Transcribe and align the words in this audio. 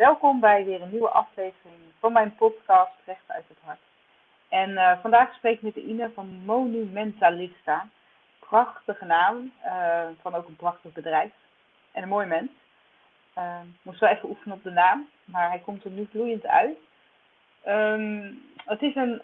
Welkom 0.00 0.40
bij 0.40 0.64
weer 0.64 0.82
een 0.82 0.90
nieuwe 0.90 1.08
aflevering 1.08 1.78
van 1.98 2.12
mijn 2.12 2.34
podcast 2.34 2.92
Recht 3.04 3.22
uit 3.26 3.44
het 3.48 3.58
Hart. 3.64 3.80
En 4.48 4.70
uh, 4.70 5.00
vandaag 5.00 5.34
spreek 5.34 5.54
ik 5.54 5.62
met 5.62 5.76
Ine 5.76 6.10
van 6.14 6.26
Monumentalista. 6.44 7.88
Prachtige 8.38 9.04
naam, 9.04 9.52
uh, 9.64 10.06
van 10.20 10.34
ook 10.34 10.48
een 10.48 10.56
prachtig 10.56 10.92
bedrijf 10.92 11.32
en 11.92 12.02
een 12.02 12.08
mooi 12.08 12.26
mens. 12.26 12.50
Uh, 13.38 13.60
moest 13.82 14.00
wel 14.00 14.10
even 14.10 14.28
oefenen 14.28 14.56
op 14.56 14.62
de 14.62 14.70
naam, 14.70 15.08
maar 15.24 15.48
hij 15.48 15.58
komt 15.58 15.84
er 15.84 15.90
nu 15.90 16.08
vloeiend 16.10 16.46
uit. 16.46 16.78
Um, 17.66 18.42
het 18.64 18.82
is 18.82 18.94
een 18.94 19.22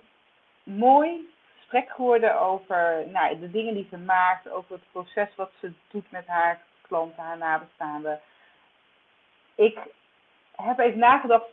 mooi 0.62 1.30
gesprek 1.56 1.90
geworden 1.90 2.40
over 2.40 3.04
nou, 3.08 3.38
de 3.38 3.50
dingen 3.50 3.74
die 3.74 3.86
ze 3.90 3.98
maakt, 3.98 4.48
over 4.48 4.74
het 4.74 4.84
proces 4.92 5.34
wat 5.34 5.50
ze 5.60 5.72
doet 5.88 6.10
met 6.10 6.26
haar 6.26 6.60
klanten, 6.80 7.22
haar 7.22 7.38
nabestaanden. 7.38 8.20
Ik 9.54 9.78
heb 10.56 10.78
even 10.78 10.98
nagedacht, 10.98 11.44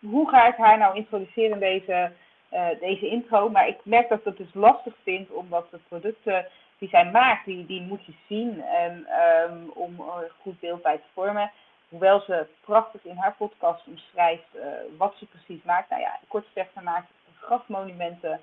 hoe 0.00 0.28
ga 0.28 0.46
ik 0.46 0.56
haar 0.56 0.78
nou 0.78 0.96
introduceren 0.96 1.50
in 1.50 1.58
deze, 1.58 2.12
uh, 2.52 2.68
deze 2.80 3.08
intro? 3.08 3.48
Maar 3.48 3.68
ik 3.68 3.78
merk 3.84 4.08
dat 4.08 4.18
ik 4.18 4.24
het 4.24 4.36
dus 4.36 4.54
lastig 4.54 4.94
vind, 5.02 5.30
omdat 5.30 5.70
de 5.70 5.78
producten 5.88 6.46
die 6.78 6.88
zij 6.88 7.10
maakt, 7.10 7.44
die, 7.44 7.66
die 7.66 7.80
moet 7.80 8.04
je 8.04 8.14
zien 8.28 8.62
en, 8.62 9.06
um, 9.50 9.70
om 9.74 10.00
een 10.00 10.30
goed 10.40 10.60
beeld 10.60 10.82
bij 10.82 10.96
te 10.96 11.08
vormen. 11.12 11.50
Hoewel 11.88 12.20
ze 12.20 12.46
prachtig 12.60 13.04
in 13.04 13.16
haar 13.16 13.34
podcast 13.34 13.86
omschrijft 13.86 14.44
uh, 14.54 14.62
wat 14.98 15.14
ze 15.18 15.26
precies 15.26 15.62
maakt. 15.62 15.90
Nou 15.90 16.02
ja, 16.02 16.18
kort 16.28 16.46
gezegd, 16.46 16.72
ze 16.74 16.82
maakt 16.82 17.10
grafmonumenten 17.40 18.40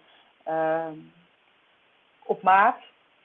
uh, 0.48 0.88
op 2.24 2.42
maat. 2.42 2.78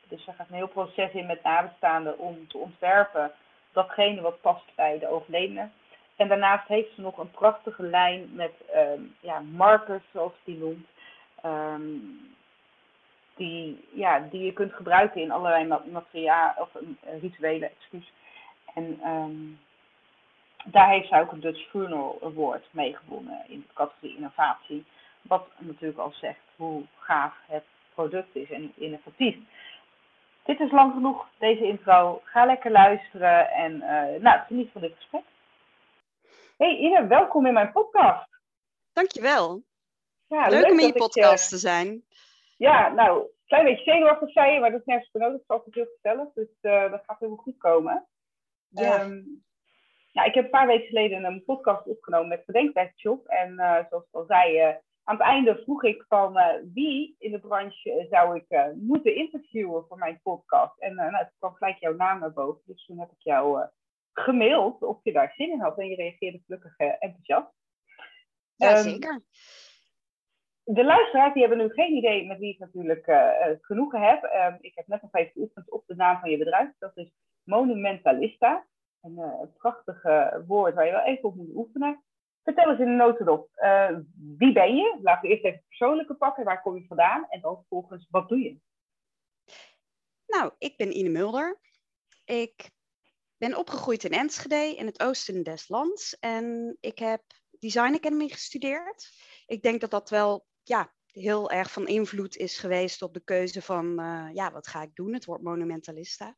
Dus 0.09 0.25
ze 0.25 0.33
gaat 0.33 0.49
een 0.49 0.55
heel 0.55 0.69
proces 0.69 1.13
in 1.13 1.27
met 1.27 1.43
nabestaanden 1.43 2.19
om 2.19 2.49
te 2.49 2.59
ontwerpen 2.59 3.33
datgene 3.73 4.21
wat 4.21 4.41
past 4.41 4.75
bij 4.75 4.99
de 4.99 5.09
overledene. 5.09 5.69
En 6.17 6.29
daarnaast 6.29 6.69
heeft 6.69 6.95
ze 6.95 7.01
nog 7.01 7.19
een 7.19 7.31
prachtige 7.31 7.83
lijn 7.83 8.31
met 8.33 8.53
um, 8.77 9.15
ja, 9.21 9.41
markers, 9.41 10.03
zoals 10.13 10.33
ze 10.33 10.41
die 10.45 10.59
noemt. 10.59 10.87
Um, 11.45 12.35
die, 13.37 13.85
ja, 13.93 14.19
die 14.31 14.45
je 14.45 14.53
kunt 14.53 14.73
gebruiken 14.73 15.21
in 15.21 15.31
allerlei 15.31 15.81
materiaal 15.91 16.55
of 16.59 16.69
uh, 16.75 17.21
rituelen, 17.21 17.71
excuus. 17.71 18.13
En 18.75 19.01
um, 19.07 19.61
daar 20.65 20.89
heeft 20.89 21.09
zij 21.09 21.21
ook 21.21 21.33
een 21.33 21.41
Dutch 21.41 21.69
Funeral 21.69 22.19
Award 22.23 22.65
mee 22.71 22.97
gewonnen 22.97 23.45
in 23.49 23.65
de 23.67 23.75
categorie 23.75 24.17
innovatie. 24.17 24.85
Wat 25.23 25.49
natuurlijk 25.59 25.99
al 25.99 26.13
zegt 26.13 26.41
hoe 26.57 26.83
gaaf 26.99 27.35
het 27.47 27.65
product 27.95 28.37
is 28.37 28.51
en 28.51 28.73
innovatief. 28.75 29.37
Dit 30.45 30.61
is 30.61 30.71
lang 30.71 30.93
genoeg, 30.93 31.29
deze 31.39 31.67
intro. 31.67 32.21
Ga 32.25 32.45
lekker 32.45 32.71
luisteren 32.71 33.51
en 33.51 33.73
uh, 33.73 34.21
nou, 34.23 34.41
geniet 34.47 34.71
van 34.73 34.81
dit 34.81 34.95
gesprek. 34.97 35.23
Hey 36.57 36.77
Ine, 36.77 37.07
welkom 37.07 37.47
in 37.47 37.53
mijn 37.53 37.73
podcast. 37.73 38.29
Dankjewel. 38.93 39.63
Ja, 40.27 40.49
leuk, 40.49 40.61
leuk 40.61 40.71
om 40.71 40.79
in 40.79 40.87
je 40.87 40.93
podcast 40.93 41.49
te 41.49 41.57
zijn. 41.57 42.05
Ja, 42.57 42.89
nou, 42.89 43.21
een 43.21 43.31
klein 43.47 43.65
beetje 43.65 43.85
zenuwachtig 43.85 44.31
zijn 44.31 44.53
je, 44.53 44.61
maar 44.61 44.71
dat 44.71 44.81
is 44.81 44.87
nergens 44.87 45.11
voor 45.11 45.21
nodig. 45.21 45.37
Dat 45.37 45.43
is 45.43 45.49
altijd 45.49 45.75
heel 45.75 45.95
gezellig, 45.95 46.33
dus 46.35 46.49
uh, 46.63 46.91
dat 46.91 47.03
gaat 47.07 47.19
helemaal 47.19 47.43
goed 47.43 47.57
komen. 47.57 48.07
Ja. 48.69 49.03
Um, 49.03 49.45
nou, 50.13 50.29
ik 50.29 50.35
heb 50.35 50.45
een 50.45 50.51
paar 50.51 50.67
weken 50.67 50.87
geleden 50.87 51.25
een 51.25 51.45
podcast 51.45 51.87
opgenomen 51.87 52.29
met 52.29 52.47
Bedenkwerkshop. 52.47 53.27
En 53.27 53.53
uh, 53.53 53.79
zoals 53.89 54.05
ik 54.05 54.15
al 54.15 54.25
zei, 54.27 54.69
uh, 54.69 54.77
aan 55.05 55.17
het 55.17 55.25
einde 55.25 55.63
vroeg 55.63 55.85
ik 55.85 56.05
van 56.09 56.39
wie 56.75 57.17
in 57.19 57.31
de 57.31 57.41
branche 57.41 58.07
zou 58.11 58.37
ik 58.37 58.75
moeten 58.75 59.15
interviewen 59.15 59.85
voor 59.89 59.99
mijn 59.99 60.21
podcast. 60.23 60.79
En 60.79 60.95
nou, 60.95 61.11
toen 61.11 61.39
kwam 61.39 61.55
gelijk 61.55 61.79
jouw 61.79 61.95
naam 61.95 62.21
naar 62.21 62.33
boven, 62.33 62.63
dus 62.65 62.85
toen 62.85 62.99
heb 62.99 63.11
ik 63.11 63.23
jou 63.23 63.67
gemaild 64.15 64.83
of 64.83 65.01
je 65.03 65.13
daar 65.13 65.33
zin 65.37 65.51
in 65.51 65.61
had. 65.61 65.79
En 65.79 65.89
je 65.89 65.97
reageerde 65.97 66.43
gelukkig 66.47 66.77
enthousiast. 66.77 67.53
Ja, 68.57 68.77
um, 68.77 68.83
zeker 68.83 69.23
de 70.65 70.85
luisteraars 70.85 71.33
die 71.33 71.47
hebben 71.47 71.67
nu 71.67 71.73
geen 71.73 71.97
idee 71.97 72.27
met 72.27 72.39
wie 72.39 72.53
ik 72.53 72.59
natuurlijk 72.59 73.07
uh, 73.07 73.31
het 73.39 73.65
genoegen 73.65 74.01
heb. 74.01 74.23
Um, 74.23 74.59
ik 74.61 74.75
heb 74.75 74.87
net 74.87 75.03
nog 75.03 75.15
even 75.15 75.33
geoefend 75.33 75.71
op 75.71 75.87
de 75.87 75.95
naam 75.95 76.21
van 76.21 76.31
je 76.31 76.39
bedrijf. 76.39 76.71
Dat 76.79 76.97
is 76.97 77.13
Monumentalista. 77.43 78.67
Een, 79.01 79.19
uh, 79.19 79.43
prachtig 79.57 80.03
woord 80.47 80.75
waar 80.75 80.87
je 80.87 80.93
wel 80.93 81.05
even 81.05 81.25
op 81.25 81.35
moet 81.35 81.55
oefenen. 81.55 82.05
Vertel 82.43 82.71
eens 82.71 82.81
in 82.81 82.89
een 82.89 82.97
notendop. 82.97 83.49
Wie 84.39 84.53
ben 84.53 84.77
je? 84.77 84.99
Laten 85.03 85.23
we 85.23 85.29
eerst 85.29 85.45
even 85.45 85.59
het 85.59 85.69
persoonlijke 85.69 86.15
pakken. 86.15 86.45
Waar 86.45 86.63
kom 86.63 86.77
je 86.77 86.87
vandaan? 86.87 87.27
En 87.29 87.41
dan 87.41 87.57
vervolgens, 87.57 88.07
wat 88.11 88.29
doe 88.29 88.39
je? 88.39 88.59
Nou, 90.27 90.53
ik 90.59 90.77
ben 90.77 90.97
Ine 90.97 91.09
Mulder. 91.09 91.61
Ik 92.25 92.71
ben 93.37 93.57
opgegroeid 93.57 94.05
in 94.05 94.13
Enschede, 94.13 94.77
in 94.77 94.87
het 94.87 95.03
oosten 95.03 95.43
des 95.43 95.69
lands. 95.69 96.19
En 96.19 96.77
ik 96.81 96.99
heb 96.99 97.23
Design 97.51 97.95
Academy 97.95 98.29
gestudeerd. 98.29 99.09
Ik 99.47 99.63
denk 99.63 99.81
dat 99.81 99.91
dat 99.91 100.11
wel 100.11 100.47
ja, 100.63 100.95
heel 101.07 101.51
erg 101.51 101.73
van 101.73 101.87
invloed 101.87 102.37
is 102.37 102.59
geweest 102.59 103.03
op 103.03 103.15
de 103.15 103.25
keuze 103.25 103.63
van, 103.63 104.01
uh, 104.01 104.29
ja, 104.33 104.53
wat 104.53 104.67
ga 104.67 104.83
ik 104.83 104.95
doen? 104.95 105.13
Het 105.13 105.25
wordt 105.25 105.43
monumentalista. 105.43 106.37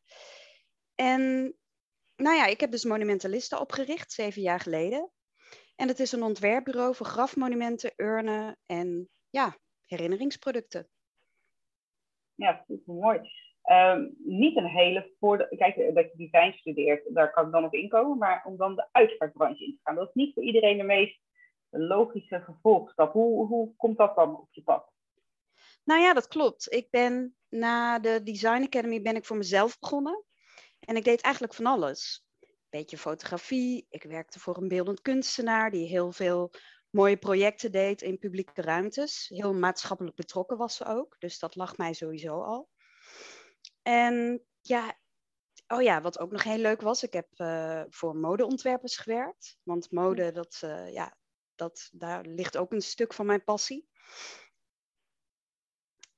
En 0.94 1.54
nou 2.16 2.36
ja, 2.36 2.46
ik 2.46 2.60
heb 2.60 2.70
dus 2.70 2.84
Monumentalista 2.84 3.58
opgericht, 3.58 4.12
zeven 4.12 4.42
jaar 4.42 4.60
geleden. 4.60 5.10
En 5.76 5.88
het 5.88 6.00
is 6.00 6.12
een 6.12 6.22
ontwerpbureau 6.22 6.94
voor 6.94 7.06
grafmonumenten, 7.06 7.92
urnen 7.96 8.58
en 8.66 9.08
ja, 9.30 9.58
herinneringsproducten. 9.84 10.88
Ja, 12.34 12.64
super 12.66 12.94
mooi. 12.94 13.20
Um, 13.70 14.16
niet 14.18 14.56
een 14.56 14.66
hele 14.66 15.14
voordeel. 15.20 15.48
Kijk, 15.48 15.94
dat 15.94 16.10
je 16.12 16.16
design 16.16 16.52
studeert, 16.58 17.14
daar 17.14 17.32
kan 17.32 17.46
ik 17.46 17.52
dan 17.52 17.64
op 17.64 17.74
inkomen. 17.74 18.18
Maar 18.18 18.44
om 18.44 18.56
dan 18.56 18.76
de 18.76 18.88
uitvaartbranche 18.92 19.64
in 19.64 19.72
te 19.72 19.80
gaan, 19.82 19.94
dat 19.94 20.08
is 20.08 20.14
niet 20.14 20.34
voor 20.34 20.42
iedereen 20.42 20.76
de 20.76 20.82
meest 20.82 21.20
logische 21.70 22.40
gevolgstap. 22.40 23.12
Hoe, 23.12 23.46
hoe 23.46 23.76
komt 23.76 23.98
dat 23.98 24.16
dan 24.16 24.40
op 24.40 24.48
je 24.50 24.62
pad? 24.62 24.92
Nou 25.84 26.00
ja, 26.00 26.14
dat 26.14 26.28
klopt. 26.28 26.72
Ik 26.72 26.90
ben 26.90 27.36
na 27.48 27.98
de 27.98 28.22
Design 28.22 28.62
Academy 28.62 29.02
ben 29.02 29.16
ik 29.16 29.24
voor 29.24 29.36
mezelf 29.36 29.78
begonnen. 29.78 30.24
En 30.80 30.96
ik 30.96 31.04
deed 31.04 31.20
eigenlijk 31.20 31.54
van 31.54 31.66
alles. 31.66 32.24
Beetje 32.70 32.98
fotografie. 32.98 33.86
Ik 33.90 34.02
werkte 34.02 34.40
voor 34.40 34.56
een 34.56 34.68
beeldend 34.68 35.00
kunstenaar 35.00 35.70
die 35.70 35.88
heel 35.88 36.12
veel 36.12 36.50
mooie 36.90 37.16
projecten 37.16 37.72
deed 37.72 38.02
in 38.02 38.18
publieke 38.18 38.62
ruimtes. 38.62 39.28
Heel 39.28 39.54
maatschappelijk 39.54 40.16
betrokken 40.16 40.56
was 40.56 40.76
ze 40.76 40.84
ook. 40.84 41.16
Dus 41.18 41.38
dat 41.38 41.56
lag 41.56 41.76
mij 41.76 41.92
sowieso 41.92 42.42
al. 42.42 42.68
En 43.86 44.42
ja, 44.60 44.98
oh 45.68 45.82
ja, 45.82 46.00
wat 46.00 46.18
ook 46.18 46.30
nog 46.30 46.42
heel 46.42 46.58
leuk 46.58 46.80
was, 46.80 47.02
ik 47.02 47.12
heb 47.12 47.28
uh, 47.36 47.82
voor 47.88 48.16
modeontwerpers 48.16 48.96
gewerkt. 48.96 49.58
Want 49.62 49.90
mode, 49.90 50.32
dat, 50.32 50.60
uh, 50.64 50.92
ja, 50.92 51.16
dat, 51.54 51.88
daar 51.92 52.24
ligt 52.24 52.56
ook 52.56 52.72
een 52.72 52.82
stuk 52.82 53.12
van 53.12 53.26
mijn 53.26 53.44
passie. 53.44 53.88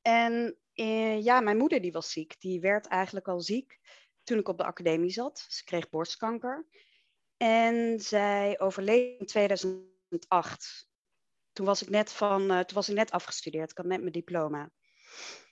En 0.02 0.58
eh, 0.72 1.24
ja, 1.24 1.40
mijn 1.40 1.56
moeder 1.56 1.80
die 1.80 1.92
was 1.92 2.12
ziek. 2.12 2.40
Die 2.40 2.60
werd 2.60 2.86
eigenlijk 2.86 3.28
al 3.28 3.40
ziek 3.40 3.78
toen 4.22 4.38
ik 4.38 4.48
op 4.48 4.58
de 4.58 4.64
academie 4.64 5.10
zat. 5.10 5.46
Ze 5.48 5.64
kreeg 5.64 5.88
borstkanker. 5.88 6.66
En 7.36 8.00
zij 8.00 8.60
overleed 8.60 9.20
in 9.20 9.26
2008. 9.26 10.88
Toen 11.52 11.66
was 11.66 11.82
ik 11.82 11.88
net, 11.88 12.12
van, 12.12 12.46
toen 12.46 12.74
was 12.74 12.88
ik 12.88 12.94
net 12.94 13.10
afgestudeerd. 13.10 13.70
Ik 13.70 13.76
had 13.76 13.86
net 13.86 14.00
mijn 14.00 14.12
diploma. 14.12 14.70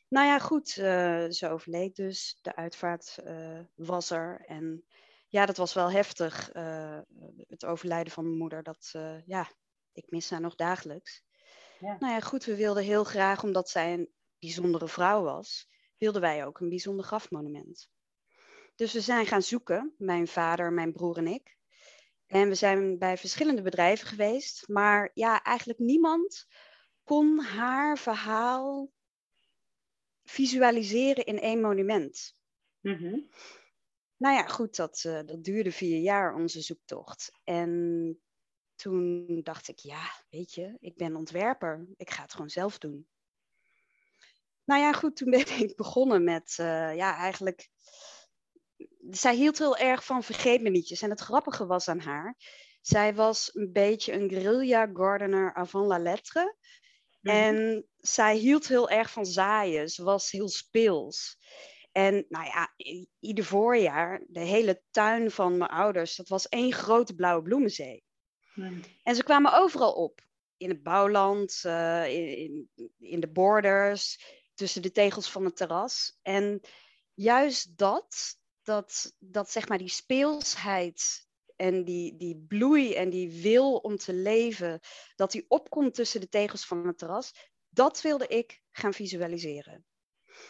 Nou 0.08 0.26
ja, 0.26 0.38
goed. 0.38 0.76
Uh, 0.76 1.26
ze 1.28 1.48
overleed 1.48 1.96
dus. 1.96 2.38
De 2.42 2.54
uitvaart 2.54 3.18
uh, 3.24 3.60
was 3.74 4.10
er. 4.10 4.44
En 4.46 4.84
ja, 5.28 5.46
dat 5.46 5.56
was 5.56 5.74
wel 5.74 5.90
heftig. 5.90 6.54
Uh, 6.54 6.98
het 7.48 7.64
overlijden 7.64 8.12
van 8.12 8.24
mijn 8.24 8.38
moeder. 8.38 8.62
Dat, 8.62 8.94
ja, 9.24 9.48
ik 9.92 10.10
mis 10.10 10.30
haar 10.30 10.40
nog 10.40 10.54
dagelijks. 10.54 11.24
Ja. 11.80 11.96
Nou 11.98 12.12
ja, 12.12 12.20
goed, 12.20 12.44
we 12.44 12.56
wilden 12.56 12.82
heel 12.82 13.04
graag, 13.04 13.42
omdat 13.42 13.70
zij 13.70 13.92
een 13.92 14.10
bijzondere 14.38 14.88
vrouw 14.88 15.22
was, 15.22 15.68
wilden 15.98 16.20
wij 16.20 16.46
ook 16.46 16.60
een 16.60 16.68
bijzonder 16.68 17.04
grafmonument. 17.04 17.88
Dus 18.74 18.92
we 18.92 19.00
zijn 19.00 19.26
gaan 19.26 19.42
zoeken, 19.42 19.94
mijn 19.98 20.28
vader, 20.28 20.72
mijn 20.72 20.92
broer 20.92 21.16
en 21.16 21.26
ik. 21.26 21.56
En 22.26 22.48
we 22.48 22.54
zijn 22.54 22.98
bij 22.98 23.16
verschillende 23.16 23.62
bedrijven 23.62 24.08
geweest, 24.08 24.68
maar 24.68 25.10
ja, 25.14 25.42
eigenlijk 25.42 25.78
niemand 25.78 26.46
kon 27.04 27.40
haar 27.40 27.98
verhaal 27.98 28.90
visualiseren 30.26 31.24
in 31.24 31.40
één 31.40 31.60
monument. 31.60 32.36
Mhm. 32.80 33.18
Nou 34.16 34.34
ja, 34.34 34.46
goed, 34.46 34.76
dat, 34.76 35.02
eh, 35.04 35.20
dat 35.26 35.44
duurde 35.44 35.72
vier 35.72 36.00
jaar, 36.00 36.34
onze 36.34 36.60
zoektocht. 36.60 37.30
En 37.44 38.20
toen 38.74 39.40
dacht 39.42 39.68
ik, 39.68 39.78
ja, 39.78 40.24
weet 40.30 40.52
je, 40.52 40.76
ik 40.80 40.96
ben 40.96 41.16
ontwerper. 41.16 41.86
Ik 41.96 42.10
ga 42.10 42.22
het 42.22 42.32
gewoon 42.32 42.50
zelf 42.50 42.78
doen. 42.78 43.08
Nou 44.64 44.80
ja, 44.80 44.92
goed, 44.92 45.16
toen 45.16 45.30
ben 45.30 45.58
ik 45.62 45.76
begonnen 45.76 46.24
met, 46.24 46.54
eh, 46.58 46.96
ja, 46.96 47.16
eigenlijk... 47.16 47.68
Zij 49.10 49.34
hield 49.34 49.58
heel 49.58 49.76
erg 49.76 50.04
van 50.04 50.22
vergeet 50.22 50.62
me 50.62 50.68
nietjes. 50.68 51.02
En 51.02 51.10
het 51.10 51.20
grappige 51.20 51.66
was 51.66 51.88
aan 51.88 52.00
haar, 52.00 52.36
zij 52.80 53.14
was 53.14 53.54
een 53.54 53.72
beetje 53.72 54.12
een 54.12 54.28
guerrilla 54.28 54.90
gardener 54.92 55.54
avant 55.54 55.86
la 55.86 55.98
lettre. 55.98 56.56
Mhm. 57.26 57.36
En 57.36 57.86
zij 57.96 58.36
hield 58.36 58.68
heel 58.68 58.90
erg 58.90 59.10
van 59.10 59.26
zaaien. 59.26 59.88
Ze 59.88 60.04
was 60.04 60.30
heel 60.30 60.48
speels. 60.48 61.38
En 61.92 62.26
nou 62.28 62.44
ja, 62.44 62.74
ieder 63.20 63.44
voorjaar, 63.44 64.22
de 64.28 64.40
hele 64.40 64.82
tuin 64.90 65.30
van 65.30 65.56
mijn 65.56 65.70
ouders, 65.70 66.16
dat 66.16 66.28
was 66.28 66.48
één 66.48 66.72
grote 66.72 67.14
blauwe 67.14 67.42
bloemenzee. 67.42 68.04
Mhm. 68.54 68.80
En 69.02 69.14
ze 69.14 69.22
kwamen 69.22 69.52
overal 69.52 69.92
op. 69.92 70.24
In 70.56 70.68
het 70.68 70.82
bouwland, 70.82 71.60
eh, 71.62 72.06
in, 72.08 72.68
in, 72.74 72.92
in 72.98 73.20
de 73.20 73.28
borders, 73.28 74.24
tussen 74.54 74.82
de 74.82 74.90
tegels 74.90 75.30
van 75.30 75.44
het 75.44 75.56
terras. 75.56 76.18
En 76.22 76.60
juist 77.14 77.78
dat, 77.78 78.38
dat, 78.62 79.14
dat 79.18 79.50
zeg 79.50 79.68
maar 79.68 79.78
die 79.78 79.88
speelsheid 79.88 81.25
en 81.56 81.84
die, 81.84 82.16
die 82.16 82.44
bloei 82.48 82.94
en 82.94 83.10
die 83.10 83.42
wil 83.42 83.76
om 83.76 83.96
te 83.96 84.12
leven, 84.14 84.80
dat 85.14 85.30
die 85.32 85.44
opkomt 85.48 85.94
tussen 85.94 86.20
de 86.20 86.28
tegels 86.28 86.66
van 86.66 86.86
het 86.86 86.98
terras, 86.98 87.32
dat 87.68 88.00
wilde 88.02 88.26
ik 88.26 88.62
gaan 88.70 88.92
visualiseren. 88.94 89.86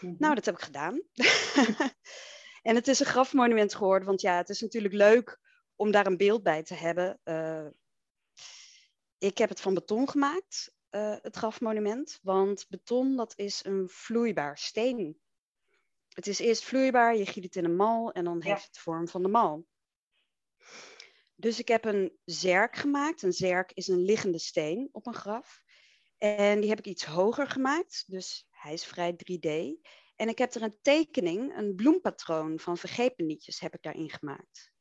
Mhm. 0.00 0.14
Nou, 0.18 0.34
dat 0.34 0.44
heb 0.44 0.54
ik 0.54 0.62
gedaan. 0.62 1.02
en 2.62 2.74
het 2.74 2.88
is 2.88 3.00
een 3.00 3.06
grafmonument 3.06 3.74
geworden, 3.74 4.06
want 4.08 4.20
ja, 4.20 4.36
het 4.36 4.48
is 4.48 4.60
natuurlijk 4.60 4.94
leuk 4.94 5.38
om 5.76 5.90
daar 5.90 6.06
een 6.06 6.16
beeld 6.16 6.42
bij 6.42 6.62
te 6.62 6.74
hebben. 6.74 7.20
Eh, 7.22 7.66
ik 9.18 9.38
heb 9.38 9.48
het 9.48 9.60
van 9.60 9.74
beton 9.74 10.08
gemaakt, 10.08 10.74
eh, 10.90 11.16
het 11.20 11.36
grafmonument, 11.36 12.18
want 12.22 12.66
beton 12.68 13.16
dat 13.16 13.32
is 13.36 13.64
een 13.64 13.88
vloeibaar 13.88 14.58
steen. 14.58 15.20
Het 16.08 16.26
is 16.26 16.38
eerst 16.38 16.64
vloeibaar, 16.64 17.16
je 17.16 17.26
giet 17.26 17.44
het 17.44 17.56
in 17.56 17.64
een 17.64 17.76
mal 17.76 18.12
en 18.12 18.24
dan 18.24 18.40
Ja. 18.44 18.50
heeft 18.50 18.64
het 18.64 18.74
de 18.74 18.80
vorm 18.80 19.08
van 19.08 19.22
de 19.22 19.28
mal. 19.28 19.66
Dus 21.36 21.58
ik 21.58 21.68
heb 21.68 21.84
een 21.84 22.18
zerk 22.24 22.76
gemaakt. 22.76 23.22
Een 23.22 23.32
zerk 23.32 23.72
is 23.72 23.88
een 23.88 24.04
liggende 24.04 24.38
steen 24.38 24.88
op 24.92 25.06
een 25.06 25.14
graf. 25.14 25.62
En 26.18 26.60
die 26.60 26.68
heb 26.68 26.78
ik 26.78 26.86
iets 26.86 27.04
hoger 27.04 27.46
gemaakt, 27.46 28.04
dus 28.06 28.46
hij 28.50 28.72
is 28.72 28.84
vrij 28.84 29.12
3D. 29.12 29.48
En 30.16 30.28
ik 30.28 30.38
heb 30.38 30.54
er 30.54 30.62
een 30.62 30.78
tekening, 30.82 31.56
een 31.56 31.74
bloempatroon 31.74 32.58
van 32.58 32.78
vergepennietjes 32.78 33.60
heb 33.60 33.74
ik 33.74 33.82
daarin 33.82 34.10
gemaakt. 34.10 34.72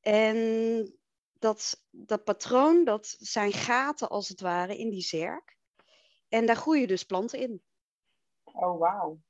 En 0.00 0.98
dat, 1.32 1.84
dat 1.90 2.24
patroon, 2.24 2.84
dat 2.84 3.16
zijn 3.18 3.52
gaten 3.52 4.08
als 4.08 4.28
het 4.28 4.40
ware 4.40 4.76
in 4.76 4.90
die 4.90 5.02
zerk. 5.02 5.56
En 6.28 6.46
daar 6.46 6.56
groeien 6.56 6.88
dus 6.88 7.04
planten 7.04 7.38
in. 7.38 7.62
Oh, 8.42 8.78
wauw. 8.78 9.20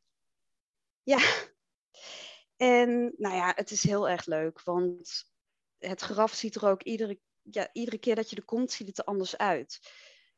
Ja. 1.03 1.19
En 2.57 3.15
nou 3.17 3.35
ja, 3.35 3.53
het 3.57 3.71
is 3.71 3.83
heel 3.83 4.09
erg 4.09 4.27
leuk, 4.27 4.63
want 4.63 5.32
het 5.89 6.01
graf 6.01 6.33
ziet 6.33 6.55
er 6.55 6.69
ook 6.69 6.83
iedere, 6.83 7.19
ja, 7.43 7.69
iedere 7.73 7.99
keer 7.99 8.15
dat 8.15 8.31
je 8.31 8.37
er 8.37 8.45
komt, 8.45 8.73
ziet 8.73 8.87
het 8.87 8.99
er 8.99 9.05
anders 9.05 9.37
uit. 9.37 9.81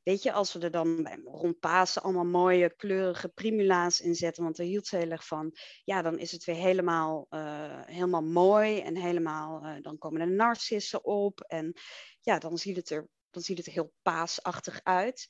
Weet 0.02 0.22
je, 0.22 0.32
als 0.32 0.52
we 0.52 0.58
er 0.58 0.70
dan 0.70 1.08
rond 1.24 1.60
Pasen 1.60 2.02
allemaal 2.02 2.24
mooie 2.24 2.74
kleurige 2.76 3.28
primula's 3.28 4.00
in 4.00 4.14
zetten, 4.14 4.42
want 4.42 4.56
daar 4.56 4.66
hield 4.66 4.86
ze 4.86 4.96
heel 4.96 5.10
erg 5.10 5.26
van, 5.26 5.56
ja, 5.84 6.02
dan 6.02 6.18
is 6.18 6.32
het 6.32 6.44
weer 6.44 6.56
helemaal, 6.56 7.26
eh, 7.28 7.80
helemaal 7.84 8.22
mooi 8.22 8.80
en 8.80 8.96
helemaal, 8.96 9.62
eh, 9.62 9.82
dan 9.82 9.98
komen 9.98 10.20
er 10.20 10.30
narcissen 10.30 11.04
op 11.04 11.40
en 11.40 11.72
ja, 12.20 12.38
dan 12.38 12.58
ziet 12.58 12.76
het 12.76 12.90
er, 12.90 13.08
dan 13.30 13.42
ziet 13.42 13.58
het 13.58 13.66
er 13.66 13.72
heel 13.72 13.92
paasachtig 14.02 14.80
uit. 14.82 15.26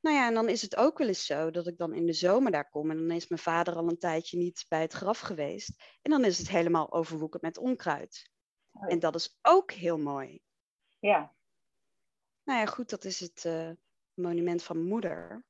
Nou 0.00 0.16
ja, 0.16 0.26
en 0.28 0.34
dan 0.34 0.48
is 0.48 0.62
het 0.62 0.76
ook 0.76 0.98
wel 0.98 1.08
eens 1.08 1.26
zo 1.26 1.50
dat 1.50 1.66
ik 1.66 1.78
dan 1.78 1.94
in 1.94 2.06
de 2.06 2.12
zomer 2.12 2.52
daar 2.52 2.68
kom 2.68 2.90
en 2.90 2.96
dan 2.96 3.10
is 3.10 3.28
mijn 3.28 3.40
vader 3.40 3.74
al 3.74 3.88
een 3.88 3.98
tijdje 3.98 4.38
niet 4.38 4.64
bij 4.68 4.80
het 4.80 4.92
graf 4.92 5.18
geweest 5.18 5.70
en 6.02 6.10
dan 6.10 6.24
is 6.24 6.38
het 6.38 6.48
helemaal 6.48 6.92
overwoekerd 6.92 7.42
met 7.42 7.58
onkruid. 7.58 8.30
Oh. 8.80 8.92
En 8.92 8.98
dat 8.98 9.14
is 9.14 9.38
ook 9.42 9.72
heel 9.72 9.98
mooi. 9.98 10.40
Ja. 10.98 11.34
Nou 12.44 12.60
ja, 12.60 12.66
goed, 12.66 12.90
dat 12.90 13.04
is 13.04 13.20
het 13.20 13.44
eh, 13.44 13.70
monument 14.14 14.62
van 14.62 14.82
moeder. 14.82 15.44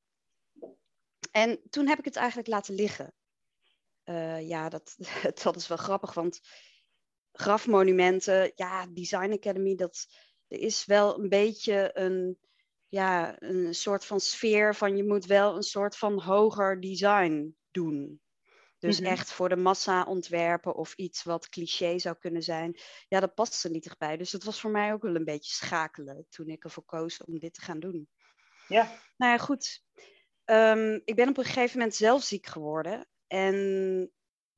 En 1.31 1.61
toen 1.69 1.87
heb 1.87 1.99
ik 1.99 2.05
het 2.05 2.15
eigenlijk 2.15 2.47
laten 2.47 2.75
liggen. 2.75 3.13
Eh, 4.03 4.47
ja, 4.47 4.69
dat, 4.69 4.95
dat 5.43 5.55
is 5.55 5.67
wel 5.67 5.77
grappig, 5.77 6.13
want 6.13 6.39
grafmonumenten, 7.31 8.51
ja, 8.55 8.87
Design 8.87 9.31
Academy, 9.31 9.75
dat 9.75 10.07
er 10.47 10.59
is 10.59 10.85
wel 10.85 11.19
een 11.19 11.29
beetje 11.29 11.89
een, 11.93 12.39
ja, 12.87 13.41
een 13.41 13.75
soort 13.75 14.05
van 14.05 14.19
sfeer 14.19 14.75
van 14.75 14.97
je 14.97 15.03
moet 15.03 15.25
wel 15.25 15.55
een 15.55 15.63
soort 15.63 15.97
van 15.97 16.21
hoger 16.21 16.81
design 16.81 17.55
doen. 17.71 18.21
Dus 18.79 18.99
Mhm. 18.99 19.09
echt 19.09 19.31
voor 19.31 19.49
de 19.49 19.55
massa 19.55 20.03
ontwerpen 20.03 20.75
of 20.75 20.93
iets 20.93 21.23
wat 21.23 21.49
cliché 21.49 21.99
zou 21.99 22.15
kunnen 22.19 22.43
zijn. 22.43 22.79
Ja, 23.07 23.19
dat 23.19 23.33
past 23.35 23.63
er 23.63 23.71
niet 23.71 23.85
echt 23.85 23.97
bij. 23.97 24.17
Dus 24.17 24.31
het 24.31 24.43
was 24.43 24.59
voor 24.61 24.71
mij 24.71 24.93
ook 24.93 25.01
wel 25.01 25.15
een 25.15 25.25
beetje 25.25 25.53
schakelen 25.53 26.25
toen 26.29 26.47
ik 26.47 26.63
ervoor 26.63 26.85
koos 26.85 27.23
om 27.23 27.39
dit 27.39 27.53
te 27.53 27.61
gaan 27.61 27.79
doen. 27.79 28.09
Ja. 28.67 28.83
Nou 29.17 29.31
ja, 29.31 29.37
goed. 29.37 29.83
Ehm, 30.43 30.99
ik 31.05 31.15
ben 31.15 31.29
op 31.29 31.37
een 31.37 31.43
gegeven 31.45 31.77
moment 31.77 31.95
zelf 31.95 32.23
ziek 32.23 32.45
geworden. 32.45 33.07
En 33.27 34.11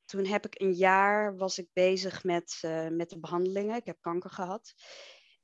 toen 0.06 0.26
heb 0.26 0.46
ik 0.46 0.62
een 0.62 0.74
jaar 0.74 1.36
was 1.38 1.58
ik 1.58 1.70
bezig 1.74 2.24
met, 2.24 2.58
eh, 2.62 2.88
met 2.88 3.10
de 3.10 3.20
behandelingen. 3.20 3.76
Ik 3.76 3.86
heb 3.86 3.98
kanker 4.02 4.30
gehad. 4.30 4.74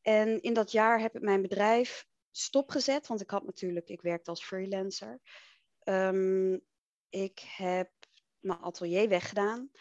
En 0.01 0.41
in 0.41 0.53
dat 0.53 0.71
jaar 0.71 0.99
heb 0.99 1.15
ik 1.15 1.21
mijn 1.21 1.41
bedrijf 1.41 2.05
stopgezet. 2.31 3.07
Want 3.07 3.21
ik 3.21 3.29
had 3.29 3.45
natuurlijk, 3.45 3.87
ik 3.89 4.01
werkte 4.01 4.29
als 4.29 4.45
freelancer. 4.45 5.19
Ehm, 5.79 6.57
ik 7.09 7.39
heb 7.39 7.91
mijn 8.45 8.59
atelier 8.59 9.09
weggedaan. 9.09 9.71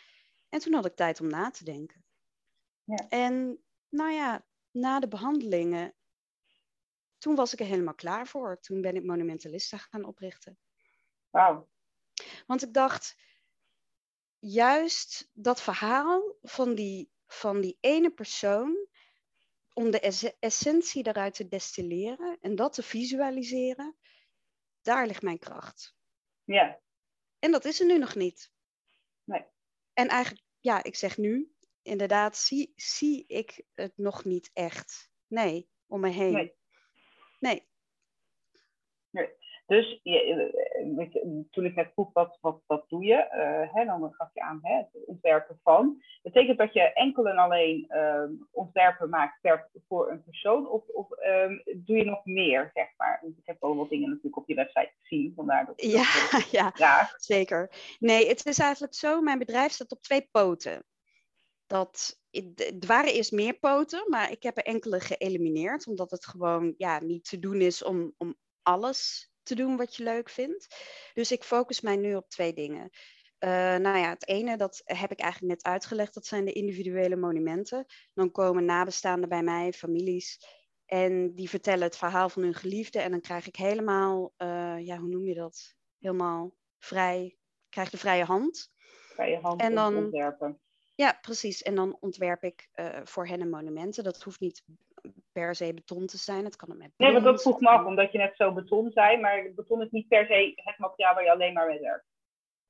En 0.49 0.61
toen 0.61 0.73
had 0.73 0.87
ik 0.87 0.97
tijd 0.97 1.21
om 1.21 1.27
na 1.27 1.51
te 1.51 1.65
denken. 1.65 2.05
Ja. 2.85 3.09
En 3.09 3.65
nou 3.89 4.11
ja, 4.11 4.47
na 4.71 5.01
de 5.01 5.09
behandelingen 5.09 5.95
toen 7.19 7.35
was 7.35 7.53
ik 7.53 7.61
er 7.61 7.67
helemaal 7.67 7.95
klaar 7.95 8.27
voor. 8.27 8.61
Toen 8.61 8.81
ben 8.81 8.97
ik 8.97 9.05
Monumentalista 9.05 9.77
gaan 9.77 10.05
oprichten. 10.05 10.59
Wauw. 11.31 11.69
Want 12.47 12.63
ik 12.63 12.73
dacht, 12.73 13.17
juist 14.39 15.31
dat 15.33 15.63
verhaal 15.63 16.37
van 16.43 16.75
die, 16.75 17.11
van 17.27 17.61
die 17.61 17.77
ene 17.81 18.11
persoon, 18.11 18.89
om 19.73 19.91
de 19.91 20.01
ess- 20.01 20.37
essentie 20.39 21.03
daaruit 21.03 21.35
te 21.35 21.49
destilleren 21.49 22.39
en 22.41 22.55
dat 22.55 22.73
te 22.73 22.83
visualiseren, 22.83 23.97
daar 24.83 25.07
ligt 25.07 25.23
mijn 25.23 25.39
kracht. 25.39 25.95
Ja. 26.45 26.81
En 27.39 27.51
dat 27.51 27.65
is 27.65 27.81
er 27.81 27.87
nu 27.87 27.99
nog 27.99 28.15
niet. 28.15 28.53
Nee. 29.95 30.07
En 30.07 30.09
eigenlijk, 30.09 30.47
ja, 30.61 30.83
ik 30.85 30.95
zeg 30.95 31.17
nu, 31.17 31.53
inderdaad, 31.83 32.37
zie, 32.37 32.73
zie 32.77 33.25
ik 33.27 33.65
het 33.75 33.93
nog 33.97 34.25
niet 34.25 34.51
echt. 34.53 35.11
Nee, 35.27 35.69
om 35.87 36.01
me 36.01 36.11
heen. 36.11 36.33
Nee. 36.33 37.67
nee. 39.11 39.29
Dus 39.67 40.01
je, 40.03 40.73
weet 40.93 41.13
je, 41.13 41.45
toen 41.51 41.65
ik 41.65 41.75
net 41.75 41.91
vroeg 41.93 42.13
wat, 42.13 42.39
wat, 42.41 42.61
wat 42.67 42.89
doe 42.89 43.05
je, 43.05 43.15
eh, 43.15 43.75
hè, 43.75 43.85
dan 43.85 44.15
gaf 44.15 44.31
je 44.33 44.41
aan 44.41 44.59
hè, 44.63 44.77
het 44.77 44.89
ontwerpen 45.07 45.59
van. 45.63 46.03
Betekent 46.23 46.59
dat 46.59 46.73
je 46.73 46.93
enkel 46.93 47.29
en 47.29 47.37
alleen 47.37 47.85
ehm, 47.89 48.33
ontwerpen 48.51 49.09
maakt 49.09 49.41
per, 49.41 49.71
voor 49.89 50.11
een 50.11 50.23
persoon? 50.23 50.69
Of, 50.69 50.89
of 50.89 51.11
ehm, 51.11 51.59
doe 51.77 51.97
je 51.97 52.05
nog 52.05 52.25
meer, 52.25 52.71
zeg 52.75 52.89
maar? 52.97 53.19
Want 53.23 53.39
ik 53.39 53.47
heb 53.47 53.61
wel 53.61 53.77
wat 53.77 53.89
dingen 53.89 54.09
natuurlijk 54.09 54.37
op 54.37 54.49
je 54.49 54.55
website 54.55 54.93
gezien, 55.01 55.33
vandaar 55.37 55.67
dat 55.67 55.83
Ja, 55.83 56.29
dat, 56.31 56.41
eh, 56.41 56.51
ja. 56.77 57.11
Zeker. 57.17 57.71
Nee, 57.99 58.29
het 58.29 58.47
is 58.47 58.59
eigenlijk 58.59 58.95
zo, 58.95 59.21
mijn 59.21 59.39
bedrijf 59.39 59.73
staat 59.73 59.93
op 59.93 60.03
twee 60.03 60.29
poten. 60.31 60.85
Dat, 61.67 62.21
het 62.31 62.87
waren 62.87 63.13
eerst 63.13 63.33
meer 63.33 63.59
poten, 63.59 64.05
maar 64.09 64.31
ik 64.31 64.43
heb 64.43 64.57
er 64.57 64.65
enkele 64.65 65.01
geëlimineerd, 65.01 65.87
omdat 65.87 66.11
het 66.11 66.27
gewoon 66.27 66.75
ja, 66.77 67.01
niet 67.01 67.29
te 67.29 67.39
doen 67.39 67.61
is 67.61 67.85
om, 67.85 68.15
om 68.17 68.37
alles 68.63 69.33
te 69.45 69.55
doen 69.55 69.77
wat 69.77 69.97
je 69.97 70.03
leuk 70.03 70.29
vindt. 70.31 70.77
Dus 71.15 71.33
ik 71.33 71.45
focus 71.45 71.81
mij 71.81 71.97
nu 71.97 72.15
op 72.15 72.29
twee 72.29 72.53
dingen. 72.53 72.91
Eh, 73.39 73.51
nou 73.77 73.99
ja, 73.99 74.09
het 74.09 74.29
ene, 74.29 74.57
dat 74.57 74.83
heb 74.85 75.11
ik 75.13 75.21
eigenlijk 75.21 75.53
net 75.55 75.65
uitgelegd, 75.73 76.15
dat 76.15 76.27
zijn 76.27 76.45
de 76.45 76.53
individuele 76.53 77.17
monumenten. 77.17 77.87
Dan 78.15 78.31
komen 78.31 78.65
nabestaanden 78.65 79.29
bij 79.29 79.43
mij, 79.43 79.73
families, 79.73 80.39
en 80.87 81.35
die 81.35 81.49
vertellen 81.49 81.83
het 81.83 81.97
verhaal 81.97 82.29
van 82.29 82.43
hun 82.43 82.55
geliefde. 82.55 82.99
En 83.01 83.11
dan 83.11 83.21
krijg 83.21 83.47
ik 83.47 83.57
helemaal, 83.57 84.33
eh, 84.37 84.77
ja, 84.79 84.97
hoe 84.99 85.09
noem 85.09 85.27
je 85.27 85.35
dat? 85.35 85.75
Helemaal 85.99 86.55
vrij, 86.79 87.37
krijg 87.69 87.91
de 87.91 87.97
vrije 87.99 88.25
hand. 88.25 88.73
Bij 89.17 89.31
je 89.31 89.39
hand 89.39 89.61
En 89.61 89.75
dan- 89.75 89.97
ontwerpen. 89.97 90.59
Ja, 90.95 91.19
precies. 91.21 91.63
En 91.63 91.75
dan 91.75 91.97
ontwerp 92.01 92.43
ik 92.43 92.69
eh, 92.73 93.01
voor 93.05 93.27
hen 93.27 93.41
een 93.41 93.51
monumenten. 93.51 94.05
Dat 94.05 94.23
hoeft 94.23 94.41
niet 94.41 94.63
per 95.35 95.55
se 95.55 95.75
beton 95.75 96.07
te 96.07 96.17
zijn. 96.19 96.45
Het 96.45 96.57
kan 96.57 96.71
er 96.71 96.77
met 96.77 96.93
Nee, 96.97 97.13
want 97.13 97.25
dat 97.25 97.43
vroeg 97.43 97.55
het 97.55 97.63
me 97.63 97.69
af, 97.69 97.85
omdat 97.85 98.13
je 98.13 98.19
net 98.19 98.37
zo 98.37 98.53
beton 98.53 98.91
zei. 98.91 99.21
Maar 99.21 99.53
beton 99.55 99.83
is 99.83 99.91
niet 99.91 100.09
per 100.09 100.27
se 100.27 100.53
het 100.55 100.79
materiaal 100.79 101.15
waar 101.15 101.25
je 101.25 101.31
alleen 101.31 101.53
maar 101.53 101.67
mee 101.67 101.81
werkt. 101.81 102.07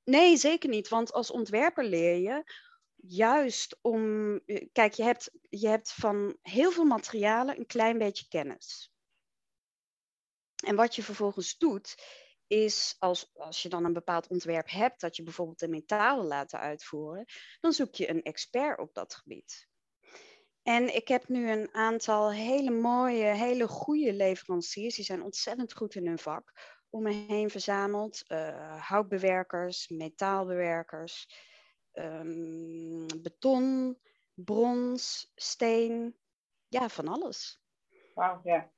Nee, 0.03 0.37
zeker 0.37 0.69
niet. 0.69 0.89
Want 0.89 1.13
als 1.13 1.31
ontwerper 1.31 1.83
leer 1.85 2.15
je 2.17 2.43
juist 2.95 3.77
om. 3.81 4.35
eh, 4.45 4.67
Kijk, 4.71 4.93
je 4.93 5.03
hebt, 5.03 5.31
je 5.49 5.67
hebt 5.67 5.93
van 5.93 6.37
heel 6.41 6.71
veel 6.71 6.85
materialen 6.85 7.57
een 7.57 7.65
klein 7.65 7.97
beetje 7.97 8.27
kennis. 8.27 8.93
En 10.65 10.75
wat 10.75 10.95
je 10.95 11.03
vervolgens 11.03 11.57
doet, 11.57 11.95
is 12.47 12.95
als, 12.99 13.31
als 13.33 13.61
je 13.61 13.69
dan 13.69 13.85
een 13.85 13.93
bepaald 13.93 14.27
ontwerp 14.27 14.69
hebt, 14.69 15.01
dat 15.01 15.15
je 15.15 15.23
bijvoorbeeld 15.23 15.61
een 15.61 15.69
metaal 15.69 16.15
wil 16.19 16.27
laten 16.27 16.59
uitvoeren, 16.59 17.25
dan 17.59 17.71
zoek 17.71 17.95
je 17.95 18.09
een 18.09 18.21
expert 18.23 18.79
op 18.79 18.93
dat 18.93 19.15
gebied. 19.15 19.67
En 20.65 20.95
ik 20.95 21.07
heb 21.07 21.27
nu 21.27 21.51
een 21.51 21.73
aantal 21.73 22.31
hele 22.31 22.71
mooie, 22.71 23.25
hele 23.25 23.67
goede 23.67 24.13
leveranciers, 24.13 24.95
die 24.95 25.05
zijn 25.05 25.23
ontzettend 25.23 25.73
goed 25.73 25.95
in 25.95 26.07
hun 26.07 26.19
vak, 26.19 26.51
om 26.89 27.03
me 27.03 27.11
heen 27.11 27.49
verzameld. 27.49 28.23
eh, 28.27 28.87
houtbewerkers, 28.87 29.87
metaalbewerkers, 29.87 31.27
ehm, 31.91 33.05
beton, 33.21 33.97
brons, 34.33 35.31
steen, 35.35 36.17
ja, 36.67 36.89
van 36.89 37.07
alles. 37.07 37.61
Wauw, 38.13 38.39
ja. 38.43 38.71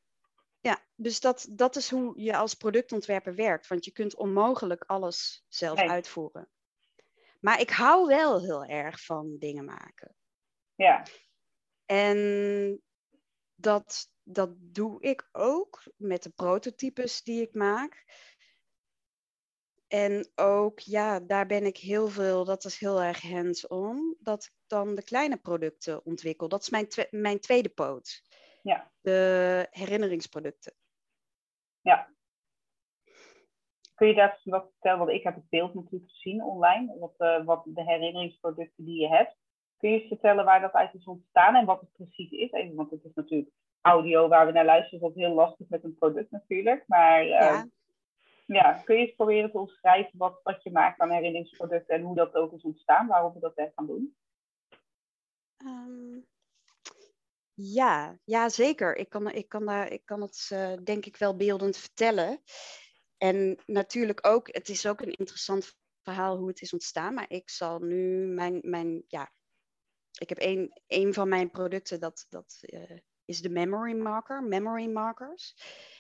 Ja, 0.60 0.80
dus 0.96 1.20
dat, 1.20 1.48
dat 1.50 1.76
is 1.76 1.90
hoe 1.90 2.22
je 2.22 2.36
als 2.38 2.54
productontwerper 2.54 3.36
werkt. 3.36 3.68
Want 3.68 3.86
je 3.86 3.92
kunt 3.92 4.16
onmogelijk 4.16 4.84
alles 4.84 5.46
zelf 5.50 5.78
Nee. 5.80 5.90
uitvoeren. 5.90 6.50
Maar 7.40 7.60
ik 7.60 7.70
hou 7.70 8.08
wel 8.08 8.42
heel 8.42 8.66
erg 8.66 9.06
van 9.06 9.36
dingen 9.40 9.66
maken. 9.66 10.16
Ja, 10.76 11.04
En 11.88 12.82
dat, 13.56 14.12
dat 14.24 14.50
doe 14.58 15.02
ik 15.02 15.30
ook 15.32 15.84
met 15.96 16.24
de 16.24 16.30
prototypes 16.30 17.24
die 17.24 17.42
ik 17.42 17.54
maak. 17.54 18.06
En 19.88 20.32
ook, 20.36 20.80
ja, 20.80 21.20
daar 21.20 21.46
ben 21.46 21.66
ik 21.66 21.78
heel 21.78 22.08
veel, 22.08 22.46
dat 22.46 22.66
is 22.66 22.80
heel 22.80 23.02
erg 23.02 23.22
hands-on, 23.22 24.18
dat 24.20 24.44
ik 24.44 24.54
dan 24.68 24.96
de 24.96 25.04
kleine 25.04 25.38
producten 25.38 26.06
ontwikkel. 26.06 26.48
Dat 26.48 26.62
is 26.62 26.70
mijn, 26.70 26.88
twe- 26.88 27.08
mijn 27.12 27.40
tweede 27.40 27.70
poot. 27.70 28.22
Ja. 28.62 28.92
De 29.02 29.68
herinneringsproducten. 29.72 30.74
ja. 31.82 32.16
Kun 33.96 34.08
je 34.08 34.14
daar 34.14 34.42
wat 34.44 34.70
vertellen? 34.72 34.98
Want 34.98 35.12
ik 35.12 35.24
heb 35.24 35.36
het 35.36 35.50
beeld 35.50 35.74
natuurlijk 35.74 36.12
gezien 36.12 36.44
online. 36.44 36.98
Wat, 37.00 37.14
eh, 37.18 37.46
wat 37.46 37.64
de 37.66 37.84
herinneringsproducten 37.84 38.86
die 38.86 39.02
je 39.02 39.08
hebt. 39.08 39.38
Kun 39.78 39.90
je 39.90 40.00
eens 40.00 40.08
vertellen 40.08 40.46
waar 40.46 40.62
dat 40.62 40.74
uit 40.74 40.94
is 40.94 41.06
ontstaan 41.06 41.56
en 41.56 41.66
wat 41.66 41.80
het 41.80 41.92
precies 41.92 42.32
is? 42.32 42.52
Even, 42.52 42.76
want 42.76 42.92
het 42.92 43.04
is 43.04 43.14
natuurlijk 43.14 43.52
audio 43.82 44.28
waar 44.28 44.46
we 44.46 44.52
naar 44.52 44.66
luisteren. 44.66 45.00
Dat 45.00 45.16
is 45.16 45.24
heel 45.24 45.34
lastig 45.34 45.70
met 45.70 45.84
een 45.84 45.96
product 45.98 46.32
natuurlijk. 46.32 46.84
Maar 46.88 47.22
eh, 47.22 47.30
Ja. 47.30 47.68
ja, 48.46 48.74
kun 48.74 48.96
je 48.96 49.06
eens 49.06 49.16
proberen 49.16 49.52
te 49.52 49.58
omschrijven 49.58 50.18
wat, 50.18 50.40
wat 50.44 50.64
je 50.64 50.72
maakt 50.72 51.00
aan 51.00 51.12
herinneringsproducten 51.12 51.96
en 51.96 52.02
hoe 52.02 52.16
dat 52.16 52.36
ook 52.36 52.54
is 52.54 52.64
ontstaan, 52.64 53.08
waarom 53.08 53.34
we 53.34 53.40
dat 53.40 53.56
echt 53.56 53.72
gaan 53.76 53.88
doen? 53.88 54.16
Ehm, 55.58 56.20
ja, 57.54 58.18
ja, 58.24 58.50
zeker. 58.50 58.96
Ik 58.96 59.10
kan, 59.10 59.32
ik 59.32 59.50
kan, 59.50 59.66
daar, 59.66 59.92
ik 59.92 60.06
kan 60.06 60.22
het 60.22 60.50
eh, 60.54 60.74
denk 60.84 61.06
ik 61.06 61.18
wel 61.18 61.36
beeldend 61.36 61.78
vertellen. 61.78 62.42
En 63.18 63.60
natuurlijk 63.66 64.28
ook, 64.28 64.48
het 64.52 64.70
is 64.70 64.88
ook 64.88 65.02
een 65.02 65.14
interessant 65.14 65.76
verhaal 66.02 66.38
hoe 66.38 66.48
het 66.48 66.62
is 66.62 66.74
ontstaan. 66.74 67.14
Maar 67.14 67.26
ik 67.30 67.50
zal 67.50 67.80
nu 67.80 68.28
mijn, 68.28 68.60
mijn 68.62 69.04
ja, 69.08 69.32
ik 70.18 70.30
heb 70.30 70.70
een 70.88 71.14
van 71.14 71.30
mijn 71.30 71.52
producten, 71.52 72.00
dat, 72.00 72.26
dat 72.30 72.58
eh, 72.62 72.98
is 73.26 73.42
de 73.42 73.50
memory 73.50 73.94
marker, 73.94 74.44
memory 74.44 74.92
markers. 74.92 75.56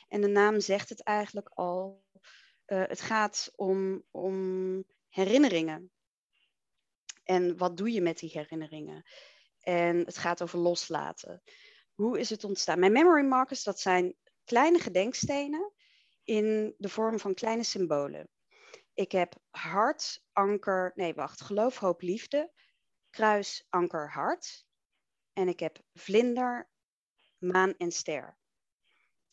En 0.07 0.21
de 0.21 0.27
naam 0.27 0.59
zegt 0.59 0.89
het 0.89 1.03
eigenlijk 1.03 1.49
al. 1.49 2.05
Eh, 2.65 2.83
het 2.87 3.01
gaat 3.01 3.51
om, 3.55 4.03
om 4.11 4.83
herinneringen. 5.09 5.91
En 7.23 7.57
wat 7.57 7.77
doe 7.77 7.91
je 7.91 8.01
met 8.01 8.19
die 8.19 8.29
herinneringen? 8.29 9.03
En 9.59 9.97
het 9.97 10.17
gaat 10.17 10.41
over 10.41 10.59
loslaten. 10.59 11.43
Hoe 11.93 12.19
is 12.19 12.29
het 12.29 12.43
ontstaan? 12.43 12.79
Mijn 12.79 12.91
memory 12.91 13.25
markers, 13.25 13.63
dat 13.63 13.79
zijn 13.79 14.15
kleine 14.43 14.79
gedenkstenen 14.79 15.73
in 16.23 16.75
de 16.77 16.89
vorm 16.89 17.19
van 17.19 17.33
kleine 17.33 17.63
symbolen. 17.63 18.29
Ik 18.93 19.11
heb 19.11 19.35
hart, 19.49 20.23
anker, 20.31 20.91
nee 20.95 21.13
wacht, 21.13 21.41
geloof, 21.41 21.77
hoop, 21.77 22.01
liefde, 22.01 22.51
kruis, 23.17 23.65
anker, 23.69 24.11
hart. 24.11 24.65
En 25.33 25.47
ik 25.47 25.59
heb 25.59 25.79
vlinder, 25.93 26.69
maan 27.37 27.73
en 27.77 27.91
ster. 27.91 28.37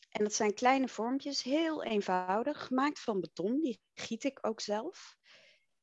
En 0.08 0.24
dat 0.24 0.34
zijn 0.34 0.54
kleine 0.54 0.88
vormpjes, 0.88 1.42
heel 1.42 1.82
eenvoudig, 1.84 2.66
gemaakt 2.66 3.00
van 3.00 3.20
beton. 3.20 3.60
Die 3.60 3.80
giet 3.94 4.24
ik 4.24 4.38
ook 4.46 4.60
zelf. 4.60 5.16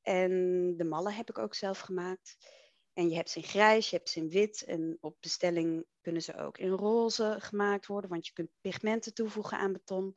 En 0.01 0.31
de 0.77 0.83
mallen 0.83 1.13
heb 1.13 1.29
ik 1.29 1.37
ook 1.37 1.55
zelf 1.55 1.79
gemaakt. 1.79 2.37
En 2.93 3.09
je 3.09 3.15
hebt 3.15 3.29
ze 3.29 3.37
in 3.37 3.45
grijs, 3.45 3.89
je 3.89 3.95
hebt 3.95 4.09
ze 4.09 4.19
in 4.19 4.29
wit. 4.29 4.63
En 4.63 4.97
op 5.01 5.17
bestelling 5.19 5.85
kunnen 6.01 6.21
ze 6.21 6.37
ook 6.37 6.57
in 6.57 6.69
roze 6.69 7.35
gemaakt 7.39 7.87
worden, 7.87 8.09
want 8.09 8.27
je 8.27 8.33
kunt 8.33 8.51
pigmenten 8.61 9.13
toevoegen 9.13 9.57
aan 9.57 9.73
beton. 9.73 10.15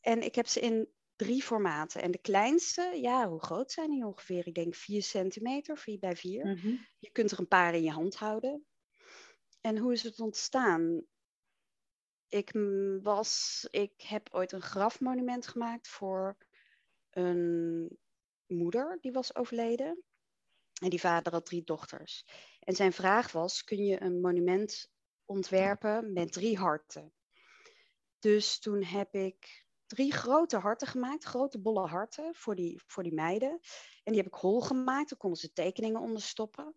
En 0.00 0.22
ik 0.22 0.34
heb 0.34 0.46
ze 0.46 0.60
in 0.60 0.88
drie 1.22 1.42
formaten. 1.42 2.02
En 2.02 2.10
de 2.10 2.18
kleinste, 2.18 2.98
ja, 3.00 3.28
hoe 3.28 3.42
groot 3.42 3.72
zijn 3.72 3.90
die 3.90 4.06
ongeveer? 4.06 4.46
Ik 4.46 4.54
denk 4.54 4.74
4 4.74 5.02
centimeter, 5.02 5.78
4 5.78 5.98
bij 5.98 6.16
4. 6.16 6.46
Je 6.98 7.10
kunt 7.10 7.30
er 7.30 7.38
een 7.38 7.48
paar 7.48 7.74
in 7.74 7.82
je 7.82 7.90
hand 7.90 8.14
houden. 8.14 8.66
En 9.60 9.78
hoe 9.78 9.92
is 9.92 10.02
het 10.02 10.20
ontstaan? 10.20 11.02
Ik 12.28 12.52
was, 13.02 13.66
ik 13.70 14.00
heb 14.00 14.28
ooit 14.34 14.52
een 14.52 14.62
grafmonument 14.62 15.46
gemaakt 15.46 15.88
voor 15.88 16.36
een 17.10 17.98
moeder 18.46 18.98
die 19.00 19.12
was 19.12 19.34
overleden. 19.34 20.02
En 20.82 20.90
die 20.90 21.00
vader 21.00 21.32
had 21.32 21.46
drie 21.46 21.64
dochters. 21.64 22.26
En 22.60 22.74
zijn 22.74 22.92
vraag 22.92 23.32
was: 23.32 23.64
kun 23.64 23.84
je 23.84 24.02
een 24.02 24.20
monument 24.20 24.90
ontwerpen 25.24 26.12
met 26.12 26.32
drie 26.32 26.58
harten? 26.58 27.12
Dus 28.18 28.58
toen 28.58 28.84
heb 28.84 29.14
ik 29.14 29.61
drie 29.94 30.12
grote 30.12 30.56
harten 30.56 30.86
gemaakt, 30.86 31.24
grote 31.24 31.60
bolle 31.60 31.86
harten 31.86 32.34
voor 32.34 32.54
die, 32.54 32.82
voor 32.86 33.02
die 33.02 33.14
meiden. 33.14 33.50
En 34.02 34.12
die 34.12 34.16
heb 34.16 34.26
ik 34.26 34.40
hol 34.40 34.60
gemaakt, 34.60 35.10
daar 35.10 35.18
konden 35.18 35.40
ze 35.40 35.52
tekeningen 35.52 36.00
onder 36.00 36.22
stoppen. 36.22 36.74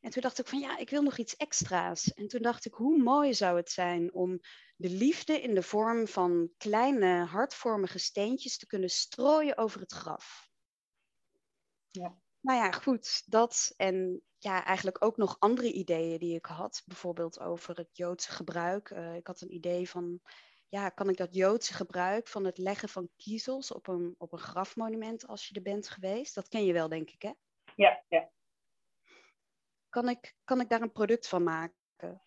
En 0.00 0.10
toen 0.10 0.22
dacht 0.22 0.38
ik 0.38 0.46
van 0.46 0.58
ja, 0.58 0.76
ik 0.76 0.90
wil 0.90 1.02
nog 1.02 1.18
iets 1.18 1.36
extra's. 1.36 2.12
En 2.12 2.28
toen 2.28 2.42
dacht 2.42 2.64
ik, 2.64 2.74
hoe 2.74 3.02
mooi 3.02 3.34
zou 3.34 3.56
het 3.56 3.70
zijn 3.70 4.14
om 4.14 4.40
de 4.76 4.90
liefde 4.90 5.40
in 5.40 5.54
de 5.54 5.62
vorm 5.62 6.06
van 6.06 6.50
kleine 6.56 7.24
hartvormige 7.24 7.98
steentjes 7.98 8.58
te 8.58 8.66
kunnen 8.66 8.90
strooien 8.90 9.58
over 9.58 9.80
het 9.80 9.92
graf. 9.92 10.48
Ja. 11.90 12.18
Nou 12.40 12.58
ja, 12.58 12.70
goed, 12.70 13.22
dat 13.26 13.72
en 13.76 14.22
ja, 14.38 14.64
eigenlijk 14.64 15.04
ook 15.04 15.16
nog 15.16 15.36
andere 15.38 15.72
ideeën 15.72 16.18
die 16.18 16.34
ik 16.34 16.46
had. 16.46 16.82
Bijvoorbeeld 16.84 17.40
over 17.40 17.76
het 17.76 17.88
Joodse 17.92 18.32
gebruik. 18.32 18.90
Uh, 18.90 19.14
ik 19.14 19.26
had 19.26 19.40
een 19.40 19.54
idee 19.54 19.88
van, 19.88 20.20
ja, 20.74 20.88
kan 20.88 21.08
ik 21.08 21.16
dat 21.16 21.34
Joodse 21.34 21.74
gebruik 21.74 22.28
van 22.28 22.44
het 22.44 22.58
leggen 22.58 22.88
van 22.88 23.10
kiezels 23.16 23.72
op 23.72 23.86
een, 23.86 24.14
op 24.18 24.32
een 24.32 24.38
grafmonument 24.38 25.26
als 25.26 25.48
je 25.48 25.54
er 25.54 25.62
bent 25.62 25.88
geweest? 25.88 26.34
Dat 26.34 26.48
ken 26.48 26.64
je 26.64 26.72
wel, 26.72 26.88
denk 26.88 27.10
ik, 27.10 27.22
hè? 27.22 27.32
Ja, 27.76 28.04
ja. 28.08 28.30
Kan 29.88 30.08
ik, 30.08 30.34
kan 30.44 30.60
ik 30.60 30.68
daar 30.68 30.80
een 30.80 30.92
product 30.92 31.28
van 31.28 31.42
maken? 31.42 32.22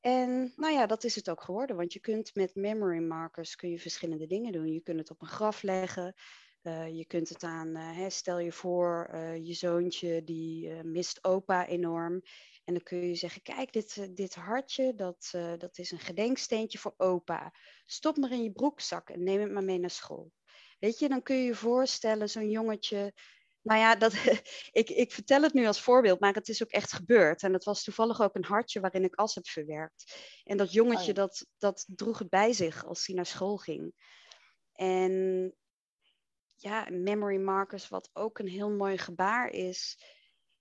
En 0.00 0.52
nou 0.56 0.72
ja, 0.72 0.86
dat 0.86 1.04
is 1.04 1.14
het 1.14 1.30
ook 1.30 1.42
geworden. 1.42 1.76
Want 1.76 1.92
je 1.92 2.00
kunt 2.00 2.34
met 2.34 2.54
memory 2.54 2.98
markers 2.98 3.56
kun 3.56 3.70
je 3.70 3.78
verschillende 3.78 4.26
dingen 4.26 4.52
doen. 4.52 4.72
Je 4.72 4.80
kunt 4.80 4.98
het 4.98 5.10
op 5.10 5.20
een 5.22 5.28
graf 5.28 5.62
leggen. 5.62 6.14
Uh, 6.68 6.96
je 6.96 7.04
kunt 7.04 7.28
het 7.28 7.42
aan, 7.42 7.68
uh, 7.68 7.96
hè, 7.96 8.10
stel 8.10 8.38
je 8.38 8.52
voor, 8.52 9.10
uh, 9.14 9.46
je 9.46 9.54
zoontje 9.54 10.24
die 10.24 10.72
mist 10.84 11.24
opa 11.24 11.66
enorm. 11.66 12.22
En 12.64 12.74
dan 12.74 12.82
kun 12.82 13.08
je 13.08 13.14
zeggen, 13.14 13.42
kijk, 13.42 13.72
dit, 13.72 14.16
dit 14.16 14.34
hartje, 14.34 14.94
dat, 14.94 15.30
dat 15.58 15.78
is 15.78 15.90
een 15.90 15.98
gedenksteentje 15.98 16.78
voor 16.78 16.94
opa. 16.96 17.52
Stop 17.86 18.16
maar 18.16 18.32
in 18.32 18.42
je 18.42 18.52
broekzak 18.52 19.10
en 19.10 19.22
neem 19.22 19.40
het 19.40 19.52
maar 19.52 19.64
mee 19.64 19.78
naar 19.78 19.90
school. 19.90 20.32
Weet 20.78 20.98
je, 20.98 21.08
dan 21.08 21.22
kun 21.22 21.36
je 21.36 21.44
je 21.44 21.54
voorstellen, 21.54 22.28
zo'n 22.28 22.50
jongetje... 22.50 23.12
Nou 23.62 23.80
ja, 23.80 23.96
dat, 23.96 24.12
ik, 24.80 24.90
ik 24.90 25.12
vertel 25.12 25.42
het 25.42 25.52
nu 25.52 25.66
als 25.66 25.80
voorbeeld, 25.80 26.20
maar 26.20 26.34
het 26.34 26.48
is 26.48 26.62
ook 26.62 26.70
echt 26.70 26.92
gebeurd. 26.92 27.42
En 27.42 27.52
dat 27.52 27.64
was 27.64 27.84
toevallig 27.84 28.20
ook 28.20 28.34
een 28.34 28.44
hartje 28.44 28.80
waarin 28.80 29.04
ik 29.04 29.14
as 29.14 29.34
heb 29.34 29.46
verwerkt. 29.46 30.16
En 30.44 30.56
dat 30.56 30.72
jongetje, 30.72 31.00
oh 31.00 31.06
ja. 31.06 31.12
dat, 31.12 31.46
dat 31.58 31.86
droeg 31.94 32.18
het 32.18 32.28
bij 32.28 32.52
zich 32.52 32.84
als 32.84 33.06
hij 33.06 33.16
naar 33.16 33.26
school 33.26 33.56
ging. 33.56 33.94
En 34.72 35.54
ja, 36.60 36.86
memory 36.90 37.36
markers, 37.36 37.88
wat 37.88 38.10
ook 38.12 38.38
een 38.38 38.48
heel 38.48 38.70
mooi 38.70 38.98
gebaar 38.98 39.50
is, 39.50 40.02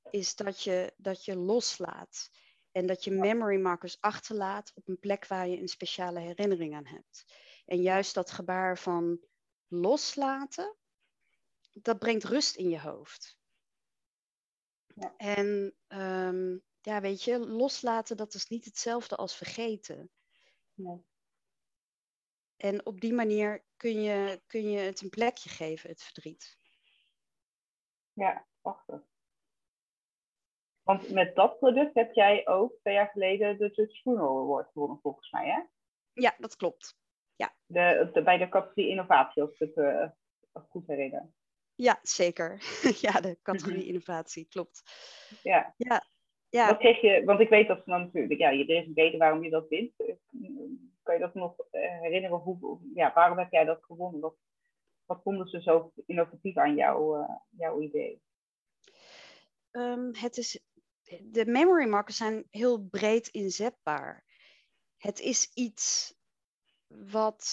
is 0.10 0.36
dat 0.36 0.64
je, 0.64 0.94
dat 0.98 1.26
je 1.26 1.36
loslaat. 1.36 2.30
En 2.72 2.88
dat 2.88 3.04
je 3.04 3.12
memory 3.12 3.62
markers 3.62 4.02
achterlaat 4.02 4.72
op 4.76 4.88
een 4.88 5.00
plek 5.00 5.28
waar 5.28 5.48
je 5.48 5.60
een 5.60 5.68
speciale 5.68 6.20
herinnering 6.20 6.76
aan 6.76 6.86
hebt. 6.86 7.26
En 7.66 7.82
juist 7.82 8.14
dat 8.14 8.32
gebaar 8.32 8.78
van 8.78 9.20
loslaten, 9.68 10.76
dat 11.72 12.00
brengt 12.00 12.24
rust 12.24 12.56
in 12.56 12.70
je 12.70 12.80
hoofd. 12.80 13.38
Ja. 14.96 15.14
En 15.18 15.76
um, 15.88 16.64
ja, 16.82 17.02
weet 17.02 17.24
je, 17.24 17.40
loslaten, 17.40 18.18
dat 18.18 18.34
is 18.34 18.48
niet 18.48 18.66
hetzelfde 18.66 19.16
als 19.16 19.36
vergeten. 19.36 20.12
Nee. 20.74 21.06
En 22.58 22.86
op 22.86 23.02
die 23.02 23.14
manier 23.14 23.64
kun 23.78 24.02
je, 24.02 24.42
kun 24.48 24.70
je 24.70 24.78
het 24.78 25.02
een 25.02 25.10
plekje 25.10 25.50
geven, 25.50 25.90
het 25.90 26.04
verdriet. 26.04 26.58
Ja, 28.14 28.46
prachtig. 28.62 29.02
Want 30.84 31.10
met 31.10 31.36
dat 31.36 31.60
product 31.60 31.94
heb 31.94 32.14
jij 32.14 32.48
ook 32.48 32.80
twee 32.80 32.94
jaar 32.94 33.10
geleden 33.10 33.58
de 33.58 33.72
Dutch 33.72 34.02
Funeral 34.02 34.40
Award 34.40 34.72
gewonnen, 34.72 35.00
volgens 35.02 35.32
mij, 35.32 35.46
hè? 35.46 35.62
Ja, 36.14 36.36
dat 36.38 36.56
klopt. 36.56 36.98
Ja. 37.36 37.56
De, 37.66 38.10
de, 38.14 38.24
bij 38.24 38.38
de 38.38 38.50
categorie 38.50 38.90
innovatie, 38.90 39.42
als 39.42 39.52
ik 39.52 39.60
het 39.60 39.76
uh, 39.76 40.10
goed 40.70 40.88
herinner. 40.88 41.32
Ja, 41.76 42.00
zeker. 42.02 42.62
ja, 43.06 43.22
de 43.22 43.38
categorie 43.42 43.86
innovatie, 43.86 44.48
klopt. 44.48 44.84
Ja. 45.44 45.74
ja. 45.78 46.04
ja. 46.50 46.68
Wat 46.68 46.78
kreeg 46.78 47.02
je, 47.02 47.24
want 47.26 47.40
ik 47.40 47.50
weet 47.50 47.68
dat 47.68 47.78
ze 47.84 47.90
dan 47.90 48.02
natuurlijk, 48.02 48.40
ja, 48.40 48.52
er 48.52 48.70
is 48.70 48.86
een 48.86 48.96
reden 48.96 49.20
waarom 49.20 49.44
je 49.44 49.50
dat 49.50 49.68
wint. 49.68 49.94
Kan 51.08 51.16
je 51.16 51.22
dat 51.22 51.34
nog 51.34 51.60
uh, 51.60 52.02
herinneren? 52.02 52.38
Hoe, 52.38 52.80
ja, 52.94 53.14
waarom 53.14 53.38
heb 53.38 53.52
jij 53.52 53.66
dat 53.66 53.84
gewonnen? 53.84 54.22
Wat, 54.22 54.36
wat 55.06 55.22
vonden 55.24 55.48
ze 55.48 55.62
zo 55.62 55.92
innovatief 56.06 56.58
aan 56.58 56.76
jou, 56.76 57.20
uh, 57.20 57.36
jouw 57.50 57.82
idee? 57.82 58.22
Um, 59.72 60.16
het 60.16 60.38
is, 60.38 60.60
de 61.22 61.46
memory 61.46 61.88
markers 61.88 62.18
zijn 62.18 62.46
heel 62.50 62.84
breed 62.84 63.28
inzetbaar. 63.28 64.26
Het 64.98 65.20
is 65.20 65.52
iets 65.54 66.16
wat 66.88 67.46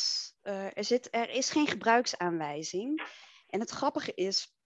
uh, 0.42 0.76
er 0.76 0.84
zit, 0.84 1.14
er 1.14 1.30
is 1.30 1.50
geen 1.50 1.66
gebruiksaanwijzing. 1.66 3.08
En 3.46 3.61
het 3.61 3.70
grappige 3.70 4.14
is, 4.14 4.56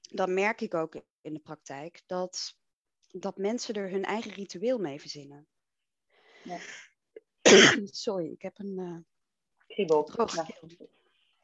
dat 0.00 0.28
merk 0.28 0.60
ik 0.60 0.74
ook 0.74 1.02
in 1.20 1.32
de 1.32 1.40
praktijk, 1.40 2.02
dat, 2.06 2.58
dat 3.08 3.36
mensen 3.36 3.74
er 3.74 3.90
hun 3.90 4.04
eigen 4.04 4.30
ritueel 4.30 4.78
mee 4.78 5.00
verzinnen. 5.00 5.48
Ja. 6.42 6.58
Sorry, 8.06 8.30
ik 8.32 8.42
heb 8.42 8.58
een 8.58 8.78
uh, 8.78 8.96
Kriebel. 9.66 10.10
Ja. 10.16 10.46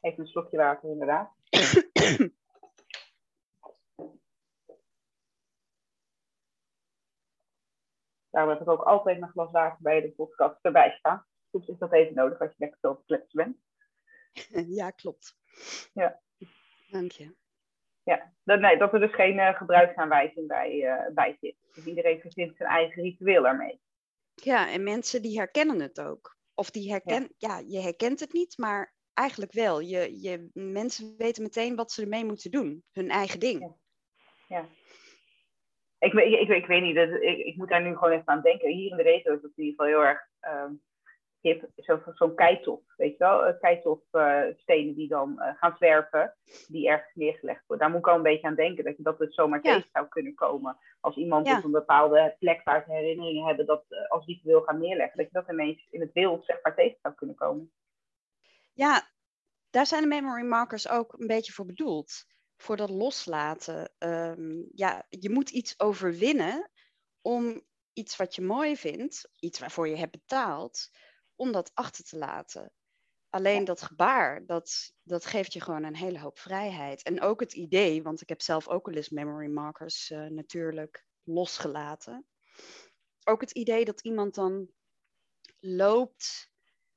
Even 0.01 0.19
een 0.19 0.27
slokje 0.27 0.57
water, 0.57 0.89
inderdaad. 0.89 1.33
Daarom 8.29 8.51
heb 8.51 8.61
ik 8.61 8.69
ook 8.69 8.83
altijd 8.83 9.21
een 9.21 9.29
glas 9.29 9.51
water 9.51 9.77
bij 9.81 10.01
de 10.01 10.11
podcast 10.11 10.57
erbij 10.61 10.95
staan. 10.97 11.25
Soms 11.51 11.67
is 11.67 11.77
dat 11.77 11.93
even 11.93 12.15
nodig 12.15 12.39
als 12.39 12.49
je 12.49 12.55
lekker 12.57 12.79
zo 12.81 12.95
gekletst 12.95 13.33
bent. 13.33 13.57
Ja, 14.77 14.89
klopt. 14.89 15.37
Ja. 15.93 16.21
Dank 16.89 17.11
je. 17.11 17.35
Ja, 18.03 18.33
dat, 18.43 18.59
nee, 18.59 18.77
dat 18.77 18.93
er 18.93 18.99
dus 18.99 19.13
geen 19.13 19.35
uh, 19.35 19.57
gebruiksaanwijzing 19.57 20.47
bij, 20.47 20.73
uh, 20.73 21.13
bij 21.13 21.37
zit. 21.39 21.55
Dus 21.73 21.85
iedereen 21.85 22.19
verzint 22.19 22.57
zijn 22.57 22.69
eigen 22.69 23.03
ritueel 23.03 23.47
ermee. 23.47 23.82
Ja, 24.33 24.71
en 24.71 24.83
mensen 24.83 25.21
die 25.21 25.37
herkennen 25.37 25.79
het 25.79 26.01
ook. 26.01 26.37
Of 26.53 26.71
die 26.71 26.91
herkennen, 26.91 27.33
ja. 27.37 27.57
ja, 27.57 27.65
je 27.67 27.79
herkent 27.79 28.19
het 28.19 28.33
niet, 28.33 28.57
maar 28.57 28.93
eigenlijk 29.13 29.51
wel. 29.51 29.79
Je, 29.79 30.21
je, 30.21 30.49
mensen 30.53 31.17
weten 31.17 31.43
meteen 31.43 31.75
wat 31.75 31.91
ze 31.91 32.01
ermee 32.01 32.25
moeten 32.25 32.51
doen. 32.51 32.83
Hun 32.91 33.09
eigen 33.09 33.39
ding. 33.39 33.59
Ja. 33.59 33.75
ja. 34.47 34.65
Ik, 35.99 36.13
ik, 36.13 36.39
ik, 36.39 36.49
ik, 36.49 36.65
weet 36.65 36.81
niet, 36.81 36.95
dat, 36.95 37.09
ik, 37.09 37.37
ik 37.37 37.55
moet 37.55 37.69
daar 37.69 37.83
nu 37.83 37.93
gewoon 37.93 38.11
even 38.11 38.27
aan 38.27 38.41
denken. 38.41 38.69
Hier 38.69 38.91
in 38.91 38.97
de 38.97 39.03
regio 39.03 39.33
is 39.33 39.41
het 39.41 39.51
in 39.55 39.63
ieder 39.63 39.85
geval 39.85 39.85
heel 39.85 40.09
erg 40.09 40.19
um, 40.41 40.81
Zo'n 41.75 42.01
zo 42.15 42.29
keitof, 42.29 42.79
weet 42.97 43.11
je 43.11 43.17
wel? 43.17 43.47
Uh, 43.47 43.59
keitof 43.59 43.99
uh, 44.11 44.43
stenen 44.57 44.95
die 44.95 45.07
dan 45.07 45.35
uh, 45.37 45.55
gaan 45.55 45.75
zwerven, 45.77 46.35
die 46.67 46.87
ergens 46.87 47.13
neergelegd 47.13 47.63
worden. 47.67 47.85
Daar 47.87 47.95
moet 47.95 48.07
ik 48.07 48.11
al 48.11 48.15
een 48.15 48.31
beetje 48.31 48.47
aan 48.47 48.55
denken, 48.55 48.83
dat 48.83 48.97
je 48.97 49.03
dat 49.03 49.19
het 49.19 49.33
zomaar 49.33 49.59
ja. 49.63 49.73
tegen 49.73 49.89
zou 49.93 50.07
kunnen 50.07 50.35
komen. 50.35 50.77
Als 50.99 51.15
iemand 51.15 51.47
ja. 51.47 51.57
op 51.57 51.63
een 51.63 51.71
bepaalde 51.71 52.35
plek 52.39 52.63
waar 52.63 52.83
ze 52.85 52.93
herinneringen 52.93 53.45
hebben, 53.45 53.65
dat 53.65 53.83
als 54.07 54.25
die 54.25 54.41
wil 54.43 54.61
gaan 54.61 54.79
neerleggen, 54.79 55.17
dat 55.17 55.25
je 55.25 55.39
dat 55.39 55.49
ineens 55.49 55.87
in 55.89 56.01
het 56.01 56.13
beeld 56.13 56.45
zeg 56.45 56.59
maar 56.63 56.75
tegen 56.75 56.97
zou 57.01 57.15
kunnen 57.15 57.35
komen. 57.35 57.71
Ja, 58.73 59.11
daar 59.69 59.85
zijn 59.85 60.01
de 60.01 60.07
memory 60.07 60.43
markers 60.43 60.89
ook 60.89 61.13
een 61.13 61.27
beetje 61.27 61.53
voor 61.53 61.65
bedoeld 61.65 62.25
voor 62.57 62.77
dat 62.77 62.89
loslaten. 62.89 63.93
Um, 63.99 64.69
ja, 64.71 65.05
je 65.09 65.29
moet 65.29 65.49
iets 65.49 65.79
overwinnen 65.79 66.71
om 67.21 67.61
iets 67.93 68.15
wat 68.15 68.35
je 68.35 68.41
mooi 68.41 68.77
vindt, 68.77 69.31
iets 69.39 69.59
waarvoor 69.59 69.87
je 69.87 69.95
hebt 69.95 70.11
betaald, 70.11 70.89
om 71.35 71.51
dat 71.51 71.71
achter 71.73 72.03
te 72.03 72.17
laten. 72.17 72.71
Alleen 73.29 73.65
dat 73.65 73.81
gebaar, 73.81 74.45
dat, 74.45 74.93
dat 75.03 75.25
geeft 75.25 75.53
je 75.53 75.61
gewoon 75.61 75.83
een 75.83 75.95
hele 75.95 76.19
hoop 76.19 76.39
vrijheid. 76.39 77.03
En 77.03 77.21
ook 77.21 77.39
het 77.39 77.53
idee, 77.53 78.03
want 78.03 78.21
ik 78.21 78.29
heb 78.29 78.41
zelf 78.41 78.67
ook 78.67 78.87
al 78.87 78.93
eens 78.93 79.09
memory 79.09 79.47
markers 79.47 80.09
uh, 80.09 80.25
natuurlijk 80.25 81.05
losgelaten. 81.23 82.25
Ook 83.23 83.41
het 83.41 83.51
idee 83.51 83.85
dat 83.85 84.01
iemand 84.01 84.35
dan 84.35 84.69
loopt 85.59 86.51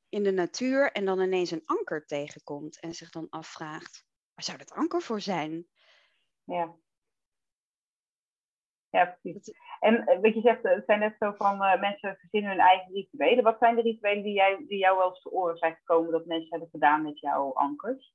in 0.08 0.22
de 0.22 0.32
natuur 0.32 0.92
en 0.92 1.04
dan 1.04 1.20
ineens 1.20 1.50
een 1.50 1.66
anker 1.66 2.06
tegenkomt 2.06 2.80
en 2.80 2.94
zich 2.94 3.10
dan 3.10 3.28
afvraagt, 3.28 4.04
waar 4.34 4.44
zou 4.44 4.58
dat 4.58 4.72
anker 4.72 5.02
voor 5.02 5.20
zijn? 5.20 5.68
Ja. 6.44 6.76
Ja, 8.90 9.04
precies. 9.20 9.50
En 9.80 10.04
wat 10.20 10.34
je 10.34 10.40
zegt, 10.40 10.62
het 10.62 10.84
zijn 10.86 10.98
net 10.98 11.16
zo 11.18 11.32
van 11.36 11.62
uh, 11.62 11.80
mensen 11.80 12.16
verzinnen 12.16 12.50
hun 12.50 12.60
eigen 12.60 12.92
rituelen. 12.92 13.44
Wat 13.44 13.58
zijn 13.58 13.76
de 13.76 13.82
rituelen 13.82 14.22
die, 14.22 14.32
jij, 14.32 14.64
die 14.68 14.78
jou 14.78 14.96
wel 14.98 15.08
eens 15.08 15.22
te 15.22 15.30
oren 15.30 15.56
zijn 15.56 15.74
gekomen 15.74 16.12
dat 16.12 16.26
mensen 16.26 16.50
hebben 16.50 16.68
gedaan 16.68 17.02
met 17.02 17.20
jouw 17.20 17.52
ankers? 17.54 18.14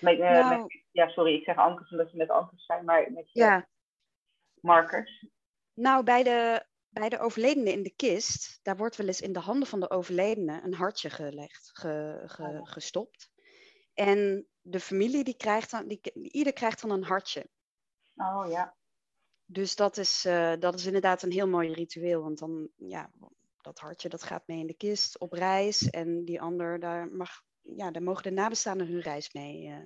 Met, 0.00 0.18
uh, 0.18 0.30
nou, 0.30 0.58
met, 0.62 0.84
ja, 0.90 1.08
sorry, 1.08 1.34
ik 1.34 1.44
zeg 1.44 1.56
ankers 1.56 1.90
omdat 1.90 2.10
ze 2.10 2.16
met 2.16 2.30
ankers 2.30 2.64
zijn, 2.66 2.84
maar 2.84 3.12
met 3.12 3.32
je 3.32 3.40
ja. 3.40 3.66
markers. 4.60 5.26
Nou, 5.74 6.04
bij 6.04 6.22
de, 6.22 6.66
bij 6.88 7.08
de 7.08 7.18
overledene 7.18 7.72
in 7.72 7.82
de 7.82 7.94
kist, 7.96 8.60
daar 8.62 8.76
wordt 8.76 8.96
wel 8.96 9.06
eens 9.06 9.20
in 9.20 9.32
de 9.32 9.38
handen 9.38 9.68
van 9.68 9.80
de 9.80 9.90
overledene 9.90 10.60
een 10.62 10.74
hartje 10.74 11.10
gelegd, 11.10 11.70
ge, 11.72 12.22
ge, 12.26 12.42
Oh. 12.42 12.60
gestopt. 12.62 13.30
En 13.94 14.46
de 14.60 14.80
familie 14.80 15.24
die 15.24 15.36
krijgt 15.36 15.70
dan, 15.70 15.88
die, 15.88 16.12
ieder 16.12 16.52
krijgt 16.52 16.80
dan 16.80 16.90
een 16.90 17.04
hartje. 17.04 17.46
Oh 18.16 18.46
ja. 18.48 18.76
Dus 19.46 19.76
dat 19.76 19.96
is, 19.96 20.24
uh, 20.26 20.52
dat 20.58 20.74
is 20.74 20.86
inderdaad 20.86 21.22
een 21.22 21.32
heel 21.32 21.48
mooi 21.48 21.72
ritueel. 21.72 22.22
Want 22.22 22.38
dan, 22.38 22.68
ja, 22.76 23.10
dat 23.60 23.78
hartje 23.78 24.08
dat 24.08 24.22
gaat 24.22 24.46
mee 24.46 24.58
in 24.58 24.66
de 24.66 24.76
kist 24.76 25.18
op 25.18 25.32
reis. 25.32 25.90
En 25.90 26.24
die 26.24 26.40
ander, 26.40 26.80
daar, 26.80 27.08
mag, 27.08 27.42
ja, 27.62 27.90
daar 27.90 28.02
mogen 28.02 28.22
de 28.22 28.30
nabestaanden 28.30 28.86
hun 28.86 29.00
reis 29.00 29.32
mee, 29.32 29.66
uh, 29.66 29.76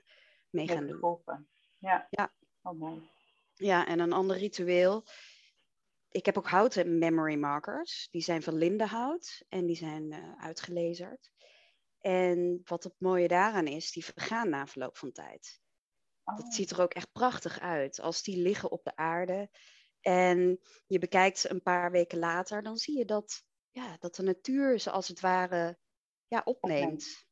mee 0.51 0.69
gaan 0.69 0.87
doen. 0.87 0.99
Geholpen. 0.99 1.49
Ja. 1.79 2.07
Ja. 2.11 2.33
Oh, 2.63 2.79
mooi. 2.79 3.11
Ja, 3.55 3.87
en 3.87 3.99
een 3.99 4.13
ander 4.13 4.37
ritueel. 4.37 5.05
Ik 6.11 6.27
heb 6.27 6.39
ook 6.39 6.49
houten 6.49 6.99
memory 6.99 7.35
markers. 7.35 8.09
Die 8.11 8.23
zijn 8.23 8.43
van 8.43 8.55
lindenhout 8.55 9.45
en 9.49 9.67
die 9.67 9.77
zijn 9.77 10.13
uh, 10.13 10.33
uitgelezerd. 10.39 11.31
En 12.01 12.61
wat 12.65 12.85
het 12.85 12.95
mooie 12.99 13.29
daaraan 13.29 13.67
is, 13.67 13.93
die 13.93 14.05
vergaan 14.05 14.49
na 14.49 14.67
verloop 14.67 14.97
van 14.97 15.13
tijd. 15.13 15.61
Oh. 16.31 16.37
Dat 16.37 16.55
ziet 16.55 16.71
er 16.71 16.81
ook 16.83 16.95
echt 16.95 17.13
prachtig 17.13 17.61
uit. 17.61 18.01
Als 18.01 18.23
die 18.23 18.43
liggen 18.43 18.71
op 18.71 18.85
de 18.85 18.97
aarde 18.97 19.51
en 20.01 20.61
je 20.87 20.99
bekijkt 20.99 21.39
ze 21.39 21.51
een 21.51 21.63
paar 21.63 21.91
weken 21.91 22.19
later, 22.19 22.63
dan 22.63 22.77
zie 22.77 22.99
je 22.99 23.05
dat, 23.05 23.43
ja, 23.71 23.97
dat 23.99 24.15
de 24.15 24.23
natuur 24.23 24.79
ze 24.79 24.91
als 24.91 25.09
het 25.09 25.21
ware 25.21 25.79
ja, 26.27 26.41
opneemt. 26.45 27.29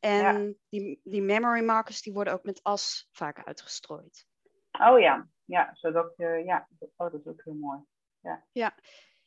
En 0.00 0.46
Ja. 0.46 0.54
die, 0.68 1.00
die 1.04 1.22
memory 1.22 1.64
markers 1.64 2.02
die 2.02 2.12
worden 2.12 2.32
ook 2.32 2.44
met 2.44 2.62
as 2.62 3.08
vaak 3.10 3.46
uitgestrooid. 3.46 4.26
Oh 4.72 5.00
ja. 5.00 5.28
Ja, 5.44 5.74
zodat 5.74 6.12
je, 6.16 6.42
ja, 6.44 6.68
oh, 6.78 7.12
dat 7.12 7.20
is 7.20 7.26
ook 7.26 7.44
heel 7.44 7.54
mooi. 7.54 7.84
Ja, 8.52 8.74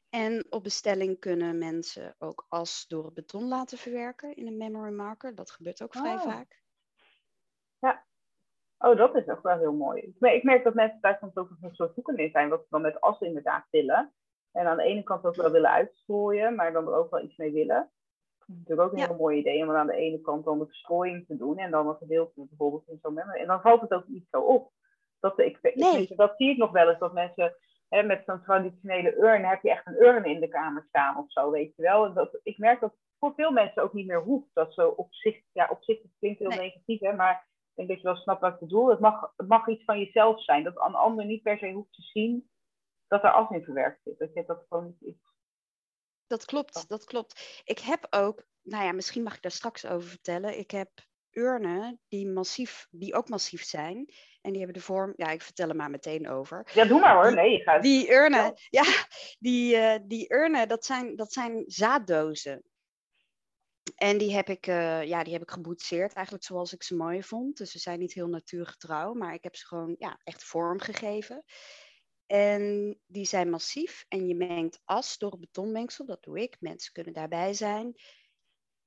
en 0.10 0.46
op 0.50 0.64
bestelling 0.64 1.20
kunnen 1.20 1.58
mensen 1.58 2.16
ook 2.18 2.46
as 2.50 2.86
door 2.88 3.06
het 3.06 3.14
beton 3.14 3.48
laten 3.48 3.78
verwerken 3.78 4.36
in 4.36 4.48
een 4.48 4.58
memory 4.58 4.92
marker. 4.92 5.36
Dat 5.36 5.52
gebeurt 5.52 5.84
ook 5.84 5.96
vrij 5.96 6.14
Oh. 6.14 6.22
vaak. 6.22 6.64
Oh, 8.86 8.98
dat 8.98 9.15
is 9.15 9.28
ook 9.28 9.41
wel 9.43 9.58
heel 9.58 9.74
mooi. 9.74 10.02
Ik 10.02 10.15
merk, 10.19 10.36
ik 10.36 10.43
merk 10.43 10.63
dat 10.63 10.74
mensen 10.74 11.02
daar 11.02 11.17
soms 11.19 11.36
ook 11.36 11.50
een 11.62 11.76
soort 11.76 11.93
zoeken 11.93 12.17
in 12.17 12.30
zijn, 12.32 12.50
wat 12.50 12.60
ze 12.62 12.67
dan 12.69 12.82
met 12.82 13.02
as 13.02 13.19
inderdaad 13.19 13.65
willen. 13.71 14.13
En 14.52 14.65
aan 14.67 14.78
de 14.78 14.84
ene 14.84 15.04
kant 15.04 15.26
ook 15.26 15.36
wel 15.36 15.52
willen 15.52 15.69
uitstrooien, 15.71 16.56
maar 16.56 16.74
dan 16.74 16.88
er 16.88 16.93
ook 16.95 17.12
wel 17.12 17.24
iets 17.24 17.36
mee 17.38 17.52
willen. 17.52 17.89
Dat 18.38 18.48
is 18.48 18.56
natuurlijk 18.56 18.88
ook 18.88 18.93
een 18.93 19.00
Ja. 19.00 19.08
heel 19.08 19.15
mooi 19.15 19.38
idee 19.38 19.63
om 19.63 19.76
aan 19.76 19.88
de 19.88 19.95
ene 19.95 20.21
kant 20.21 20.45
dan 20.45 20.60
de 20.60 20.65
verstrooiing 20.65 21.26
te 21.28 21.38
doen 21.38 21.58
en 21.58 21.71
dan 21.71 21.88
een 21.88 21.95
gedeelte 21.95 22.32
bijvoorbeeld 22.36 22.88
in 22.88 23.00
zo'n 23.02 23.13
memory. 23.13 23.39
En 23.39 23.48
dan 23.48 23.62
valt 23.62 23.82
het 23.82 23.93
ook 23.93 24.08
niet 24.08 24.28
zo 24.32 24.41
op. 24.41 24.71
Dat, 25.19 25.39
ik, 25.39 25.58
ik- 25.62 25.76
Nee. 25.76 26.15
dat 26.15 26.34
zie 26.38 26.50
ik 26.50 26.58
nog 26.58 26.71
wel 26.71 26.89
eens, 26.89 27.00
dat 27.00 27.13
mensen 27.13 27.56
hè, 27.89 28.04
met 28.04 28.24
zo'n 28.26 28.41
traditionele 28.43 29.15
urn, 29.17 29.43
heb 29.45 29.62
je 29.62 29.69
echt 29.69 29.88
een 29.88 30.02
urn 30.04 30.26
in 30.26 30.39
de 30.39 30.48
kamer 30.48 30.86
staan 30.88 31.17
of 31.17 31.32
zo, 31.32 31.52
weet 31.52 31.76
je 31.76 31.82
wel. 31.82 32.06
En 32.06 32.13
Dat, 32.13 32.39
ik 32.43 32.58
merk 32.58 32.80
dat 32.80 32.93
voor 33.19 33.34
veel 33.36 33.52
mensen 33.52 33.84
ook 33.84 33.93
niet 33.93 34.08
meer 34.08 34.21
hoeft. 34.21 34.50
Dat 34.54 34.74
zo 34.74 34.89
op 34.89 35.13
zich, 35.13 35.41
ja, 35.52 35.67
op 35.71 35.84
zich 35.84 36.02
het 36.02 36.12
klinkt 36.19 36.39
heel 36.39 36.50
Nee. 36.50 36.60
negatief, 36.60 37.00
hè, 37.00 37.13
maar 37.13 37.48
denk 37.76 37.88
dat 37.88 37.98
je 37.98 38.04
wel 38.04 38.16
snapt 38.16 38.42
wat 38.42 38.54
ik 38.54 38.60
bedoel. 38.60 38.90
Het 38.90 39.00
mag, 39.00 39.34
het 39.36 39.48
mag 39.48 39.68
iets 39.68 39.84
van 39.84 40.00
jezelf 40.00 40.44
zijn. 40.44 40.64
Dat 40.64 40.76
een 40.76 40.96
ander 40.96 41.26
niet 41.26 41.44
per 41.44 41.58
se 41.58 41.72
hoeft 41.72 41.94
te 41.94 42.02
zien 42.02 42.50
dat 43.08 43.24
er 43.24 43.32
as 43.32 43.50
in 43.50 43.64
verwerkt 43.64 44.02
zit. 44.04 44.20
Dat 44.20 44.34
je 44.34 44.44
dat 44.48 44.66
gewoon 44.70 44.86
niet 44.86 45.02
is. 45.14 45.22
Dat 46.28 46.46
klopt, 46.46 46.90
dat 46.90 47.06
klopt. 47.06 47.62
Ik 47.66 47.80
heb 47.80 48.08
ook, 48.10 48.44
nou 48.62 48.84
ja, 48.84 48.92
misschien 48.92 49.24
mag 49.24 49.36
ik 49.36 49.42
daar 49.42 49.52
straks 49.52 49.86
over 49.86 50.10
vertellen. 50.10 50.60
Ik 50.60 50.72
heb 50.72 50.90
urnen 51.32 52.00
die, 52.08 52.28
massief, 52.28 52.88
die 52.90 53.14
ook 53.14 53.30
massief 53.30 53.64
zijn. 53.64 54.14
En 54.42 54.52
die 54.52 54.58
hebben 54.58 54.78
de 54.78 54.86
vorm, 54.86 55.14
ja, 55.16 55.30
ik 55.30 55.42
vertel 55.42 55.70
er 55.70 55.76
maar 55.76 55.90
meteen 55.90 56.30
over. 56.30 56.72
Ja, 56.74 56.86
doe 56.86 57.00
maar 57.00 57.16
hoor. 57.16 57.34
Nee, 57.34 57.52
je 57.52 57.64
gaat. 57.64 57.82
Die 57.82 58.12
urnen, 58.12 58.54
ja, 58.70 58.84
die, 59.40 59.76
eh, 59.76 60.00
die 60.04 60.34
urnen, 60.34 60.68
dat 60.68 60.86
zijn, 60.86 61.16
dat 61.16 61.34
zijn 61.34 61.64
zaaddozen. 61.68 62.64
En 63.95 64.17
die 64.17 64.34
heb, 64.34 64.50
ik, 64.50 64.67
uh, 64.67 65.04
ja, 65.04 65.24
die 65.24 65.34
heb 65.34 65.41
ik 65.41 65.52
geboetseerd 65.52 66.13
eigenlijk 66.13 66.45
zoals 66.45 66.74
ik 66.74 66.84
ze 66.84 66.95
mooi 66.95 67.24
vond. 67.24 67.58
Dus 67.58 67.71
ze 67.71 67.80
zijn 67.80 68.00
niet 68.00 68.13
heel 68.13 68.28
natuurgetrouw, 68.28 69.13
maar 69.13 69.34
ik 69.34 69.43
heb 69.43 69.56
ze 69.56 69.65
gewoon 69.65 69.95
ja, 70.00 70.19
echt 70.24 70.43
vorm 70.43 70.80
gegeven. 70.80 71.43
En 72.26 72.95
die 73.06 73.26
zijn 73.26 73.50
massief 73.50 74.06
en 74.08 74.28
je 74.28 74.36
mengt 74.36 74.82
as 74.84 75.17
door 75.17 75.32
het 75.32 75.39
betonmengsel. 75.39 76.06
Dat 76.06 76.24
doe 76.24 76.39
ik. 76.39 76.58
Mensen 76.60 76.91
kunnen 76.91 77.13
daarbij 77.13 77.54
zijn. 77.54 77.95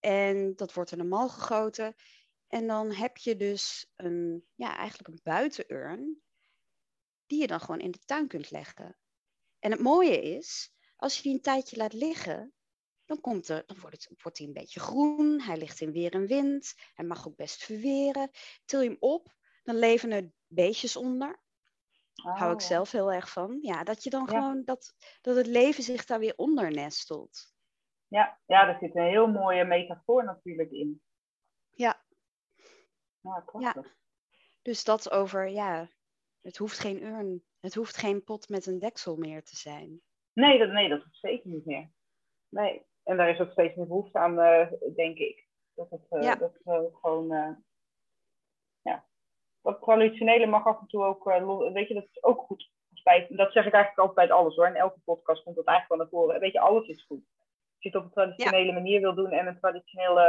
En 0.00 0.56
dat 0.56 0.72
wordt 0.72 0.92
in 0.92 1.00
een 1.00 1.08
mal 1.08 1.28
gegoten. 1.28 1.94
En 2.46 2.66
dan 2.66 2.92
heb 2.92 3.16
je 3.16 3.36
dus 3.36 3.92
een, 3.96 4.46
ja, 4.54 4.76
eigenlijk 4.76 5.08
een 5.08 5.20
buitenurn. 5.22 6.22
Die 7.26 7.40
je 7.40 7.46
dan 7.46 7.60
gewoon 7.60 7.80
in 7.80 7.90
de 7.90 8.04
tuin 8.04 8.28
kunt 8.28 8.50
leggen. 8.50 8.98
En 9.58 9.70
het 9.70 9.80
mooie 9.80 10.22
is, 10.22 10.72
als 10.96 11.16
je 11.16 11.22
die 11.22 11.32
een 11.32 11.40
tijdje 11.40 11.76
laat 11.76 11.92
liggen, 11.92 12.52
dan, 13.08 13.20
komt 13.20 13.48
er, 13.48 13.62
dan 13.66 13.80
wordt, 13.80 14.08
het, 14.08 14.22
wordt 14.22 14.38
hij 14.38 14.46
een 14.46 14.52
beetje 14.52 14.80
groen. 14.80 15.40
Hij 15.40 15.56
ligt 15.56 15.80
in 15.80 15.92
weer 15.92 16.12
en 16.12 16.26
wind. 16.26 16.74
Hij 16.94 17.04
mag 17.04 17.26
ook 17.26 17.36
best 17.36 17.64
verweren. 17.64 18.30
Til 18.64 18.80
je 18.80 18.88
hem 18.88 18.96
op, 19.00 19.34
dan 19.62 19.76
leven 19.76 20.10
er 20.10 20.30
beestjes 20.46 20.96
onder. 20.96 21.40
Oh. 22.24 22.38
Hou 22.38 22.52
ik 22.52 22.60
oh. 22.60 22.66
zelf 22.66 22.90
heel 22.90 23.12
erg 23.12 23.30
van. 23.30 23.58
Ja, 23.60 23.84
dat 23.84 24.02
je 24.02 24.10
dan 24.10 24.28
gewoon, 24.28 24.64
dat, 24.64 24.94
dat 25.20 25.36
het 25.36 25.46
leven 25.46 25.82
zich 25.82 26.04
daar 26.04 26.18
weer 26.18 26.36
onder 26.36 26.70
nestelt. 26.70 27.52
Ja, 28.08 28.40
ja, 28.46 28.64
daar 28.64 28.78
zit 28.80 28.96
een 28.96 29.08
heel 29.08 29.26
mooie 29.26 29.64
metafoor 29.64 30.24
natuurlijk 30.24 30.70
in. 30.70 31.02
Ja. 31.70 32.02
Ja, 33.20 33.44
ja. 33.58 33.74
Dus 34.62 34.84
dat 34.84 35.10
over, 35.10 35.48
ja, 35.48 35.88
het 36.40 36.56
hoeft 36.56 36.78
geen 36.78 37.02
urn, 37.02 37.44
het 37.60 37.74
hoeft 37.74 37.96
geen 37.96 38.24
pot 38.24 38.48
met 38.48 38.66
een 38.66 38.78
deksel 38.78 39.16
meer 39.16 39.44
te 39.44 39.56
zijn. 39.56 40.00
Nee, 40.32 40.58
dat, 40.58 40.68
nee, 40.68 40.88
dat 40.88 41.02
hoeft 41.02 41.18
zeker 41.18 41.50
niet 41.50 41.64
meer. 41.64 41.90
Nee, 42.48 42.86
en 43.08 43.16
daar 43.16 43.30
is 43.30 43.40
ook 43.40 43.50
steeds 43.50 43.74
meer 43.74 43.86
behoefte 43.86 44.18
aan, 44.18 44.38
uh, 44.38 44.72
denk 44.94 45.18
ik. 45.18 45.46
Dat 45.74 45.90
het, 45.90 46.06
uh, 46.10 46.38
dat 46.38 46.58
gewoon, 47.00 47.32
uh, 47.32 47.50
ja. 48.82 49.04
Dat 49.62 49.80
traditionele 49.80 50.46
mag 50.46 50.66
af 50.66 50.80
en 50.80 50.86
toe 50.86 51.04
ook, 51.04 51.24
weet 51.72 51.88
je, 51.88 51.94
dat 51.94 52.08
is 52.12 52.22
ook 52.22 52.40
goed. 52.40 52.70
Bij, 53.02 53.26
dat 53.28 53.52
zeg 53.52 53.66
ik 53.66 53.72
eigenlijk 53.72 54.08
altijd 54.08 54.28
bij 54.28 54.36
alles 54.36 54.56
hoor. 54.56 54.66
In 54.66 54.74
elke 54.74 55.00
podcast 55.04 55.42
komt 55.42 55.56
dat 55.56 55.64
eigenlijk 55.64 55.88
wel 55.88 55.98
naar 55.98 56.20
voren. 56.20 56.40
Weet 56.40 56.52
je, 56.52 56.60
alles 56.60 56.88
is 56.88 57.04
goed. 57.04 57.24
Als 57.74 57.82
je 57.82 57.88
het 57.88 57.96
op 57.96 58.04
een 58.04 58.10
traditionele 58.10 58.72
manier 58.72 59.00
wil 59.00 59.14
doen 59.14 59.30
en 59.30 59.46
een 59.46 59.60
traditionele 59.60 60.22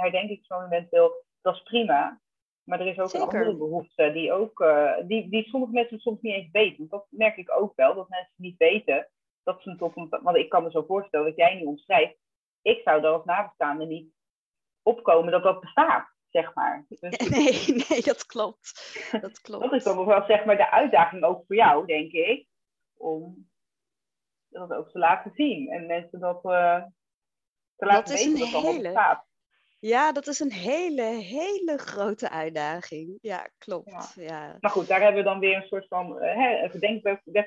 herdenkingsmoment 0.00 0.90
wil, 0.90 1.24
dat 1.42 1.54
is 1.54 1.62
prima. 1.62 2.20
Maar 2.64 2.80
er 2.80 2.86
is 2.86 2.98
ook 2.98 3.12
een 3.12 3.20
andere 3.20 3.56
behoefte 3.56 4.12
die, 4.12 4.32
ook, 4.32 4.64
die, 5.06 5.28
die 5.28 5.48
sommige 5.48 5.72
mensen 5.72 5.98
soms 5.98 6.20
niet 6.20 6.34
eens 6.34 6.50
weten. 6.52 6.76
Want 6.78 6.90
dat 6.90 7.06
merk 7.10 7.36
ik 7.36 7.52
ook 7.58 7.72
wel, 7.76 7.94
dat 7.94 8.08
mensen 8.08 8.34
niet 8.36 8.56
weten 8.56 9.08
dat 9.44 9.64
het 9.64 9.80
een, 9.80 10.08
want 10.22 10.36
ik 10.36 10.48
kan 10.48 10.62
me 10.62 10.70
zo 10.70 10.82
voorstellen 10.82 11.26
dat 11.26 11.36
jij 11.36 11.54
nu 11.54 11.64
omschrijft, 11.64 12.16
ik 12.62 12.80
zou 12.82 13.02
er 13.02 13.10
als 13.10 13.24
nabestaande 13.24 13.86
niet 13.86 14.12
opkomen 14.82 15.32
dat 15.32 15.42
dat 15.42 15.60
bestaat, 15.60 16.08
zeg 16.28 16.54
maar. 16.54 16.84
Dus, 16.88 17.00
nee, 17.28 17.84
nee, 17.88 18.02
dat 18.02 18.26
klopt. 18.26 18.98
Dat 19.20 19.40
klopt. 19.46 19.64
dat 19.64 19.72
is 19.72 19.84
dan 19.84 20.04
wel 20.04 20.24
zeg 20.24 20.44
maar 20.44 20.56
de 20.56 20.70
uitdaging 20.70 21.24
ook 21.24 21.44
voor 21.46 21.56
jou, 21.56 21.86
denk 21.86 22.12
ik, 22.12 22.46
om 22.96 23.50
dat 24.48 24.72
ook 24.72 24.90
te 24.90 24.98
laten 24.98 25.32
zien 25.34 25.68
en 25.68 25.86
mensen 25.86 26.20
dat 26.20 26.44
uh, 26.44 26.84
te 27.76 27.86
laten 27.86 28.14
dat 28.14 28.24
weten 28.24 28.40
dat 28.40 28.50
dat 28.50 28.62
hele... 28.62 28.82
bestaat. 28.82 29.26
Ja, 29.78 30.12
dat 30.12 30.26
is 30.26 30.40
een 30.40 30.52
hele, 30.52 31.02
hele 31.02 31.78
grote 31.78 32.30
uitdaging. 32.30 33.18
Ja, 33.20 33.48
klopt. 33.58 34.12
Ja. 34.14 34.56
Maar 34.60 34.70
goed, 34.70 34.86
daar 34.86 35.00
hebben 35.00 35.22
we 35.22 35.28
dan 35.28 35.38
weer 35.38 35.56
een 35.56 35.66
soort 35.66 35.86
van 35.88 36.16
uh, 36.16 36.34
hè, 36.34 36.68
een 36.72 37.00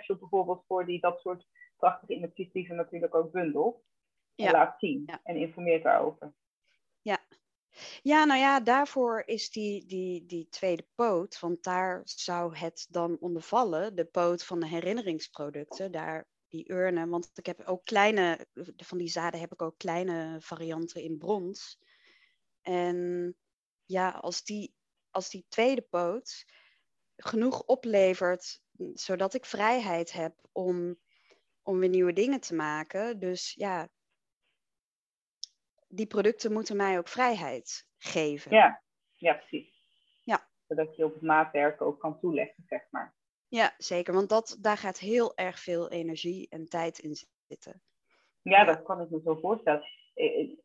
bijvoorbeeld 0.06 0.64
voor 0.68 0.86
die 0.86 1.00
dat 1.00 1.20
soort 1.20 1.46
prachtige 1.78 2.14
initiatieven 2.14 2.76
natuurlijk 2.76 3.16
ook 3.16 3.32
bundelt. 3.32 3.86
En 4.36 4.52
laat 4.52 4.80
zien 4.80 5.10
en 5.24 5.36
informeert 5.36 5.84
daarover. 5.84 6.34
Ja. 7.02 7.20
Ja, 8.02 8.26
nou 8.26 8.40
ja, 8.40 8.60
daarvoor 8.60 9.24
is 9.26 9.50
die, 9.50 9.86
die, 9.86 10.26
die 10.26 10.48
tweede 10.50 10.86
poot, 10.96 11.40
want 11.40 11.64
daar 11.64 12.02
zou 12.04 12.58
het 12.58 12.88
dan 12.90 13.18
onder 13.20 13.42
vallen, 13.42 13.96
de 13.96 14.06
poot 14.06 14.46
van 14.46 14.60
de 14.60 14.68
herinneringsproducten, 14.68 15.92
daar 15.92 16.28
die 16.48 16.72
urnen. 16.72 17.10
Want 17.10 17.32
ik 17.34 17.46
heb 17.46 17.62
ook 17.66 17.86
kleine, 17.86 18.48
van 18.76 18.98
die 18.98 19.08
zaden 19.08 19.40
heb 19.40 19.54
ik 19.54 19.62
ook 19.62 19.78
kleine 19.78 20.38
varianten 20.40 21.02
in 21.02 21.18
brons. 21.18 21.80
En 22.62 23.36
ja, 23.86 24.10
als 24.10 24.44
die, 24.44 24.74
als 25.10 25.30
die 25.30 25.46
tweede 25.50 25.82
poot 25.82 26.46
genoeg 27.16 27.64
oplevert, 27.64 28.62
zodat 28.94 29.34
ik 29.34 29.46
vrijheid 29.46 30.12
heb 30.12 30.36
om 30.52 31.00
om 31.68 31.80
weer 31.80 31.90
nieuwe 31.90 32.14
dingen 32.14 32.40
te 32.40 32.56
maken. 32.56 33.20
Dus 33.20 33.54
ja, 33.54 33.88
die 35.88 36.08
producten 36.08 36.54
moeten 36.54 36.76
mij 36.76 36.98
ook 36.98 37.08
vrijheid 37.08 37.88
geven. 37.98 38.52
Ja, 38.52 38.82
ja 39.16 39.34
precies. 39.34 39.76
Ja. 40.24 40.48
Zodat 40.68 40.96
je 40.96 41.06
op 41.06 41.14
het 41.14 41.22
maatwerk 41.22 41.82
ook 41.82 42.00
kan 42.00 42.20
toeleggen, 42.20 42.64
zeg 42.68 42.88
maar. 42.90 43.16
Ja, 43.48 43.74
zeker. 43.78 44.14
Want 44.14 44.30
dat, 44.30 44.58
daar 44.62 44.78
gaat 44.78 45.00
heel 45.00 45.36
erg 45.36 45.60
veel 45.60 45.90
energie 45.90 46.50
en 46.50 46.66
tijd 46.66 47.00
in 47.00 47.16
zitten. 47.48 47.82
Ja, 48.42 48.64
dat 48.64 48.84
kan 48.84 49.02
ik 49.02 49.10
me 49.10 49.22
zo 49.24 49.36
voorstellen. 49.36 49.84
Ik, 50.14 50.60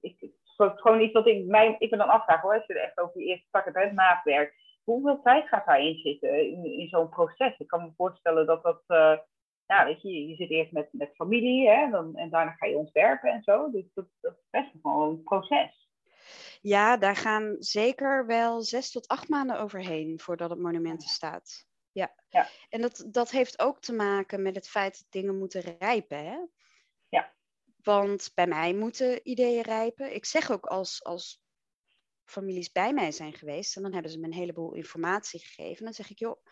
ik, 0.00 0.32
gewoon 0.56 1.00
iets 1.00 1.12
wat 1.12 1.26
ik, 1.26 1.46
mij, 1.46 1.76
ik 1.78 1.90
me 1.90 1.96
dan 1.96 2.08
afvraag 2.08 2.40
hoor, 2.40 2.54
als 2.54 2.66
je 2.66 2.74
er 2.74 2.84
echt 2.84 2.98
over 2.98 3.18
die 3.18 3.28
eerste 3.28 3.48
pakken 3.50 3.94
maatwerk. 3.94 4.54
Hoeveel 4.84 5.22
tijd 5.22 5.48
gaat 5.48 5.66
daarin 5.66 5.98
zitten 5.98 6.50
in, 6.50 6.64
in 6.64 6.88
zo'n 6.88 7.08
proces? 7.08 7.58
Ik 7.58 7.66
kan 7.66 7.82
me 7.82 7.92
voorstellen 7.96 8.46
dat 8.46 8.62
dat, 8.62 8.82
uh, 8.88 9.18
ja, 9.72 9.84
weet 9.84 10.02
je, 10.02 10.28
je 10.28 10.34
zit 10.34 10.50
eerst 10.50 10.72
met, 10.72 10.88
met 10.92 11.14
familie 11.14 11.68
hè, 11.68 11.90
dan, 11.90 12.16
en 12.16 12.30
daarna 12.30 12.52
ga 12.52 12.66
je 12.66 12.76
ontwerpen 12.76 13.30
en 13.30 13.42
zo. 13.42 13.70
Dus 13.70 13.84
dat, 13.94 14.06
dat 14.20 14.32
is 14.32 14.46
best 14.50 14.70
wel 14.82 15.02
een 15.02 15.22
proces. 15.22 15.90
Ja, 16.60 16.96
daar 16.96 17.16
gaan 17.16 17.56
zeker 17.58 18.26
wel 18.26 18.62
zes 18.62 18.90
tot 18.90 19.08
acht 19.08 19.28
maanden 19.28 19.60
overheen 19.60 20.20
voordat 20.20 20.50
het 20.50 20.58
monument 20.58 21.02
er 21.02 21.08
staat. 21.08 21.66
Ja. 21.92 22.14
ja. 22.28 22.48
En 22.68 22.80
dat, 22.80 23.04
dat 23.06 23.30
heeft 23.30 23.60
ook 23.60 23.80
te 23.80 23.92
maken 23.92 24.42
met 24.42 24.54
het 24.54 24.68
feit 24.68 24.98
dat 24.98 25.12
dingen 25.12 25.38
moeten 25.38 25.76
rijpen. 25.78 26.24
Hè? 26.24 26.38
Ja. 27.08 27.34
Want 27.82 28.30
bij 28.34 28.46
mij 28.46 28.74
moeten 28.74 29.20
ideeën 29.28 29.62
rijpen. 29.62 30.14
Ik 30.14 30.24
zeg 30.24 30.50
ook 30.50 30.66
als, 30.66 31.04
als 31.04 31.42
families 32.24 32.72
bij 32.72 32.92
mij 32.92 33.12
zijn 33.12 33.32
geweest 33.32 33.76
en 33.76 33.82
dan 33.82 33.92
hebben 33.92 34.10
ze 34.10 34.18
me 34.18 34.26
een 34.26 34.32
heleboel 34.32 34.74
informatie 34.74 35.40
gegeven. 35.40 35.84
Dan 35.84 35.94
zeg 35.94 36.10
ik, 36.10 36.18
joh, 36.18 36.44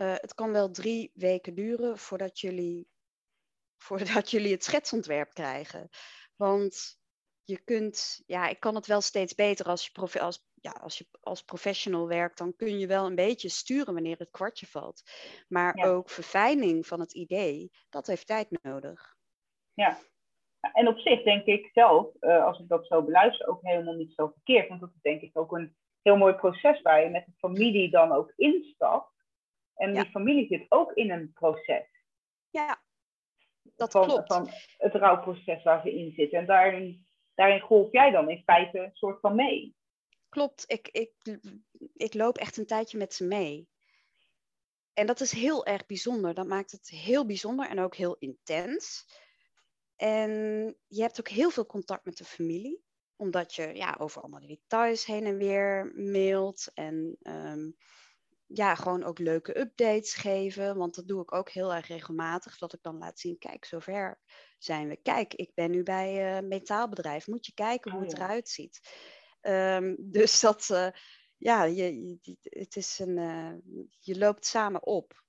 uh, 0.00 0.14
het 0.14 0.34
kan 0.34 0.52
wel 0.52 0.70
drie 0.70 1.10
weken 1.14 1.54
duren 1.54 1.98
voordat 1.98 2.40
jullie, 2.40 2.88
voordat 3.86 4.30
jullie 4.30 4.52
het 4.52 4.64
schetsontwerp 4.64 5.32
krijgen. 5.32 5.88
Want 6.36 6.98
je 7.44 7.64
kunt, 7.64 8.22
ja, 8.26 8.48
ik 8.48 8.60
kan 8.60 8.74
het 8.74 8.86
wel 8.86 9.00
steeds 9.00 9.34
beter 9.34 9.66
als 9.66 9.90
je, 9.92 10.20
als, 10.20 10.46
ja, 10.54 10.70
als, 10.70 10.98
je 10.98 11.06
als 11.20 11.42
professional 11.42 12.08
werkt, 12.08 12.38
dan 12.38 12.56
kun 12.56 12.78
je 12.78 12.86
wel 12.86 13.06
een 13.06 13.14
beetje 13.14 13.48
sturen 13.48 13.94
wanneer 13.94 14.18
het 14.18 14.30
kwartje 14.30 14.66
valt. 14.66 15.02
Maar 15.48 15.74
ook 15.74 16.10
verfijning 16.10 16.86
van 16.86 17.00
het 17.00 17.14
idee, 17.14 17.70
dat 17.88 18.06
heeft 18.06 18.26
tijd 18.26 18.62
nodig. 18.62 19.16
Ja, 19.74 19.98
en 20.72 20.88
op 20.88 20.98
zich 20.98 21.22
denk 21.22 21.44
ik 21.44 21.70
zelf, 21.72 22.06
uh, 22.20 22.44
als 22.44 22.58
ik 22.58 22.68
dat 22.68 22.86
zo 22.86 23.02
beluister, 23.02 23.48
ook 23.48 23.62
helemaal 23.62 23.94
niet 23.94 24.12
zo 24.14 24.26
verkeerd. 24.26 24.68
Want 24.68 24.80
dat 24.80 24.90
is 24.94 25.00
denk 25.02 25.20
ik 25.20 25.38
ook 25.38 25.52
een 25.52 25.76
heel 26.02 26.16
mooi 26.16 26.34
proces 26.34 26.82
waar 26.82 27.02
je 27.02 27.10
met 27.10 27.26
de 27.26 27.32
familie 27.36 27.90
dan 27.90 28.12
ook 28.12 28.32
instapt. 28.36 29.12
En 29.78 29.94
die 29.94 30.10
familie 30.10 30.46
zit 30.46 30.66
ook 30.68 30.92
in 30.92 31.10
een 31.10 31.32
proces. 31.32 31.86
Ja, 32.50 32.82
dat 33.76 33.90
van, 33.90 34.06
klopt. 34.06 34.26
Van 34.26 34.48
het 34.76 34.94
rouwproces 34.94 35.62
waar 35.62 35.82
ze 35.82 35.94
in 35.94 36.12
zitten. 36.12 36.38
En 36.38 36.46
daarin, 36.46 37.06
daarin 37.34 37.60
golf 37.60 37.92
jij 37.92 38.10
dan 38.10 38.30
in 38.30 38.42
feite 38.42 38.78
een 38.78 38.94
soort 38.94 39.20
van 39.20 39.34
mee. 39.34 39.76
Klopt, 40.28 40.64
ik, 40.66 40.88
ik, 40.88 41.38
ik 41.94 42.14
loop 42.14 42.36
echt 42.36 42.56
een 42.56 42.66
tijdje 42.66 42.98
met 42.98 43.14
ze 43.14 43.24
mee. 43.24 43.68
En 44.92 45.06
dat 45.06 45.20
is 45.20 45.32
heel 45.32 45.66
erg 45.66 45.86
bijzonder. 45.86 46.34
Dat 46.34 46.46
maakt 46.46 46.70
het 46.70 46.88
heel 46.88 47.26
bijzonder 47.26 47.68
en 47.68 47.80
ook 47.80 47.94
heel 47.94 48.16
intens. 48.18 49.06
En 49.96 50.30
je 50.86 51.02
hebt 51.02 51.20
ook 51.20 51.28
heel 51.28 51.50
veel 51.50 51.66
contact 51.66 52.04
met 52.04 52.16
de 52.16 52.24
familie, 52.24 52.82
omdat 53.16 53.54
je 53.54 53.74
ja, 53.74 53.96
over 53.98 54.20
allemaal 54.20 54.46
details 54.46 55.06
heen 55.06 55.24
en 55.26 55.36
weer 55.36 55.92
mailt. 55.94 56.70
En 56.74 57.16
um, 57.22 57.76
ja, 58.48 58.74
gewoon 58.74 59.04
ook 59.04 59.18
leuke 59.18 59.58
updates 59.58 60.14
geven. 60.14 60.76
Want 60.76 60.94
dat 60.94 61.08
doe 61.08 61.22
ik 61.22 61.32
ook 61.32 61.50
heel 61.50 61.74
erg 61.74 61.86
regelmatig. 61.86 62.58
Dat 62.58 62.72
ik 62.72 62.82
dan 62.82 62.98
laat 62.98 63.20
zien, 63.20 63.38
kijk, 63.38 63.64
zover 63.64 64.20
zijn 64.58 64.88
we. 64.88 64.96
Kijk, 64.96 65.34
ik 65.34 65.54
ben 65.54 65.70
nu 65.70 65.82
bij 65.82 66.36
een 66.36 66.48
metaalbedrijf. 66.48 67.26
Moet 67.26 67.46
je 67.46 67.54
kijken 67.54 67.90
hoe 67.90 68.00
oh, 68.00 68.06
het 68.06 68.16
eruit 68.16 68.48
ziet. 68.48 68.80
Um, 69.40 69.96
dus 70.18 70.40
dat, 70.40 70.68
uh, 70.72 70.88
ja, 71.36 71.64
je, 71.64 72.18
je, 72.22 72.36
het 72.42 72.76
is 72.76 72.98
een, 72.98 73.16
uh, 73.16 73.86
je 73.98 74.18
loopt 74.18 74.46
samen 74.46 74.86
op. 74.86 75.22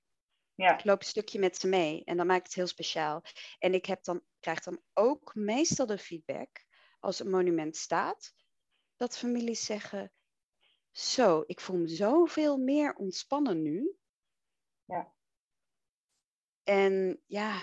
Ja. 0.55 0.73
Ik 0.73 0.83
loop 0.83 0.99
een 0.99 1.05
stukje 1.05 1.39
met 1.39 1.57
ze 1.57 1.67
mee 1.67 2.03
en 2.03 2.17
dat 2.17 2.25
maakt 2.25 2.45
het 2.45 2.55
heel 2.55 2.67
speciaal. 2.67 3.21
En 3.59 3.73
ik 3.73 3.85
heb 3.85 4.03
dan, 4.03 4.21
krijg 4.39 4.63
dan 4.63 4.81
ook 4.93 5.35
meestal 5.35 5.85
de 5.85 5.97
feedback 5.97 6.65
als 6.99 7.19
een 7.19 7.29
monument 7.29 7.77
staat, 7.77 8.33
dat 8.95 9.17
families 9.17 9.65
zeggen: 9.65 10.11
zo, 10.99 11.43
ik 11.47 11.59
voel 11.59 11.77
me 11.77 11.87
zoveel 11.87 12.57
meer 12.57 12.95
ontspannen 12.95 13.61
nu. 13.61 13.95
Ja. 14.85 15.13
En 16.63 17.21
ja, 17.25 17.61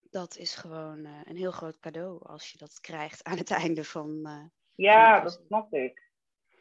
dat 0.00 0.36
is 0.36 0.54
gewoon 0.54 0.98
uh, 0.98 1.20
een 1.24 1.36
heel 1.36 1.50
groot 1.50 1.78
cadeau 1.78 2.26
als 2.26 2.50
je 2.50 2.58
dat 2.58 2.80
krijgt 2.80 3.24
aan 3.24 3.36
het 3.36 3.50
einde 3.62 3.84
van. 3.84 4.08
Uh, 4.22 4.44
ja, 4.74 5.20
dat 5.20 5.42
snap 5.46 5.72
ik. 5.74 6.10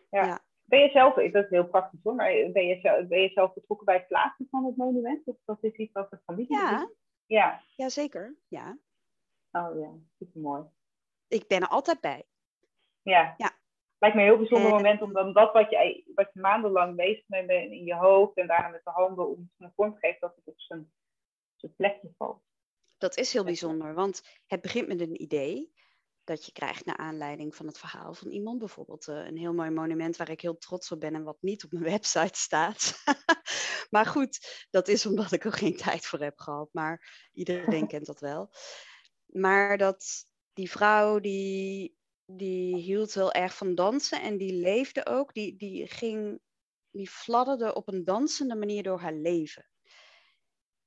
Ja. 0.10 0.26
ja. 0.26 0.46
Ben 0.64 0.80
je 0.80 0.90
zelf, 0.90 1.14
dat 1.14 1.44
is 1.44 1.50
heel 1.50 1.68
praktisch 1.68 2.00
hoor, 2.04 2.16
maar 2.16 2.32
ben 2.52 2.66
je, 2.66 2.80
zelf, 2.82 3.08
ben 3.08 3.22
je 3.22 3.30
zelf 3.30 3.54
betrokken 3.54 3.86
bij 3.86 3.96
het 3.96 4.08
plaatsen 4.08 4.48
van 4.50 4.66
het 4.66 4.76
monument? 4.76 5.28
Of 5.28 5.38
dat 5.46 5.64
is 5.64 5.76
iets 5.76 5.92
wat 5.92 6.10
de 6.10 6.20
familie 6.26 6.58
ja. 6.58 6.80
doet? 6.80 6.96
Ja. 7.26 7.64
Jazeker, 7.76 8.36
ja. 8.48 8.78
Oh 9.52 9.80
ja, 9.80 9.92
super 10.18 10.42
mooi. 10.42 10.64
Ik 11.28 11.48
ben 11.48 11.62
er 11.62 11.68
altijd 11.68 12.02
bij. 12.02 12.26
Ja. 13.02 13.34
ja. 13.38 13.62
Lijkt 14.04 14.18
me 14.18 14.24
een 14.24 14.30
heel 14.30 14.38
bijzonder 14.38 14.70
moment 14.70 15.02
om 15.02 15.14
dan 15.14 15.34
dat 15.34 15.54
wat 15.54 15.70
je, 15.70 16.12
wat 16.16 16.30
je 16.34 16.40
maandenlang 16.40 16.96
bezig 16.96 17.24
bent 17.28 17.50
in 17.50 17.84
je 17.84 17.96
hoofd 17.96 18.38
en 18.38 18.48
daarna 18.48 18.68
met 18.68 18.84
de 18.84 18.90
handen 18.90 19.30
om 19.30 19.52
het 19.58 19.72
vorm 19.76 19.94
te 19.94 20.00
geven, 20.00 20.20
dat 20.20 20.36
het 20.36 20.48
op 20.48 20.60
zijn, 20.60 20.92
zijn 21.56 21.76
plekje 21.76 22.14
valt. 22.18 22.42
Dat 22.98 23.18
is 23.18 23.34
heel 23.34 23.44
bijzonder, 23.44 23.94
want 23.94 24.40
het 24.48 24.62
begint 24.62 24.88
met 24.88 25.00
een 25.00 25.22
idee 25.22 25.74
dat 26.24 26.46
je 26.46 26.52
krijgt 26.52 26.86
naar 26.86 26.98
aanleiding 26.98 27.56
van 27.56 27.68
het 27.68 27.78
verhaal 27.78 28.14
van 28.14 28.32
iemand. 28.32 28.60
Bijvoorbeeld 28.60 29.08
uh, 29.08 29.26
een 29.26 29.38
heel 29.38 29.54
mooi 29.54 29.70
monument 29.70 30.18
waar 30.18 30.30
ik 30.30 30.42
heel 30.42 30.58
trots 30.58 30.92
op 30.92 31.00
ben 31.00 31.16
en 31.16 31.24
wat 31.24 31.42
niet 31.42 31.64
op 31.64 31.72
mijn 31.72 31.92
website 31.98 32.40
staat. 32.40 33.04
maar 33.90 34.06
goed, 34.06 34.68
dat 34.70 34.88
is 34.88 35.06
omdat 35.06 35.32
ik 35.32 35.46
er 35.46 35.54
geen 35.54 35.78
tijd 35.78 36.06
voor 36.06 36.20
heb 36.20 36.40
gehad. 36.40 36.70
Maar 36.72 37.30
iedereen 37.34 37.88
kent 37.94 38.06
dat 38.06 38.20
wel. 38.20 38.54
Maar 39.26 39.78
dat 39.78 40.26
die 40.54 40.72
vrouw 40.72 41.20
die, 41.20 41.98
die 42.26 42.76
hield 42.76 43.14
heel 43.14 43.32
erg 43.32 43.56
van 43.56 43.76
dansen 43.76 44.22
en 44.22 44.38
die 44.38 44.54
leefde 44.54 45.06
ook. 45.06 45.34
Die, 45.34 45.56
die 45.56 45.88
ging, 45.88 46.40
die 46.92 47.10
fladderde 47.10 47.74
op 47.74 47.88
een 47.88 48.04
dansende 48.04 48.56
manier 48.56 48.84
door 48.84 49.00
haar 49.00 49.14
leven. 49.14 49.68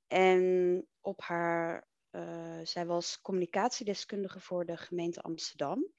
En 0.06 0.86
op 1.00 1.20
haar 1.20 1.88
uh, 2.10 2.60
zij 2.62 2.86
was 2.86 3.20
communicatiedeskundige 3.20 4.40
voor 4.40 4.66
de 4.66 4.76
gemeente 4.76 5.20
Amsterdam. 5.20 5.92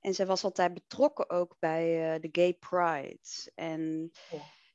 En 0.00 0.14
zij 0.14 0.26
was 0.26 0.44
altijd 0.44 0.74
betrokken 0.74 1.30
ook 1.30 1.56
bij 1.58 2.14
uh, 2.14 2.20
de 2.20 2.28
Gay 2.32 2.54
Pride. 2.54 3.50
En 3.54 4.10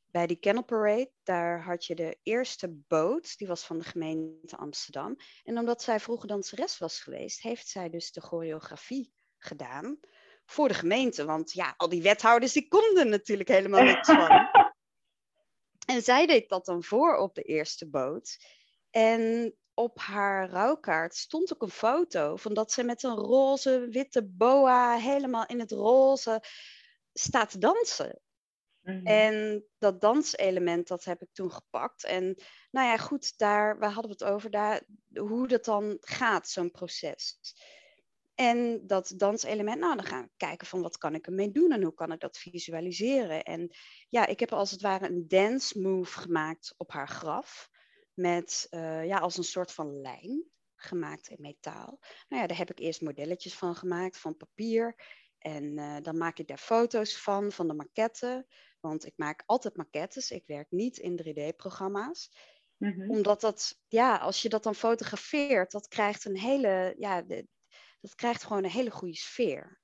bij 0.06 0.28
die 0.28 0.40
Kennel 0.40 0.64
Parade, 0.64 1.12
daar 1.24 1.64
had 1.64 1.86
je 1.86 1.96
de 1.96 2.18
eerste 2.24 2.70
boot, 2.88 3.38
die 3.38 3.48
was 3.48 3.66
van 3.66 3.78
de 3.78 3.84
gemeente 3.84 4.58
Amsterdam. 4.58 5.16
En 5.44 5.58
omdat 5.58 5.82
zij 5.82 6.00
vroeger 6.00 6.28
danseres 6.28 6.78
was 6.78 7.00
geweest, 7.00 7.42
heeft 7.42 7.68
zij 7.68 7.90
dus 7.90 8.12
de 8.12 8.22
choreografie 8.22 9.14
gedaan 9.44 10.00
voor 10.46 10.68
de 10.68 10.74
gemeente. 10.74 11.26
Want 11.26 11.52
ja, 11.52 11.74
al 11.78 11.90
die 11.90 12.02
wethouders, 12.02 12.54
die 12.54 12.68
konden 12.68 13.10
natuurlijk 13.10 13.50
helemaal 13.50 13.84
niks 13.84 14.08
van. 14.08 14.30
En 15.86 16.02
zij 16.02 16.26
deed 16.26 16.50
dat 16.50 16.66
dan 16.66 16.84
voor 16.84 17.18
op 17.18 17.36
de 17.36 17.42
eerste 17.42 17.90
boot. 17.90 18.38
En 18.90 19.54
op 19.74 20.00
haar 20.00 20.50
rouwkaart 20.50 21.16
stond 21.16 21.54
ook 21.54 21.62
een 21.62 21.70
foto 21.70 22.36
van 22.36 22.54
dat 22.54 22.72
ze 22.72 22.84
met 22.84 23.04
een 23.04 23.16
roze 23.16 23.88
witte 23.90 24.26
boa 24.26 24.96
helemaal 24.96 25.46
in 25.46 25.60
het 25.60 25.72
roze 25.72 26.44
staat 27.14 27.50
te 27.50 27.58
dansen. 27.58 28.22
Mhm. 28.82 29.06
En 29.06 29.66
dat 29.78 30.02
danselement, 30.02 30.88
dat 30.88 31.04
heb 31.04 31.22
ik 31.22 31.30
toen 31.34 31.52
gepakt. 31.52 32.04
En 32.04 32.24
nou 32.72 32.88
ja, 32.88 32.98
goed, 32.98 33.38
daar, 33.38 33.80
waar 33.80 33.92
hadden 33.92 34.18
we 34.18 34.26
het 34.26 34.34
over? 34.34 34.50
Daar, 34.52 34.82
hoe 35.14 35.48
dat 35.48 35.66
dan 35.66 35.98
gaat, 36.00 36.50
zo'n 36.50 36.72
proces. 36.72 37.40
En 38.36 38.88
dat 38.88 39.14
danselement, 39.18 39.80
nou, 39.80 39.96
dan 39.96 40.06
gaan 40.06 40.24
we 40.24 40.30
kijken 40.38 40.68
van 40.68 40.82
wat 40.82 40.98
kan 40.98 41.16
ik 41.16 41.28
ermee 41.28 41.52
doen 41.52 41.72
en 41.72 41.84
hoe 41.84 41.94
kan 41.94 42.12
ik 42.12 42.20
dat 42.20 42.38
visualiseren. 42.38 43.44
En 43.44 43.76
ja, 44.10 44.26
ik 44.26 44.40
heb 44.40 44.54
als 44.54 44.72
het 44.72 44.82
ware 44.82 45.08
een 45.08 45.28
dance 45.28 45.80
move 45.82 46.20
gemaakt 46.20 46.74
op 46.78 46.92
haar 46.92 47.08
graf 47.08 47.70
met 48.14 48.68
uh, 48.72 49.06
ja, 49.06 49.18
als 49.18 49.38
een 49.38 49.44
soort 49.44 49.72
van 49.72 50.02
lijn 50.02 50.44
gemaakt 50.76 51.28
in 51.28 51.42
metaal. 51.42 52.00
Nou 52.28 52.42
ja, 52.42 52.48
daar 52.48 52.58
heb 52.58 52.72
ik 52.72 52.80
eerst 52.80 53.02
modelletjes 53.02 53.56
van 53.56 53.76
gemaakt, 53.76 54.18
van 54.18 54.38
papier. 54.38 54.96
En 55.38 55.64
uh, 55.64 55.98
dan 56.02 56.18
maak 56.18 56.38
ik 56.38 56.48
daar 56.48 56.58
foto's 56.58 57.18
van, 57.18 57.52
van 57.52 57.68
de 57.68 57.74
maquetten. 57.74 58.48
Want 58.80 59.06
ik 59.06 59.14
maak 59.16 59.44
altijd 59.46 59.78
maquettes. 59.78 60.32
Ik 60.32 60.44
werk 60.46 60.72
niet 60.72 60.98
in 60.98 61.22
3D-programma's. 61.24 62.32
Mm-hmm. 62.78 63.10
Omdat 63.10 63.42
dat, 63.42 63.80
ja, 63.88 64.18
als 64.18 64.42
je 64.42 64.50
dat 64.50 64.64
dan 64.64 64.76
fotografeert, 64.76 65.72
dat 65.72 65.88
krijgt 65.88 66.26
een 66.26 66.38
hele, 66.38 66.96
ja, 66.98 67.22
de, 67.22 67.48
dat 68.04 68.16
krijgt 68.16 68.44
gewoon 68.44 68.64
een 68.64 68.70
hele 68.70 68.92
goede 68.92 69.16
sfeer. 69.16 69.82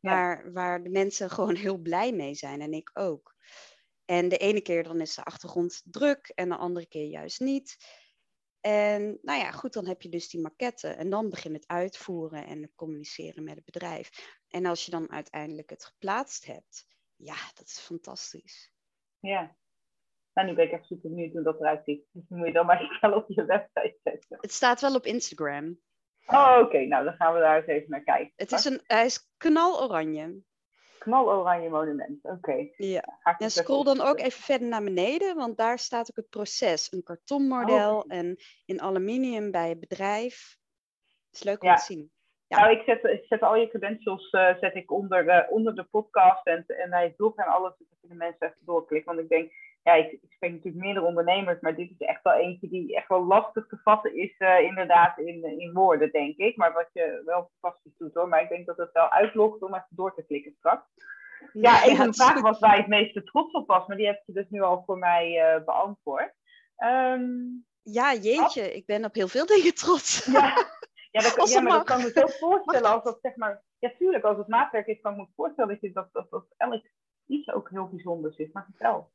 Ja. 0.00 0.10
Waar, 0.10 0.52
waar 0.52 0.82
de 0.82 0.90
mensen 0.90 1.30
gewoon 1.36 1.54
heel 1.54 1.78
blij 1.78 2.12
mee 2.12 2.34
zijn 2.34 2.60
en 2.60 2.72
ik 2.72 2.90
ook. 2.92 3.34
En 4.04 4.28
de 4.28 4.36
ene 4.36 4.60
keer 4.60 4.82
dan 4.82 5.00
is 5.00 5.14
de 5.14 5.24
achtergrond 5.24 5.82
druk 5.84 6.32
en 6.34 6.48
de 6.48 6.56
andere 6.56 6.86
keer 6.86 7.06
juist 7.06 7.40
niet. 7.40 7.76
En 8.60 9.18
nou 9.22 9.38
ja, 9.38 9.50
goed, 9.50 9.72
dan 9.72 9.86
heb 9.86 10.02
je 10.02 10.08
dus 10.08 10.28
die 10.28 10.40
maquette 10.40 10.88
en 10.88 11.10
dan 11.10 11.30
begin 11.30 11.54
het 11.54 11.66
uitvoeren 11.66 12.46
en 12.46 12.72
communiceren 12.74 13.44
met 13.44 13.54
het 13.54 13.64
bedrijf. 13.64 14.38
En 14.48 14.66
als 14.66 14.84
je 14.84 14.90
dan 14.90 15.10
uiteindelijk 15.10 15.70
het 15.70 15.84
geplaatst 15.84 16.46
hebt, 16.46 16.86
ja, 17.16 17.36
dat 17.54 17.66
is 17.66 17.78
fantastisch. 17.78 18.72
Ja. 19.18 19.56
Nou, 20.32 20.48
nu 20.48 20.54
ben 20.54 20.64
ik 20.64 20.72
echt 20.72 20.86
super 20.86 21.10
benieuwd 21.10 21.32
hoe 21.32 21.42
dat 21.42 21.60
eruit 21.60 21.84
ziet. 21.84 22.06
Dus 22.10 22.24
moet 22.28 22.46
je 22.46 22.52
dan 22.52 22.66
maar 22.66 22.98
wel 23.00 23.12
op 23.12 23.28
je 23.28 23.44
website 23.44 23.98
zetten. 24.02 24.38
Het 24.40 24.52
staat 24.52 24.80
wel 24.80 24.94
op 24.94 25.06
Instagram. 25.06 25.80
Oh, 26.26 26.58
oké. 26.60 26.78
Nou, 26.78 27.04
dan 27.04 27.14
gaan 27.14 27.34
we 27.34 27.40
daar 27.40 27.56
eens 27.56 27.66
even 27.66 27.90
naar 27.90 28.02
kijken. 28.02 28.32
Het 28.36 28.52
is 28.52 28.64
een, 28.64 28.80
hij 28.86 29.04
is 29.04 29.30
knaloranje 29.36 30.42
knaloranje 31.04 31.68
monument. 31.68 32.24
Oké. 32.24 32.68
Ja. 32.76 33.04
En 33.38 33.50
scroll 33.50 33.84
dan 33.84 34.00
ook 34.00 34.18
even 34.18 34.42
verder 34.42 34.68
naar 34.68 34.82
beneden, 34.82 35.36
want 35.36 35.56
daar 35.56 35.78
staat 35.78 36.10
ook 36.10 36.16
het 36.16 36.28
proces. 36.28 36.92
Een 36.92 37.02
kartonmodel 37.02 37.98
oh. 37.98 38.04
en 38.08 38.36
in 38.64 38.80
aluminium 38.80 39.50
bij 39.50 39.68
het 39.68 39.80
bedrijf. 39.80 40.56
is 41.30 41.42
leuk 41.42 41.62
om 41.62 41.74
te 41.74 41.82
zien. 41.82 42.12
Ja. 42.46 42.60
Nou, 42.60 42.72
ik 42.72 42.82
zet, 42.82 43.04
ik 43.04 43.24
zet 43.24 43.42
al 43.42 43.56
je 43.56 43.68
credentials 43.68 44.32
uh, 44.32 44.54
zet 44.60 44.74
ik 44.74 44.90
onder, 44.90 45.24
uh, 45.24 45.52
onder 45.52 45.74
de 45.74 45.84
podcast 45.84 46.46
en, 46.46 46.64
en 46.66 46.92
hij 46.92 47.10
blog 47.16 47.36
en 47.36 47.46
alles, 47.46 47.72
zodat 47.78 47.98
de 48.00 48.14
mensen 48.14 48.46
even 48.46 48.58
doorklikken. 48.60 49.14
Want 49.14 49.24
ik 49.24 49.30
denk, 49.36 49.52
ja, 49.84 49.92
ik, 49.92 50.12
ik 50.12 50.32
spreek 50.32 50.50
natuurlijk 50.50 50.84
meerdere 50.84 51.06
ondernemers, 51.06 51.60
maar 51.60 51.76
dit 51.76 51.90
is 51.90 52.06
echt 52.06 52.22
wel 52.22 52.34
eentje 52.34 52.68
die 52.68 52.96
echt 52.96 53.08
wel 53.08 53.24
lastig 53.24 53.66
te 53.66 53.80
vatten 53.82 54.16
is, 54.16 54.34
uh, 54.38 54.60
inderdaad, 54.60 55.18
in, 55.18 55.58
in 55.60 55.72
woorden, 55.72 56.10
denk 56.10 56.36
ik. 56.36 56.56
Maar 56.56 56.72
wat 56.72 56.88
je 56.92 57.22
wel 57.24 57.50
fantastisch 57.60 57.96
doet 57.96 58.14
hoor. 58.14 58.28
Maar 58.28 58.42
ik 58.42 58.48
denk 58.48 58.66
dat 58.66 58.76
het 58.76 58.92
wel 58.92 59.10
uitlokt 59.10 59.62
om 59.62 59.74
even 59.74 59.86
door 59.90 60.14
te 60.14 60.24
klikken 60.26 60.54
straks. 60.58 60.86
Ja, 61.52 61.72
ja 61.72 61.90
een 61.90 61.96
van 61.96 62.06
de 62.06 62.14
vragen 62.14 62.42
was 62.42 62.58
waar 62.58 62.74
je 62.74 62.80
het 62.80 62.90
meeste 62.90 63.22
trots 63.22 63.52
op 63.52 63.66
was, 63.66 63.86
maar 63.86 63.96
die 63.96 64.06
heb 64.06 64.22
je 64.26 64.32
dus 64.32 64.48
nu 64.48 64.60
al 64.60 64.82
voor 64.86 64.98
mij 64.98 65.54
uh, 65.56 65.64
beantwoord. 65.64 66.34
Um, 66.84 67.66
ja, 67.82 68.14
jeetje, 68.14 68.74
ik 68.74 68.86
ben 68.86 69.04
op 69.04 69.14
heel 69.14 69.28
veel 69.28 69.46
dingen 69.46 69.74
trots. 69.74 70.24
Ja, 70.32 71.22
ja, 71.22 71.34
dat, 71.34 71.50
ja 71.52 71.60
maar 71.60 71.72
dat 71.72 71.86
kan 71.86 72.02
me 72.02 72.10
zo 72.10 72.26
voorstellen 72.26 72.90
als 72.90 73.04
dat 73.04 73.18
zeg 73.22 73.36
maar, 73.36 73.62
ja 73.78 73.92
tuurlijk, 73.98 74.24
als 74.24 74.38
het 74.38 74.48
maatwerk 74.48 74.86
is, 74.86 75.00
kan 75.00 75.12
ik 75.12 75.18
me 75.18 75.26
voorstellen 75.34 75.70
dat, 75.70 75.80
je, 75.80 75.92
dat, 75.92 76.08
dat, 76.12 76.30
dat 76.30 76.46
elk 76.56 76.84
iets 77.26 77.48
ook 77.48 77.70
heel 77.70 77.88
bijzonders 77.88 78.36
is. 78.36 78.52
Maar 78.52 78.64
vertel. 78.64 79.12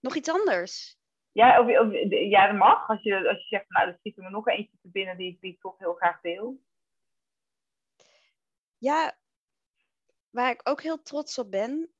Nog 0.00 0.14
iets 0.14 0.28
anders? 0.28 0.96
Ja, 1.32 1.60
of, 1.60 1.66
of, 1.66 1.92
ja 2.10 2.46
dat 2.46 2.56
mag. 2.56 2.88
Als 2.88 3.02
je, 3.02 3.28
als 3.28 3.38
je 3.38 3.56
zegt, 3.56 3.68
nou, 3.68 3.88
er 3.88 3.96
schiet 3.98 4.18
er 4.18 4.30
nog 4.30 4.46
eentje 4.46 4.78
te 4.82 4.88
binnen 4.88 5.16
die, 5.16 5.38
die 5.40 5.52
ik 5.52 5.60
toch 5.60 5.78
heel 5.78 5.94
graag 5.94 6.20
deel. 6.20 6.60
Ja, 8.78 9.18
waar 10.30 10.50
ik 10.50 10.68
ook 10.68 10.82
heel 10.82 11.02
trots 11.02 11.38
op 11.38 11.50
ben, 11.50 11.92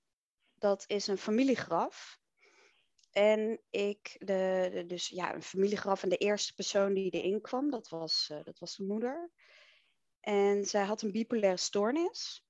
dat 0.55 0.85
is 0.87 1.07
een 1.07 1.19
familiegraf. 1.19 2.19
En 3.13 3.61
ik, 3.71 4.17
de, 4.19 4.69
de, 4.73 4.87
dus 4.87 5.09
ja, 5.09 5.35
een 5.35 5.43
familiegraf 5.43 6.03
en 6.03 6.09
de 6.09 6.17
eerste 6.17 6.55
persoon 6.55 6.95
die 6.95 7.11
erin 7.11 7.41
kwam, 7.41 7.71
dat 7.71 7.89
was, 7.89 8.29
uh, 8.33 8.45
dat 8.45 8.59
was 8.59 8.77
de 8.77 8.85
moeder. 8.85 9.31
En 10.21 10.65
zij 10.65 10.85
had 10.85 11.03
een 11.03 11.13
bipolaire 11.13 11.59
stoornis. 11.59 12.48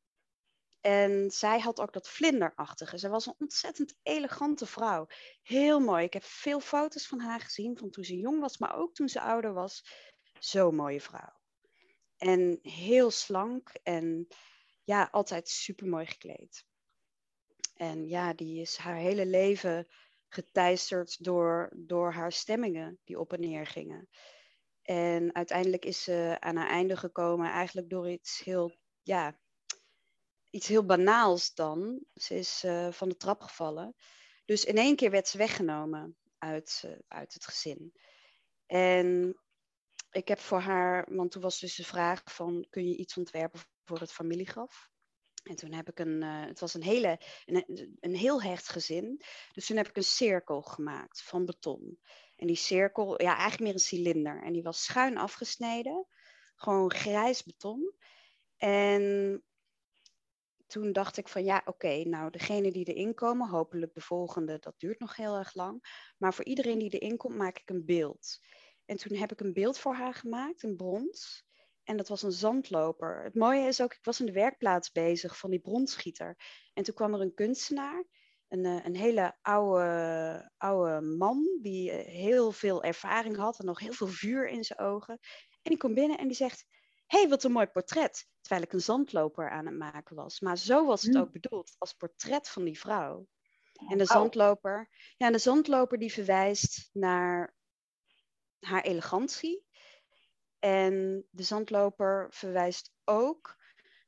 En 0.80 1.30
zij 1.30 1.60
had 1.60 1.80
ook 1.80 1.92
dat 1.92 2.08
vlinderachtige. 2.08 2.98
Ze 2.98 3.08
was 3.08 3.26
een 3.26 3.34
ontzettend 3.38 3.94
elegante 4.02 4.66
vrouw. 4.66 5.06
Heel 5.42 5.80
mooi. 5.80 6.04
Ik 6.04 6.12
heb 6.12 6.24
veel 6.24 6.60
foto's 6.60 7.06
van 7.06 7.20
haar 7.20 7.40
gezien, 7.40 7.78
van 7.78 7.90
toen 7.90 8.04
ze 8.04 8.18
jong 8.18 8.40
was, 8.40 8.58
maar 8.58 8.76
ook 8.76 8.94
toen 8.94 9.08
ze 9.08 9.20
ouder 9.20 9.52
was. 9.52 9.84
Zo'n 10.38 10.74
mooie 10.74 11.00
vrouw. 11.00 11.36
En 12.16 12.58
heel 12.62 13.10
slank 13.10 13.70
en 13.82 14.26
ja, 14.84 15.08
altijd 15.10 15.48
super 15.48 15.86
mooi 15.86 16.06
gekleed. 16.06 16.64
En 17.74 18.08
ja, 18.08 18.32
die 18.32 18.60
is 18.60 18.76
haar 18.76 18.96
hele 18.96 19.26
leven 19.26 19.86
geteisterd 20.28 21.24
door, 21.24 21.72
door 21.76 22.12
haar 22.12 22.32
stemmingen 22.32 22.98
die 23.04 23.18
op 23.18 23.32
en 23.32 23.40
neer 23.40 23.66
gingen. 23.66 24.08
En 24.82 25.34
uiteindelijk 25.34 25.84
is 25.84 26.02
ze 26.02 26.36
aan 26.40 26.56
haar 26.56 26.68
einde 26.68 26.96
gekomen 26.96 27.50
eigenlijk 27.50 27.90
door 27.90 28.10
iets 28.10 28.44
heel, 28.44 28.76
ja, 29.02 29.38
iets 30.50 30.66
heel 30.66 30.84
banaals 30.84 31.54
dan. 31.54 32.04
Ze 32.14 32.34
is 32.34 32.62
uh, 32.64 32.92
van 32.92 33.08
de 33.08 33.16
trap 33.16 33.40
gevallen. 33.40 33.94
Dus 34.44 34.64
in 34.64 34.76
één 34.76 34.96
keer 34.96 35.11
werd 35.11 35.28
ze 35.28 35.38
weggenomen 35.38 36.16
uit, 36.38 36.82
uh, 36.87 36.92
uit 37.08 37.34
het 37.34 37.44
gezin. 37.44 37.92
En 38.66 39.38
ik 40.11 40.28
heb 40.28 40.38
voor 40.38 40.61
haar, 40.61 41.06
want 41.11 41.30
toen 41.30 41.42
was 41.42 41.58
dus 41.58 41.74
de 41.74 41.84
vraag 41.84 42.22
van, 42.24 42.66
kun 42.70 42.88
je 42.88 42.96
iets 42.96 43.16
ontwerpen 43.16 43.61
voor 43.84 44.00
het 44.00 44.12
familiegraf? 44.12 44.90
En 45.42 45.56
toen 45.56 45.72
heb 45.72 45.88
ik 45.88 45.98
een, 45.98 46.22
uh, 46.22 46.46
het 46.46 46.61
was 46.61 46.74
een, 46.74 46.82
hele, 46.82 47.20
een, 47.46 47.96
een 48.00 48.14
heel 48.14 48.42
hecht 48.42 48.68
gezin. 48.68 49.22
Dus 49.52 49.66
toen 49.66 49.76
heb 49.76 49.88
ik 49.88 49.96
een 49.96 50.02
cirkel 50.02 50.62
gemaakt 50.62 51.22
van 51.22 51.44
beton. 51.44 51.98
En 52.37 52.46
die 52.46 52.56
cirkel, 52.56 53.22
ja, 53.22 53.30
eigenlijk 53.30 53.61
meer 53.61 53.72
een 53.72 53.78
cilinder. 53.78 54.42
En 54.42 54.52
die 54.52 54.62
was 54.62 54.84
schuin 54.84 55.18
afgesneden. 55.18 56.06
Gewoon 56.56 56.92
grijs 56.92 57.44
beton. 57.44 57.94
En 58.56 59.42
toen 60.68 60.92
dacht 60.92 61.16
ik 61.16 61.28
van 61.28 61.44
ja, 61.44 61.62
oké, 61.64 62.02
nou 62.04 62.31
degene 62.31 62.72
die 62.72 62.85
erin 62.85 63.14
komen, 63.14 63.48
hopelijk 63.48 63.94
de 63.94 64.00
volgende, 64.00 64.59
dat 64.59 64.74
duurt 64.78 64.98
nog 64.98 65.16
heel 65.16 65.37
erg 65.37 65.54
lang. 65.54 65.83
Maar 66.18 66.35
voor 66.35 66.44
iedereen 66.44 66.78
die 66.78 66.98
erin 66.98 67.16
komt, 67.16 67.37
maak 67.37 67.59
ik 67.59 67.70
een 67.70 67.85
beeld. 67.85 68.38
En 68.85 68.96
toen 68.96 69.16
heb 69.16 69.33
ik 69.33 69.40
een 69.40 69.52
beeld 69.52 69.78
voor 69.78 69.94
haar 69.94 70.14
gemaakt, 70.14 70.62
een 70.62 70.76
brons. 70.76 71.46
En 71.85 71.96
dat 71.96 72.09
was 72.09 72.22
een 72.22 72.33
zandloper. 72.33 73.22
Het 73.22 73.35
mooie 73.35 73.66
is 73.66 73.81
ook, 73.81 73.92
ik 73.92 74.04
was 74.04 74.20
in 74.20 74.26
de 74.26 74.33
werkplaats 74.33 74.92
bezig 74.92 75.38
van 75.38 75.50
die 75.50 75.61
bronsschieter. 75.61 76.37
En 76.74 76.83
toen 76.83 76.94
kwam 76.94 77.14
er 77.14 77.20
een 77.20 77.35
kunstenaar, 77.35 78.04
een, 78.48 78.64
eh, 78.64 78.85
een 78.85 78.96
hele 78.96 79.37
oude, 79.42 80.50
oude 80.57 81.00
man, 81.00 81.59
die 81.62 81.90
eh, 81.90 82.14
heel 82.14 82.52
veel 82.52 82.83
ervaring 82.83 83.37
had 83.37 83.59
en 83.59 83.66
nog 83.66 83.78
heel 83.78 83.92
veel 83.92 84.07
vuur 84.07 84.48
in 84.48 84.64
zijn 84.64 84.78
ogen. 84.78 85.18
En 85.62 85.70
die 85.70 85.76
komt 85.76 85.94
binnen 85.94 86.18
en 86.18 86.26
die 86.26 86.37
zegt, 86.37 86.66
hey, 87.09 87.29
wat 87.29 87.44
een 87.44 87.53
mooi 87.53 87.66
portret. 87.66 88.27
Terwijl 88.40 88.62
ik 88.62 88.73
een 88.73 88.81
zandloper 88.81 89.51
aan 89.51 89.66
het 89.66 89.77
maken 89.77 90.16
was. 90.16 90.40
Maar 90.40 90.59
zo 90.59 90.87
was 90.87 91.03
het 91.03 91.14
hmm. 91.14 91.23
ook 91.23 91.33
bedoeld, 91.33 91.75
als 91.79 91.92
portret 91.92 92.49
van 92.49 92.64
die 92.64 92.79
vrouw. 92.79 93.27
En 93.88 93.99
de 93.99 94.05
zandloper, 94.05 94.88
ja, 95.16 95.31
de 95.31 95.38
zandloper 95.38 95.99
die 95.99 96.12
verwijst 96.12 96.90
naar 96.92 97.55
haar 98.61 98.83
elegantie. 98.83 99.64
En 100.59 101.27
de 101.31 101.42
zandloper 101.42 102.27
verwijst 102.31 102.92
ook 103.05 103.57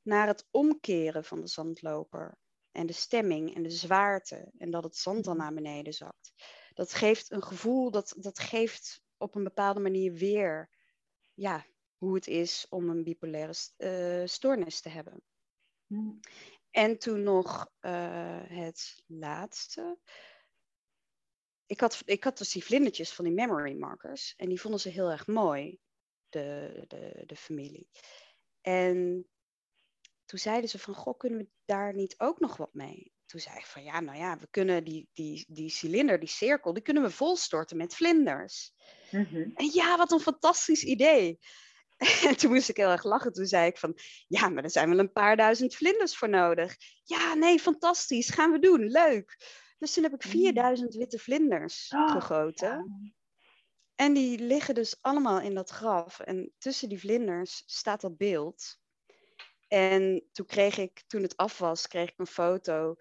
naar 0.03 0.27
het 0.27 0.47
omkeren 0.51 1.25
van 1.25 1.41
de 1.41 1.49
zandloper. 1.49 2.39
En 2.73 2.87
de 2.87 2.93
stemming 2.93 3.55
en 3.55 3.63
de 3.63 3.71
zwaarte. 3.71 4.53
En 4.59 4.71
dat 4.71 4.85
het 4.85 4.97
zand 4.97 5.25
dan 5.25 5.35
hmm. 5.35 5.43
naar 5.43 5.55
beneden 5.55 5.93
zakt. 5.93 6.33
Dat 6.75 6.93
geeft 6.93 7.31
een 7.31 7.43
gevoel, 7.43 7.91
dat, 7.91 8.15
dat 8.17 8.39
geeft 8.39 9.03
op 9.17 9.35
een 9.35 9.45
bepaalde 9.45 9.81
manier 9.81 10.13
weer 10.13 10.71
ja, 11.35 11.67
hoe 12.01 12.15
het 12.15 12.27
is 12.27 12.67
om 12.69 12.89
een 12.89 13.05
bipolaire 13.05 13.55
uh, 13.79 14.27
stoornis 14.27 14.81
te 14.81 14.89
hebben. 14.89 15.23
Hmm. 15.87 16.21
En 16.71 16.99
toen 16.99 17.23
nog 17.23 17.71
uh, 17.81 18.41
het 18.43 19.03
laatste. 19.07 19.99
Ik 21.67 21.81
had, 21.81 22.03
ik 22.05 22.25
had 22.25 22.39
dus 22.39 22.53
die 22.53 22.65
vlindertjes 22.65 23.13
van 23.13 23.25
die 23.25 23.35
memory 23.35 23.79
markers. 23.79 24.35
En 24.37 24.49
die 24.49 24.61
vonden 24.61 24.81
ze 24.81 24.89
heel 24.89 25.11
erg 25.11 25.27
mooi, 25.27 25.79
de, 26.29 26.85
de, 26.87 27.23
de 27.27 27.37
familie. 27.37 27.89
En 28.61 29.29
toen 30.25 30.39
zeiden 30.39 30.71
ze 30.71 30.79
van, 30.79 30.95
goh, 30.95 31.19
kunnen 31.19 31.39
we 31.39 31.49
daar 31.65 31.95
niet 31.95 32.15
ook 32.19 32.41
nog 32.41 32.57
wat 32.57 32.75
mee? 32.75 33.13
Toen 33.27 33.41
zei 33.41 33.57
ik 33.57 33.67
van, 33.67 33.83
ja, 33.83 34.01
nou 34.01 34.19
ja, 34.19 34.39
we 34.39 34.49
kunnen 34.51 34.85
die, 34.85 35.09
die, 35.13 35.45
die 35.49 35.71
cilinder, 35.71 36.19
die 36.19 36.29
cirkel, 36.29 36.73
die 36.73 36.83
kunnen 36.83 37.03
we 37.03 37.11
volstorten 37.11 37.77
met 37.77 37.95
vlinders. 37.95 38.73
Mm 39.11 39.53
En 39.55 39.71
ja, 39.73 39.97
wat 39.97 40.13
een 40.13 40.21
fantastisch 40.21 40.85
idee. 40.85 41.39
En 42.01 42.37
toen 42.37 42.53
moest 42.53 42.69
ik 42.69 42.77
heel 42.77 42.91
erg 42.91 43.05
lachen. 43.05 43.33
Toen 43.33 43.47
zei 43.47 43.67
ik 43.67 43.79
van, 43.79 43.99
ja, 44.27 44.49
maar 44.49 44.65
er 44.65 44.71
zijn 44.71 44.89
wel 44.89 44.99
een 44.99 45.13
paar 45.13 45.37
duizend 45.37 45.75
vlinders 45.75 46.17
voor 46.17 46.29
nodig. 46.29 46.77
Ja, 47.05 47.35
nee, 47.35 47.59
fantastisch, 47.59 48.31
gaan 48.31 48.53
we 48.53 48.59
doen, 48.59 48.87
leuk. 48.87 49.37
Dus 49.79 49.93
toen 49.93 50.03
heb 50.03 50.15
ik 50.15 50.23
4000 50.23 50.93
mm. 50.93 50.99
witte 50.99 51.19
vlinders 51.19 51.93
oh, 51.95 52.11
gegoten. 52.11 52.95
En 53.95 54.13
die 54.13 54.39
liggen 54.39 54.75
dus 54.75 54.97
allemaal 55.01 55.41
in 55.41 55.55
dat 55.55 55.71
graf. 55.71 56.21
En 56.21 56.53
tussen 56.59 56.89
die 56.89 56.99
vlinders 56.99 57.63
staat 57.67 58.01
dat 58.01 58.17
beeld. 58.17 58.79
En 59.71 60.23
toen 60.33 60.47
kreeg 60.47 60.79
ik, 60.79 61.03
toen 61.07 61.23
het 61.23 61.37
af 61.37 61.59
was, 61.59 61.89
kreeg 61.89 62.09
ik 62.09 62.19
een 62.19 62.27
foto 62.27 62.97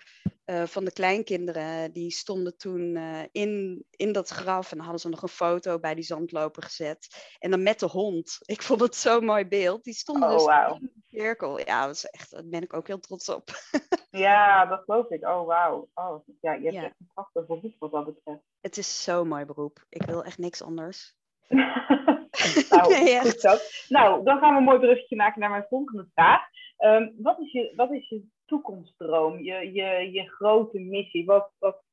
uh, 0.45 0.63
van 0.63 0.85
de 0.85 0.91
kleinkinderen. 0.91 1.91
Die 1.91 2.11
stonden 2.11 2.57
toen 2.57 2.95
uh, 2.95 3.21
in, 3.31 3.83
in 3.89 4.11
dat 4.11 4.29
graf 4.29 4.71
en 4.71 4.79
hadden 4.79 4.99
ze 4.99 5.09
nog 5.09 5.21
een 5.21 5.27
foto 5.27 5.79
bij 5.79 5.95
die 5.95 6.03
zandloper 6.03 6.63
gezet. 6.63 7.35
En 7.39 7.51
dan 7.51 7.63
met 7.63 7.79
de 7.79 7.85
hond. 7.85 8.37
Ik 8.45 8.61
vond 8.61 8.81
het 8.81 8.95
zo'n 8.95 9.25
mooi 9.25 9.47
beeld. 9.47 9.83
Die 9.83 9.93
stonden 9.93 10.29
oh, 10.29 10.35
dus 10.35 10.45
wow. 10.45 10.81
in 10.81 10.91
de 10.93 11.17
cirkel. 11.17 11.59
Ja, 11.59 11.85
dat 11.85 11.95
is 11.95 12.05
echt, 12.05 12.31
daar 12.31 12.47
ben 12.47 12.61
ik 12.61 12.73
ook 12.73 12.87
heel 12.87 12.99
trots 12.99 13.29
op. 13.29 13.49
ja, 14.11 14.65
dat 14.65 14.83
geloof 14.83 15.09
ik. 15.09 15.27
Oh, 15.27 15.45
wauw. 15.45 15.89
Oh, 15.93 16.27
ja, 16.41 16.53
je 16.53 16.63
hebt 16.63 16.75
ja. 16.75 16.83
echt 16.83 16.99
een 16.99 17.09
prachtig 17.13 17.45
beroep 17.45 17.75
wat 17.79 17.91
dat 17.91 18.05
betreft. 18.05 18.43
Het 18.61 18.77
is 18.77 19.03
zo'n 19.03 19.27
mooi 19.27 19.45
beroep. 19.45 19.85
Ik 19.89 20.03
wil 20.03 20.23
echt 20.23 20.37
niks 20.37 20.61
anders. 20.61 21.15
nou, 22.69 23.19
goed 23.19 23.39
zo. 23.39 23.55
nou, 23.87 24.23
dan 24.23 24.39
gaan 24.39 24.51
we 24.51 24.57
een 24.57 24.63
mooi 24.63 24.79
bruggetje 24.79 25.15
maken 25.15 25.39
naar 25.39 25.49
mijn 25.49 25.65
volgende 25.69 26.07
vraag. 26.13 26.47
Um, 26.77 27.13
wat, 27.17 27.39
is 27.39 27.51
je, 27.51 27.73
wat 27.75 27.91
is 27.91 28.09
je 28.09 28.23
toekomstdroom, 28.45 29.43
je, 29.43 29.73
je, 29.73 30.11
je 30.11 30.29
grote 30.29 30.79
missie? 30.79 31.25
Wat, 31.25 31.51
wat, 31.59 31.83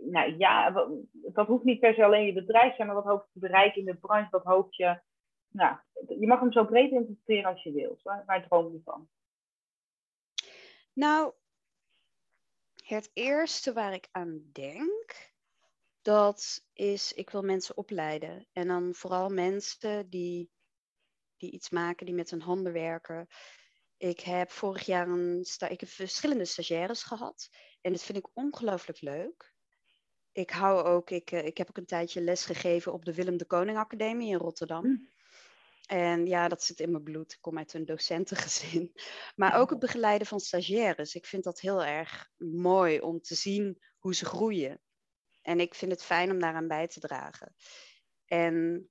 nou 0.00 0.36
ja, 0.38 0.72
wat, 0.72 0.88
dat 1.12 1.46
hoeft 1.46 1.64
niet 1.64 1.80
per 1.80 1.94
se 1.94 2.04
alleen 2.04 2.26
je 2.26 2.32
bedrijf 2.32 2.74
zijn, 2.74 2.86
maar 2.86 2.96
wat 2.96 3.06
hoop 3.06 3.24
je 3.24 3.32
te 3.32 3.46
bereiken 3.46 3.78
in 3.78 3.84
de 3.84 3.96
branche? 3.96 4.30
Wat 4.30 4.44
hoop 4.44 4.74
je, 4.74 5.00
nou, 5.48 5.76
je 6.18 6.26
mag 6.26 6.40
hem 6.40 6.52
zo 6.52 6.64
breed 6.64 6.90
interpreteren 6.90 7.50
als 7.50 7.62
je 7.62 7.72
wilt. 7.72 8.02
Waar, 8.02 8.22
waar 8.26 8.46
droom 8.46 8.72
je 8.72 8.80
van? 8.84 9.08
Nou, 10.92 11.32
het 12.84 13.10
eerste 13.12 13.72
waar 13.72 13.92
ik 13.92 14.08
aan 14.10 14.42
denk, 14.52 15.31
dat 16.02 16.64
is, 16.72 17.12
ik 17.12 17.30
wil 17.30 17.42
mensen 17.42 17.76
opleiden. 17.76 18.46
En 18.52 18.66
dan 18.66 18.94
vooral 18.94 19.28
mensen 19.28 20.08
die, 20.10 20.50
die 21.36 21.50
iets 21.50 21.70
maken, 21.70 22.06
die 22.06 22.14
met 22.14 22.30
hun 22.30 22.42
handen 22.42 22.72
werken. 22.72 23.26
Ik 23.96 24.20
heb 24.20 24.50
vorig 24.50 24.86
jaar 24.86 25.08
een 25.08 25.46
ik 25.68 25.80
heb 25.80 25.88
verschillende 25.88 26.44
stagiaires 26.44 27.02
gehad. 27.02 27.48
En 27.80 27.92
dat 27.92 28.02
vind 28.02 28.18
ik 28.18 28.28
ongelooflijk 28.32 29.00
leuk. 29.00 29.54
Ik 30.32 30.50
hou 30.50 30.82
ook, 30.82 31.10
ik, 31.10 31.30
eh, 31.30 31.44
ik 31.44 31.58
heb 31.58 31.68
ook 31.68 31.76
een 31.76 31.86
tijdje 31.86 32.20
les 32.20 32.44
gegeven 32.44 32.92
op 32.92 33.04
de 33.04 33.14
Willem 33.14 33.36
de 33.36 33.44
Koning 33.44 33.78
Academie 33.78 34.30
in 34.30 34.38
Rotterdam. 34.38 34.84
Hm. 34.84 34.96
En 35.86 36.26
ja, 36.26 36.48
dat 36.48 36.62
zit 36.62 36.80
in 36.80 36.90
mijn 36.90 37.02
bloed. 37.02 37.32
Ik 37.32 37.38
kom 37.40 37.58
uit 37.58 37.74
een 37.74 37.84
docentengezin. 37.84 38.92
Maar 39.36 39.58
ook 39.58 39.70
het 39.70 39.78
begeleiden 39.78 40.26
van 40.26 40.40
stagiaires. 40.40 41.14
Ik 41.14 41.26
vind 41.26 41.44
dat 41.44 41.60
heel 41.60 41.84
erg 41.84 42.30
mooi 42.36 43.00
om 43.00 43.20
te 43.20 43.34
zien 43.34 43.82
hoe 43.98 44.14
ze 44.14 44.24
groeien. 44.24 44.80
En 45.42 45.60
ik 45.60 45.74
vind 45.74 45.92
het 45.92 46.02
fijn 46.02 46.30
om 46.30 46.38
daaraan 46.38 46.68
bij 46.68 46.88
te 46.88 47.00
dragen. 47.00 47.54
En 48.24 48.88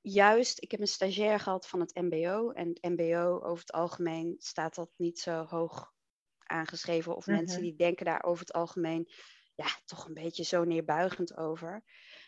juist, 0.00 0.62
ik 0.62 0.70
heb 0.70 0.80
een 0.80 0.88
stagiair 0.88 1.40
gehad 1.40 1.68
van 1.68 1.80
het 1.80 1.94
MBO. 1.94 2.50
En 2.50 2.68
het 2.68 2.82
MBO 2.82 3.40
over 3.42 3.58
het 3.58 3.72
algemeen 3.72 4.34
staat 4.38 4.74
dat 4.74 4.90
niet 4.96 5.18
zo 5.18 5.44
hoog 5.44 5.92
aangeschreven. 6.38 7.16
Of 7.16 7.26
mensen 7.26 7.60
mhm. 7.60 7.68
die 7.68 7.76
denken 7.76 8.04
daar 8.04 8.22
over 8.22 8.46
het 8.46 8.54
algemeen 8.54 9.08
ja, 9.54 9.66
toch 9.84 10.06
een 10.06 10.14
beetje 10.14 10.44
zo 10.44 10.64
neerbuigend 10.64 11.36
over. 11.36 11.82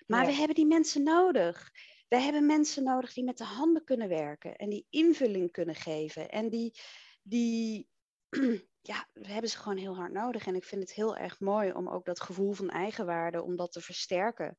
Maar 0.06 0.26
we 0.26 0.32
hebben 0.32 0.54
die 0.54 0.66
mensen 0.66 1.02
nodig. 1.02 1.70
We 2.08 2.16
hebben 2.16 2.46
mensen 2.46 2.82
nodig 2.82 3.12
die 3.12 3.24
met 3.24 3.38
de 3.38 3.44
handen 3.44 3.84
kunnen 3.84 4.08
werken 4.08 4.56
en 4.56 4.68
die 4.68 4.86
invulling 4.90 5.52
kunnen 5.52 5.74
geven. 5.74 6.30
En 6.30 6.50
die, 6.50 6.78
die 7.22 7.88
ja, 8.80 9.08
we 9.12 9.28
hebben 9.28 9.50
ze 9.50 9.58
gewoon 9.58 9.78
heel 9.78 9.96
hard 9.96 10.12
nodig. 10.12 10.46
En 10.46 10.54
ik 10.54 10.64
vind 10.64 10.82
het 10.82 10.92
heel 10.92 11.16
erg 11.16 11.40
mooi 11.40 11.72
om 11.72 11.88
ook 11.88 12.04
dat 12.04 12.20
gevoel 12.20 12.52
van 12.52 12.70
eigenwaarde, 12.70 13.42
om 13.42 13.56
dat 13.56 13.72
te 13.72 13.80
versterken. 13.80 14.58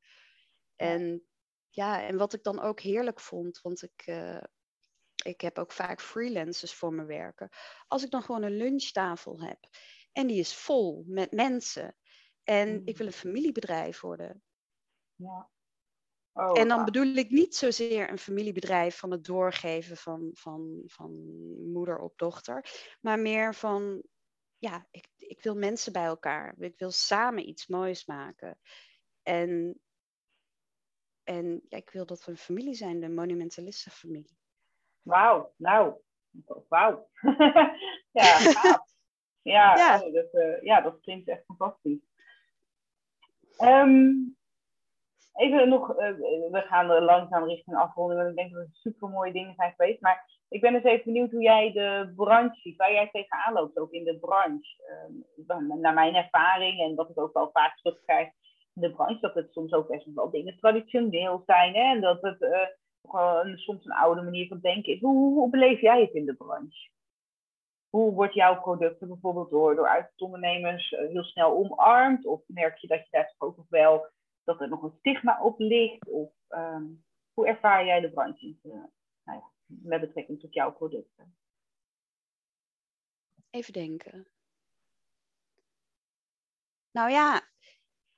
En 0.76 1.26
ja, 1.68 2.02
en 2.06 2.16
wat 2.16 2.32
ik 2.32 2.42
dan 2.42 2.60
ook 2.60 2.80
heerlijk 2.80 3.20
vond, 3.20 3.60
want 3.60 3.82
ik, 3.82 4.06
uh, 4.06 4.42
ik 5.24 5.40
heb 5.40 5.58
ook 5.58 5.72
vaak 5.72 6.00
freelancers 6.00 6.74
voor 6.74 6.92
me 6.92 7.04
werken. 7.04 7.48
Als 7.86 8.04
ik 8.04 8.10
dan 8.10 8.22
gewoon 8.22 8.42
een 8.42 8.56
lunchtafel 8.56 9.40
heb 9.40 9.58
en 10.12 10.26
die 10.26 10.38
is 10.38 10.54
vol 10.54 11.04
met 11.06 11.32
mensen 11.32 11.96
en 12.42 12.74
ik 12.74 12.92
mm. 12.92 12.96
wil 12.96 13.06
een 13.06 13.12
familiebedrijf 13.12 14.00
worden. 14.00 14.42
Ja. 15.14 15.50
Oh, 16.32 16.58
en 16.58 16.68
dan 16.68 16.84
bedoel 16.84 17.14
ik 17.14 17.30
niet 17.30 17.56
zozeer 17.56 18.10
een 18.10 18.18
familiebedrijf 18.18 18.98
van 18.98 19.10
het 19.10 19.24
doorgeven 19.24 19.96
van, 19.96 20.30
van, 20.32 20.82
van 20.86 21.10
moeder 21.72 21.98
op 21.98 22.18
dochter, 22.18 22.64
maar 23.00 23.18
meer 23.18 23.54
van, 23.54 24.02
ja, 24.62 24.86
ik, 24.90 25.08
ik 25.16 25.42
wil 25.42 25.56
mensen 25.56 25.92
bij 25.92 26.04
elkaar. 26.04 26.54
Ik 26.58 26.78
wil 26.78 26.90
samen 26.90 27.48
iets 27.48 27.66
moois 27.66 28.06
maken. 28.06 28.58
En, 29.22 29.80
en 31.22 31.62
ja, 31.68 31.76
ik 31.76 31.90
wil 31.90 32.06
dat 32.06 32.24
we 32.24 32.30
een 32.30 32.36
familie 32.36 32.74
zijn, 32.74 33.00
de 33.00 33.08
monumentalistenfamilie. 33.08 34.38
Wauw, 35.02 35.52
nou, 35.56 36.00
wauw. 36.68 37.08
ja, 38.20 38.38
ja, 39.42 39.76
ja. 39.76 40.02
Oh, 40.02 40.12
dat, 40.12 40.34
uh, 40.34 40.62
ja, 40.62 40.80
dat 40.80 41.00
klinkt 41.00 41.28
echt 41.28 41.44
fantastisch. 41.44 42.06
Um, 43.58 44.36
Even 45.32 45.68
nog, 45.68 45.90
uh, 45.90 45.96
we 46.50 46.64
gaan 46.68 46.86
langzaam 46.86 47.44
richting 47.44 47.76
afronding, 47.76 48.20
want 48.20 48.30
ik 48.30 48.36
denk 48.36 48.52
dat 48.52 48.66
het 48.66 48.76
super 48.76 49.08
mooie 49.08 49.32
dingen 49.32 49.54
zijn 49.54 49.74
geweest. 49.76 50.00
Maar 50.00 50.40
ik 50.52 50.60
ben 50.60 50.72
dus 50.72 50.82
even 50.82 51.04
benieuwd 51.04 51.30
hoe 51.30 51.42
jij 51.42 51.72
de 51.72 52.12
branche 52.16 52.60
ziet, 52.60 52.76
waar 52.76 52.92
jij 52.92 53.08
tegenaan 53.12 53.52
loopt, 53.52 53.78
ook 53.78 53.92
in 53.92 54.04
de 54.04 54.18
branche. 54.18 54.82
Uh, 55.46 55.56
naar 55.56 55.94
mijn 55.94 56.14
ervaring 56.14 56.80
en 56.80 56.94
wat 56.94 57.10
ik 57.10 57.18
ook 57.18 57.32
wel 57.32 57.50
vaak 57.52 57.76
terugkrijg 57.76 58.28
in 58.74 58.82
de 58.82 58.92
branche, 58.92 59.20
dat 59.20 59.34
het 59.34 59.52
soms 59.52 59.72
ook 59.72 59.88
best 59.88 60.06
wel 60.14 60.30
dingen 60.30 60.56
traditioneel 60.56 61.42
zijn. 61.46 61.74
Hè? 61.74 61.82
En 61.82 62.00
dat 62.00 62.22
het 62.22 62.40
uh, 62.40 63.56
soms 63.56 63.84
een 63.84 63.92
oude 63.92 64.22
manier 64.22 64.48
van 64.48 64.60
denken 64.60 64.92
is. 64.92 65.00
Hoe, 65.00 65.50
beleef 65.50 65.80
jij 65.80 66.00
het 66.00 66.12
in 66.12 66.26
de 66.26 66.34
branche? 66.34 66.90
Hoe 67.88 68.12
wordt 68.12 68.34
jouw 68.34 68.60
product 68.60 68.98
bijvoorbeeld 68.98 69.50
door, 69.50 69.74
door 69.74 69.88
uitzondondernemers 69.88 70.90
heel 70.90 71.24
snel 71.24 71.56
omarmd? 71.56 72.26
Of 72.26 72.42
merk 72.46 72.78
je 72.78 72.86
dat 72.86 72.98
je 72.98 73.08
daar 73.10 73.34
ook 73.38 73.56
nog 73.56 73.66
wel 73.68 74.06
dat 74.44 74.60
er 74.60 74.68
nog 74.68 74.82
een 74.82 74.94
stigma 74.98 75.42
op 75.42 75.58
ligt? 75.58 76.08
Of 76.08 76.32
ehm, 76.48 76.84
hoe 77.34 77.46
ervaar 77.46 77.86
jij 77.86 78.00
de 78.00 78.10
branche 78.10 78.46
uh, 78.46 78.72
nou 79.24 79.38
ja, 79.38 79.51
met 79.82 80.00
betrekking 80.00 80.40
tot 80.40 80.54
jouw 80.54 80.72
producten? 80.72 81.36
Even 83.50 83.72
denken. 83.72 84.28
Nou 86.90 87.10
ja, 87.10 87.50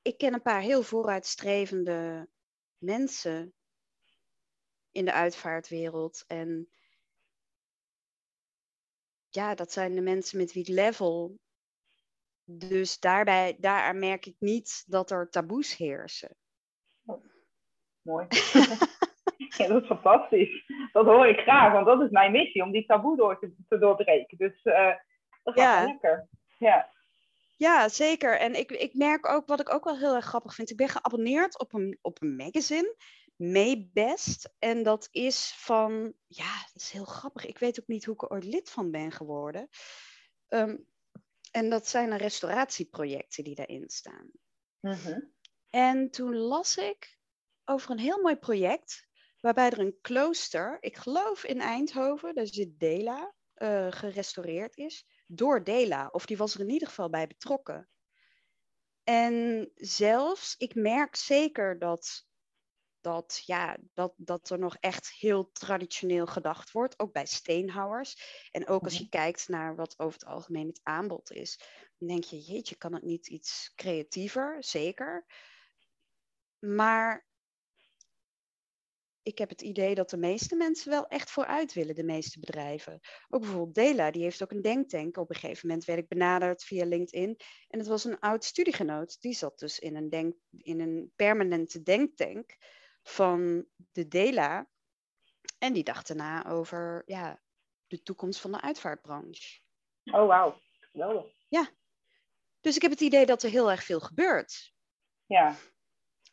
ik 0.02 0.18
ken 0.18 0.34
een 0.34 0.42
paar 0.42 0.60
heel 0.60 0.82
vooruitstrevende 0.82 2.28
mensen 2.78 3.54
in 4.90 5.04
de 5.04 5.12
uitvaartwereld. 5.12 6.24
En 6.26 6.68
ja, 9.28 9.54
dat 9.54 9.72
zijn 9.72 9.94
de 9.94 10.00
mensen 10.00 10.38
met 10.38 10.52
wie 10.52 10.62
ik 10.62 10.68
level. 10.68 11.38
Dus 12.44 12.98
daarbij, 12.98 13.56
daar 13.58 13.96
merk 13.96 14.26
ik 14.26 14.36
niet 14.38 14.84
dat 14.86 15.10
er 15.10 15.30
taboes 15.30 15.76
heersen. 15.76 16.36
Oh, 17.04 17.24
mooi. 18.02 18.26
ja, 19.56 19.66
dat 19.66 19.82
is 19.82 19.88
fantastisch. 19.88 20.64
Dat 20.92 21.06
hoor 21.06 21.26
ik 21.26 21.38
graag, 21.38 21.72
want 21.72 21.86
dat 21.86 22.00
is 22.00 22.10
mijn 22.10 22.32
missie, 22.32 22.62
om 22.62 22.72
die 22.72 22.86
taboe 22.86 23.16
door 23.16 23.38
te, 23.38 23.54
te 23.68 23.78
doorbreken. 23.78 24.38
Dus 24.38 24.64
uh, 24.64 24.94
dat 25.42 25.54
gaat 25.54 25.56
ja. 25.56 25.84
lekker. 25.84 26.28
Ja. 26.58 26.92
Ja, 27.56 27.88
zeker. 27.88 28.38
En 28.38 28.54
ik, 28.54 28.70
ik 28.70 28.94
merk 28.94 29.28
ook, 29.28 29.46
wat 29.46 29.60
ik 29.60 29.74
ook 29.74 29.84
wel 29.84 29.98
heel 29.98 30.14
erg 30.14 30.24
grappig 30.24 30.54
vind, 30.54 30.70
ik 30.70 30.76
ben 30.76 30.88
geabonneerd 30.88 31.58
op 31.58 31.72
een, 31.72 31.98
op 32.02 32.22
een 32.22 32.36
magazine, 32.36 32.96
Maybest. 33.36 34.54
En 34.58 34.82
dat 34.82 35.08
is 35.10 35.54
van, 35.56 36.14
ja, 36.26 36.56
dat 36.72 36.82
is 36.82 36.90
heel 36.90 37.04
grappig. 37.04 37.46
Ik 37.46 37.58
weet 37.58 37.80
ook 37.80 37.86
niet 37.86 38.04
hoe 38.04 38.14
ik 38.14 38.22
er 38.22 38.30
ooit 38.30 38.44
lid 38.44 38.70
van 38.70 38.90
ben 38.90 39.12
geworden. 39.12 39.68
Ehm, 40.48 40.76
en 41.50 41.70
dat 41.70 41.88
zijn 41.88 42.10
de 42.10 42.16
restauratieprojecten 42.16 43.44
die 43.44 43.54
daarin 43.54 43.90
staan. 43.90 44.30
Mhm. 44.80 45.20
En 45.70 46.10
toen 46.10 46.36
las 46.36 46.76
ik 46.76 47.18
over 47.64 47.90
een 47.90 47.98
heel 47.98 48.20
mooi 48.20 48.36
project, 48.36 49.08
waarbij 49.44 49.70
er 49.70 49.78
een 49.78 50.00
klooster, 50.00 50.76
ik 50.80 50.96
geloof 50.96 51.44
in 51.44 51.60
Eindhoven, 51.60 52.34
daar 52.34 52.46
zit 52.46 52.78
Dela, 52.78 53.34
uh, 53.56 53.92
gerestaureerd 53.92 54.76
is 54.76 55.06
door 55.26 55.64
Dela. 55.64 56.08
Of 56.12 56.26
die 56.26 56.36
was 56.36 56.54
er 56.54 56.60
in 56.60 56.70
ieder 56.70 56.88
geval 56.88 57.10
bij 57.10 57.26
betrokken. 57.26 57.88
En 59.02 59.70
zelfs, 59.74 60.54
ik 60.56 60.74
merk 60.74 61.16
zeker 61.16 61.78
dat, 61.78 62.26
dat, 63.00 63.42
ja, 63.44 63.76
dat, 63.94 64.14
dat 64.16 64.50
er 64.50 64.58
nog 64.58 64.76
echt 64.80 65.10
heel 65.10 65.50
traditioneel 65.52 66.26
gedacht 66.26 66.70
wordt, 66.70 66.98
ook 66.98 67.12
bij 67.12 67.26
steenhouwers. 67.26 68.48
En 68.50 68.66
ook 68.66 68.82
als 68.84 68.94
je 68.94 69.00
mhm. 69.00 69.10
kijkt 69.10 69.48
naar 69.48 69.76
wat 69.76 69.98
over 69.98 70.20
het 70.20 70.28
algemeen 70.28 70.66
het 70.66 70.80
aanbod 70.82 71.32
is, 71.32 71.58
dan 71.98 72.08
denk 72.08 72.24
je, 72.24 72.38
jeetje, 72.38 72.76
kan 72.76 72.94
het 72.94 73.04
niet 73.04 73.26
iets 73.26 73.72
creatiever? 73.74 74.56
Zeker. 74.60 75.26
Maar 76.58 77.26
ik 79.24 79.38
heb 79.38 79.48
het 79.48 79.62
idee 79.62 79.94
dat 79.94 80.10
de 80.10 80.16
meeste 80.16 80.56
mensen 80.56 80.90
wel 80.90 81.06
echt 81.06 81.30
vooruit 81.30 81.72
willen, 81.72 81.94
de 81.94 82.04
meeste 82.04 82.40
bedrijven. 82.40 83.00
Ook 83.28 83.40
bijvoorbeeld 83.40 83.74
Dela, 83.74 84.10
die 84.10 84.22
heeft 84.22 84.42
ook 84.42 84.50
een 84.50 84.62
denktank. 84.62 85.16
Op 85.16 85.30
een 85.30 85.36
gegeven 85.36 85.68
moment 85.68 85.86
werd 85.86 85.98
ik 85.98 86.08
benaderd 86.08 86.64
via 86.64 86.84
LinkedIn. 86.84 87.36
En 87.68 87.78
het 87.78 87.88
was 87.88 88.04
een 88.04 88.18
oud 88.18 88.44
studiegenoot, 88.44 89.20
die 89.20 89.32
zat 89.32 89.58
dus 89.58 89.78
in 89.78 89.96
een, 89.96 90.08
denk, 90.08 90.34
in 90.50 90.80
een 90.80 91.12
permanente 91.16 91.82
denktank 91.82 92.56
van 93.02 93.66
de 93.92 94.08
Dela. 94.08 94.68
En 95.58 95.72
die 95.72 95.84
dacht 95.84 96.06
daarna 96.06 96.46
over 96.46 97.02
ja, 97.06 97.42
de 97.86 98.02
toekomst 98.02 98.40
van 98.40 98.52
de 98.52 98.60
uitvaartbranche. 98.60 99.60
Oh, 100.04 100.26
wauw. 100.26 100.60
Geweldig. 100.80 101.32
Ja. 101.48 101.68
Dus 102.60 102.76
ik 102.76 102.82
heb 102.82 102.90
het 102.90 103.00
idee 103.00 103.26
dat 103.26 103.42
er 103.42 103.50
heel 103.50 103.70
erg 103.70 103.84
veel 103.84 104.00
gebeurt. 104.00 104.72
Ja. 105.26 105.56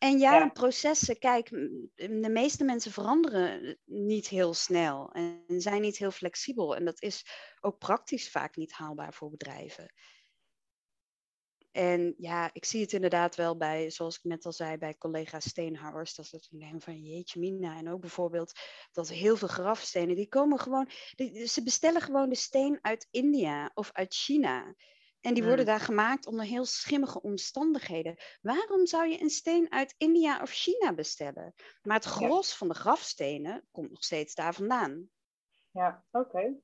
En 0.01 0.19
ja, 0.19 0.49
processen, 0.49 1.19
kijk, 1.19 1.49
de 1.95 2.29
meeste 2.29 2.63
mensen 2.63 2.91
veranderen 2.91 3.77
niet 3.85 4.27
heel 4.27 4.53
snel 4.53 5.11
en 5.11 5.43
zijn 5.47 5.81
niet 5.81 5.97
heel 5.97 6.11
flexibel. 6.11 6.75
En 6.75 6.85
dat 6.85 7.01
is 7.01 7.25
ook 7.59 7.77
praktisch 7.77 8.29
vaak 8.29 8.55
niet 8.55 8.71
haalbaar 8.71 9.13
voor 9.13 9.29
bedrijven. 9.29 9.93
En 11.71 12.13
ja, 12.17 12.49
ik 12.53 12.65
zie 12.65 12.81
het 12.81 12.93
inderdaad 12.93 13.35
wel 13.35 13.57
bij, 13.57 13.89
zoals 13.89 14.15
ik 14.17 14.23
net 14.23 14.45
al 14.45 14.51
zei, 14.51 14.77
bij 14.77 14.97
collega 14.97 15.39
steenhouwers. 15.39 16.15
Dat 16.15 16.29
het 16.29 16.47
denken 16.51 16.81
van 16.81 17.01
jeetje 17.01 17.39
mina. 17.39 17.77
En 17.77 17.89
ook 17.89 18.01
bijvoorbeeld 18.01 18.59
dat 18.91 19.09
heel 19.09 19.37
veel 19.37 19.47
grafstenen, 19.47 20.15
die 20.15 20.29
komen 20.29 20.59
gewoon, 20.59 20.89
ze 21.45 21.61
bestellen 21.63 22.01
gewoon 22.01 22.29
de 22.29 22.35
steen 22.35 22.79
uit 22.81 23.07
India 23.11 23.71
of 23.73 23.89
uit 23.91 24.13
China. 24.13 24.75
En 25.21 25.33
die 25.33 25.43
worden 25.43 25.65
daar 25.65 25.79
gemaakt 25.79 26.25
onder 26.25 26.45
heel 26.45 26.65
schimmige 26.65 27.21
omstandigheden. 27.21 28.15
Waarom 28.41 28.85
zou 28.85 29.07
je 29.07 29.21
een 29.21 29.29
steen 29.29 29.71
uit 29.71 29.95
India 29.97 30.41
of 30.41 30.51
China 30.51 30.93
bestellen? 30.93 31.53
Maar 31.81 31.95
het 31.95 32.05
gros 32.05 32.55
van 32.55 32.67
de 32.67 32.73
grafstenen 32.73 33.67
komt 33.71 33.89
nog 33.89 34.03
steeds 34.03 34.35
daar 34.35 34.53
vandaan. 34.53 35.09
Ja, 35.71 36.03
oké. 36.11 36.55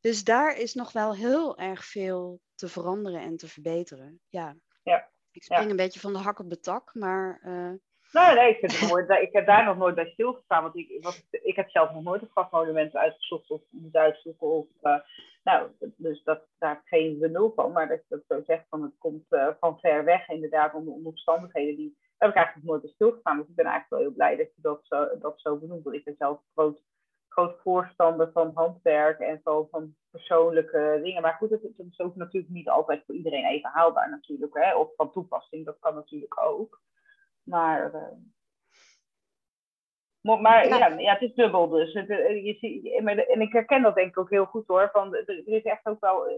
Dus 0.00 0.24
daar 0.24 0.56
is 0.56 0.74
nog 0.74 0.92
wel 0.92 1.14
heel 1.14 1.58
erg 1.58 1.84
veel 1.84 2.40
te 2.54 2.68
veranderen 2.68 3.20
en 3.20 3.36
te 3.36 3.48
verbeteren. 3.48 4.20
Ja. 4.28 4.56
ja. 4.82 5.10
Ik 5.30 5.42
spring 5.42 5.70
een 5.70 5.76
beetje 5.76 6.00
van 6.00 6.12
de 6.12 6.18
hak 6.18 6.38
op 6.38 6.50
de 6.50 6.60
tak, 6.60 6.94
maar. 6.94 7.40
Uh... 7.44 7.72
Nee, 8.12 8.34
nee, 8.34 8.58
ik, 8.58 8.88
mooi. 8.88 9.04
ik 9.20 9.32
heb 9.32 9.46
daar 9.46 9.64
nog 9.64 9.76
nooit 9.76 9.94
bij 9.94 10.10
stilgestaan. 10.10 10.62
Want 10.62 10.76
ik, 10.76 10.98
wat, 11.00 11.26
ik 11.30 11.56
heb 11.56 11.70
zelf 11.70 11.92
nog 11.92 12.02
nooit 12.02 12.22
een 12.22 12.30
grafmonument 12.30 12.96
uitgezocht 12.96 13.50
of 13.50 13.62
moet 13.70 13.96
uitzoeken. 13.96 14.46
Of, 14.46 14.66
uh, 14.82 14.96
nou, 15.42 15.70
dus 15.96 16.22
dat, 16.22 16.42
daar 16.58 16.82
geen 16.84 17.18
we 17.18 17.28
nul 17.28 17.52
van. 17.56 17.72
Maar 17.72 17.88
dat 17.88 17.98
je 17.98 18.04
dat 18.08 18.24
zo 18.28 18.44
zegt, 18.46 18.66
van 18.68 18.82
het 18.82 18.98
komt 18.98 19.24
uh, 19.30 19.48
van 19.60 19.78
ver 19.78 20.04
weg 20.04 20.28
inderdaad 20.28 20.74
onder, 20.74 20.92
onder 20.92 21.08
omstandigheden 21.08 21.76
die... 21.76 21.96
Daar 22.18 22.28
heb 22.28 22.36
ik 22.38 22.44
eigenlijk 22.44 22.66
nog 22.66 22.74
nooit 22.74 22.82
bij 22.82 22.94
stilgestaan. 22.94 23.38
Dus 23.38 23.48
ik 23.48 23.54
ben 23.54 23.64
eigenlijk 23.64 23.94
wel 23.94 24.10
heel 24.10 24.16
blij 24.16 24.36
dat 24.36 24.54
je 24.54 24.62
dat 24.62 24.80
zo, 24.82 25.18
dat 25.18 25.40
zo 25.40 25.56
benoemt. 25.56 25.84
Want 25.84 25.96
ik 25.96 26.04
ben 26.04 26.14
zelf 26.18 26.40
groot, 26.54 26.82
groot 27.28 27.60
voorstander 27.62 28.30
van 28.32 28.50
handwerk 28.54 29.18
en 29.18 29.40
van, 29.42 29.68
van 29.70 29.94
persoonlijke 30.10 31.00
dingen. 31.02 31.22
Maar 31.22 31.34
goed, 31.34 31.50
het 31.50 31.62
is 31.62 31.96
natuurlijk 32.14 32.52
niet 32.52 32.68
altijd 32.68 33.02
voor 33.06 33.14
iedereen 33.14 33.44
even 33.44 33.70
haalbaar 33.70 34.10
natuurlijk. 34.10 34.54
Hè? 34.54 34.76
Of 34.76 34.94
van 34.96 35.12
toepassing, 35.12 35.64
dat 35.64 35.78
kan 35.80 35.94
natuurlijk 35.94 36.40
ook. 36.42 36.80
Maar... 37.48 37.94
Uh, 37.94 38.02
maar 40.40 40.68
ja. 40.68 40.86
ja. 40.86 41.12
het 41.12 41.22
is 41.22 41.34
dubbel 41.34 41.68
dus. 41.68 41.92
Eh, 41.94 42.44
je 42.44 42.54
ziet, 42.60 42.86
en 43.28 43.40
ik 43.40 43.52
herken 43.52 43.82
dat 43.82 43.94
denk 43.94 44.08
ik 44.08 44.18
ook 44.18 44.30
heel 44.30 44.44
goed 44.44 44.66
hoor. 44.66 44.88
Van, 44.92 45.14
er 45.14 45.42
is 45.44 45.62
echt 45.62 45.86
ook 45.86 46.00
wel 46.00 46.26
eh, 46.26 46.34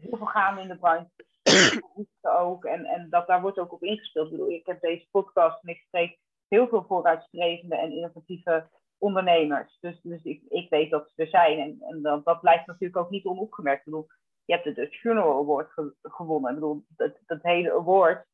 heel 0.00 0.16
veel 0.16 0.26
gaande 0.26 0.60
in 0.60 0.68
de 0.68 0.78
branche. 0.78 1.10
ook. 2.42 2.64
En, 2.64 2.84
en 2.84 3.10
dat, 3.10 3.26
daar 3.26 3.40
wordt 3.40 3.58
ook 3.58 3.72
op 3.72 3.82
ingespeeld. 3.82 4.26
Ik, 4.26 4.32
bedoel, 4.32 4.50
ik 4.50 4.66
heb 4.66 4.80
deze 4.80 5.06
podcast 5.10 5.62
en 5.62 5.68
ik 5.68 5.82
spreek 5.86 6.18
heel 6.48 6.68
veel 6.68 6.84
vooruitstrevende 6.84 7.76
en 7.76 7.92
innovatieve 7.92 8.68
ondernemers. 8.98 9.78
Dus, 9.80 10.00
dus 10.02 10.22
ik, 10.22 10.42
ik 10.48 10.70
weet 10.70 10.90
dat 10.90 11.10
ze 11.10 11.22
er 11.22 11.28
zijn. 11.28 11.58
En, 11.58 11.76
en 11.80 12.02
dat, 12.02 12.24
dat 12.24 12.40
blijft 12.40 12.66
natuurlijk 12.66 12.96
ook 12.96 13.10
niet 13.10 13.24
onopgemerkt. 13.24 13.78
Ik 13.78 13.84
bedoel, 13.84 14.06
je 14.44 14.52
hebt 14.52 14.64
de 14.64 14.72
Dutch 14.72 15.00
Funeral 15.00 15.38
Award 15.38 15.72
gewonnen. 16.02 16.50
Ik 16.50 16.56
bedoel, 16.56 16.84
dat, 16.96 17.12
dat 17.26 17.42
hele 17.42 17.72
award 17.72 18.26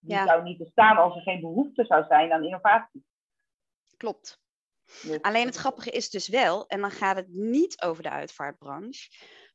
die 0.00 0.16
zou 0.16 0.42
niet 0.42 0.58
bestaan 0.58 0.96
als 0.96 1.16
er 1.16 1.22
geen 1.22 1.40
behoefte 1.40 1.84
zou 1.84 2.04
zijn 2.08 2.32
aan 2.32 2.44
innovatie. 2.44 3.04
Klopt. 3.96 4.40
Alleen 5.20 5.46
het 5.46 5.56
grappige 5.56 5.90
is 5.90 6.10
dus 6.10 6.28
wel, 6.28 6.66
en 6.66 6.80
dan 6.80 6.90
gaat 6.90 7.16
het 7.16 7.28
niet 7.28 7.82
over 7.82 8.02
de 8.02 8.10
uitvaartbranche, 8.10 9.08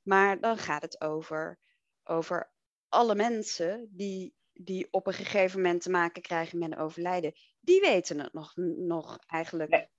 maar 0.03 0.39
dan 0.39 0.57
gaat 0.57 0.81
het 0.81 1.01
over, 1.01 1.59
over 2.03 2.53
alle 2.89 3.15
mensen 3.15 3.87
die, 3.91 4.35
die 4.53 4.87
op 4.91 5.07
een 5.07 5.13
gegeven 5.13 5.61
moment 5.61 5.81
te 5.81 5.89
maken 5.89 6.21
krijgen 6.21 6.59
met 6.59 6.71
een 6.71 6.77
overlijden. 6.77 7.33
Die 7.59 7.81
weten 7.81 8.19
het 8.19 8.33
nog, 8.33 8.53
nog 8.77 9.19
eigenlijk. 9.27 9.89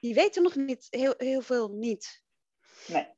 Die 0.00 0.14
weten 0.14 0.42
nog 0.42 0.54
niet, 0.54 0.86
heel, 0.90 1.14
heel 1.16 1.40
veel 1.40 1.68
niet. 1.68 2.22
Nee. 2.86 3.14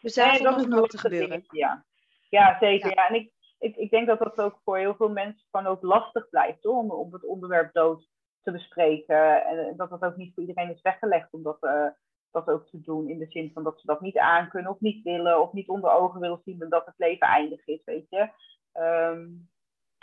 Dus 0.00 0.14
daar 0.14 0.32
nee, 0.32 0.42
nog 0.42 0.66
nog 0.66 0.88
te 0.88 0.98
gebeuren. 0.98 1.44
ja. 1.48 1.86
ja, 2.28 2.58
zeker. 2.60 2.94
Ja. 2.94 3.08
En 3.08 3.14
ik, 3.14 3.32
ik, 3.58 3.76
ik 3.76 3.90
denk 3.90 4.06
dat 4.06 4.18
dat 4.18 4.40
ook 4.40 4.60
voor 4.64 4.78
heel 4.78 4.94
veel 4.94 5.10
mensen 5.10 5.46
gewoon 5.50 5.66
ook 5.66 5.82
lastig 5.82 6.28
blijft 6.28 6.62
hoor, 6.62 6.76
om, 6.76 6.90
om 6.90 7.12
het 7.12 7.24
onderwerp 7.24 7.72
dood 7.72 8.08
te 8.42 8.52
bespreken. 8.52 9.44
En 9.44 9.76
dat 9.76 9.90
dat 9.90 10.02
ook 10.02 10.16
niet 10.16 10.34
voor 10.34 10.42
iedereen 10.42 10.70
is 10.70 10.82
weggelegd 10.82 11.32
om 11.32 11.42
dat, 11.42 11.58
uh, 11.60 11.86
dat 12.30 12.48
ook 12.48 12.66
te 12.66 12.80
doen. 12.80 13.08
In 13.08 13.18
de 13.18 13.26
zin 13.28 13.50
van 13.52 13.62
dat 13.62 13.80
ze 13.80 13.86
dat 13.86 14.00
niet 14.00 14.18
aankunnen 14.18 14.70
of 14.70 14.80
niet 14.80 15.02
willen 15.02 15.40
of 15.40 15.52
niet 15.52 15.68
onder 15.68 15.90
ogen 15.90 16.20
willen 16.20 16.40
zien 16.44 16.66
dat 16.68 16.86
het 16.86 16.94
leven 16.96 17.26
eindig 17.26 17.66
is, 17.66 17.84
weet 17.84 18.06
je. 18.08 18.30
Ehm, 18.72 19.26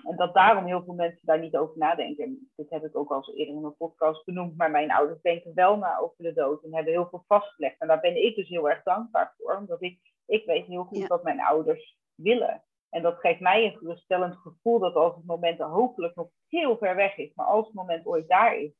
en 0.03 0.15
dat 0.15 0.33
daarom 0.33 0.65
heel 0.65 0.83
veel 0.83 0.93
mensen 0.93 1.19
daar 1.21 1.39
niet 1.39 1.57
over 1.57 1.77
nadenken. 1.77 2.23
En 2.23 2.51
dit 2.55 2.69
heb 2.69 2.85
ik 2.85 2.95
ook 2.95 3.11
al 3.11 3.33
eerder 3.35 3.55
in 3.55 3.63
een 3.63 3.77
podcast 3.77 4.25
benoemd. 4.25 4.57
Maar 4.57 4.71
mijn 4.71 4.91
ouders 4.91 5.21
denken 5.21 5.51
wel 5.53 5.77
na 5.77 5.97
over 5.97 6.23
de 6.23 6.33
dood 6.33 6.63
en 6.63 6.75
hebben 6.75 6.93
heel 6.93 7.07
veel 7.09 7.23
vastgelegd. 7.27 7.79
En 7.79 7.87
daar 7.87 7.99
ben 7.99 8.23
ik 8.25 8.35
dus 8.35 8.49
heel 8.49 8.69
erg 8.69 8.83
dankbaar 8.83 9.33
voor. 9.37 9.57
Omdat 9.57 9.81
ik, 9.81 9.99
ik 10.25 10.45
weet 10.45 10.65
heel 10.65 10.83
goed 10.83 11.07
wat 11.07 11.23
mijn 11.23 11.41
ouders 11.41 11.97
willen. 12.15 12.63
En 12.95 13.01
dat 13.01 13.19
geeft 13.19 13.39
mij 13.39 13.65
een 13.65 13.77
geruststellend 13.77 14.35
gevoel 14.35 14.79
dat 14.79 14.95
als 14.95 15.15
het 15.15 15.25
moment 15.25 15.59
hopelijk 15.59 16.15
nog 16.15 16.27
heel 16.47 16.77
ver 16.77 16.95
weg 16.95 17.17
is, 17.17 17.33
maar 17.33 17.45
als 17.45 17.65
het 17.65 17.75
moment 17.75 18.05
ooit 18.05 18.27
daar 18.27 18.57
is, 18.57 18.71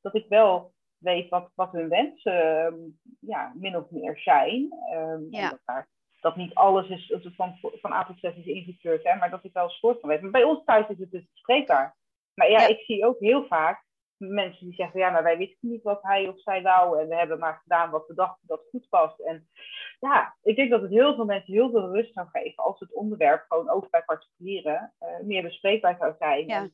dat 0.00 0.14
ik 0.14 0.26
wel 0.28 0.72
weet 0.98 1.28
wat, 1.28 1.50
wat 1.54 1.72
hun 1.72 1.88
wensen 1.88 2.64
ehm, 2.64 2.74
ja, 3.20 3.52
min 3.54 3.76
of 3.76 3.90
meer 3.90 4.18
zijn. 4.18 4.74
Um, 4.92 5.30
dat, 5.30 5.58
daar, 5.64 5.88
dat, 6.20 6.36
niet 6.36 6.54
alles 6.54 6.88
is 6.88 7.14
van, 7.36 7.58
van 7.60 7.92
A 7.92 8.04
tot 8.04 8.18
Z 8.18 8.22
is 8.22 8.46
ingekleurd, 8.46 9.04
hè, 9.04 9.14
maar 9.14 9.30
dat 9.30 9.44
ik 9.44 9.52
wel 9.52 9.64
een 9.64 9.70
soort 9.70 10.00
van 10.00 10.08
weet. 10.08 10.20
Maar 10.20 10.30
bij 10.30 10.44
ons 10.44 10.64
thuis 10.64 10.88
is 10.88 10.98
het 10.98 11.10
dus 11.10 11.26
bespreekbaar. 11.32 11.96
Maar 12.34 12.50
ja, 12.50 12.66
ik 12.66 12.78
zie 12.78 13.06
ook 13.06 13.18
heel 13.18 13.46
vaak 13.46 13.83
mensen 14.18 14.66
die 14.66 14.74
zeggen, 14.74 15.00
ja, 15.00 15.10
maar 15.10 15.22
wij 15.22 15.38
wisten 15.38 15.68
niet 15.68 15.82
wat 15.82 16.02
hij 16.02 16.28
of 16.28 16.40
zij 16.40 16.62
wou 16.62 17.00
en 17.00 17.08
we 17.08 17.14
hebben 17.14 17.38
maar 17.38 17.60
gedaan 17.62 17.90
wat 17.90 18.06
we 18.06 18.14
dachten 18.14 18.46
dat 18.46 18.66
goed 18.70 18.88
past. 18.88 19.20
En 19.20 19.48
ja, 20.00 20.36
ik 20.42 20.56
denk 20.56 20.70
dat 20.70 20.82
het 20.82 20.90
heel 20.90 21.14
veel 21.14 21.24
mensen 21.24 21.52
heel 21.52 21.70
veel 21.70 21.92
rust 21.92 22.12
zou 22.12 22.28
geven 22.32 22.64
als 22.64 22.80
het 22.80 22.94
onderwerp 22.94 23.44
gewoon 23.48 23.68
ook 23.68 23.90
bij 23.90 24.02
particulieren 24.02 24.92
uh, 25.00 25.26
meer 25.26 25.42
bespreekbaar 25.42 25.96
zou 25.96 26.14
zijn. 26.18 26.46
Ja. 26.46 26.68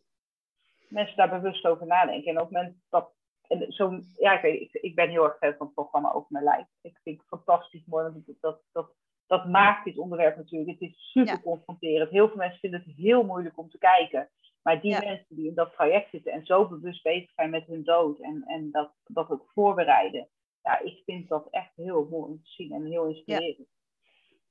mensen 0.88 1.16
daar 1.16 1.41
bewust 1.41 1.66
over 1.66 1.86
nadenken. 1.86 2.30
En 2.30 2.41
op 2.41 2.49
het 2.49 2.53
moment 2.53 2.76
dat, 2.88 3.12
en 3.49 3.72
zo, 3.72 4.01
ja, 4.16 4.32
ik, 4.32 4.43
weet, 4.43 4.61
ik, 4.61 4.72
ik 4.72 4.95
ben 4.95 5.09
heel 5.09 5.24
erg 5.24 5.38
fan 5.38 5.55
van 5.57 5.66
het 5.66 5.74
programma 5.74 6.12
Over 6.12 6.28
Mijn 6.30 6.45
Lijf. 6.45 6.66
Ik 6.80 7.01
vind 7.03 7.18
het 7.18 7.26
fantastisch 7.28 7.84
mooi, 7.86 8.05
want 8.05 8.26
dat, 8.26 8.36
dat, 8.41 8.62
dat, 8.72 8.95
dat 9.26 9.49
maakt 9.49 9.84
dit 9.84 9.99
onderwerp 9.99 10.36
natuurlijk. 10.36 10.80
Het 10.80 10.91
is 10.91 11.11
super 11.11 11.41
confronterend. 11.41 12.11
Heel 12.11 12.28
veel 12.28 12.36
mensen 12.36 12.61
vinden 12.61 12.82
het 12.86 12.97
heel 12.97 13.24
moeilijk 13.24 13.59
om 13.59 13.70
te 13.70 13.78
kijken. 13.78 14.30
Maar 14.63 14.81
die 14.81 14.91
mensen 14.91 15.37
die 15.37 15.49
in 15.49 15.55
dat 15.55 15.73
traject 15.73 16.11
zitten 16.11 16.33
en 16.33 16.45
zo 16.45 16.69
bewust 16.69 17.03
bezig 17.03 17.31
zijn 17.35 17.51
met 17.51 17.67
hun 17.67 17.85
dood 17.85 18.19
en, 18.19 18.43
en 18.47 18.71
dat, 18.71 18.93
dat 19.05 19.31
ook 19.31 19.51
voorbereiden, 19.55 20.29
ja, 20.63 20.79
ik 20.79 21.03
vind 21.05 21.29
dat 21.29 21.49
echt 21.51 21.73
heel 21.77 22.09
mooi 22.11 22.31
om 22.31 22.43
te 22.43 22.51
zien 22.51 22.73
en 22.73 22.85
heel 22.85 23.07
inspirerend. 23.07 23.69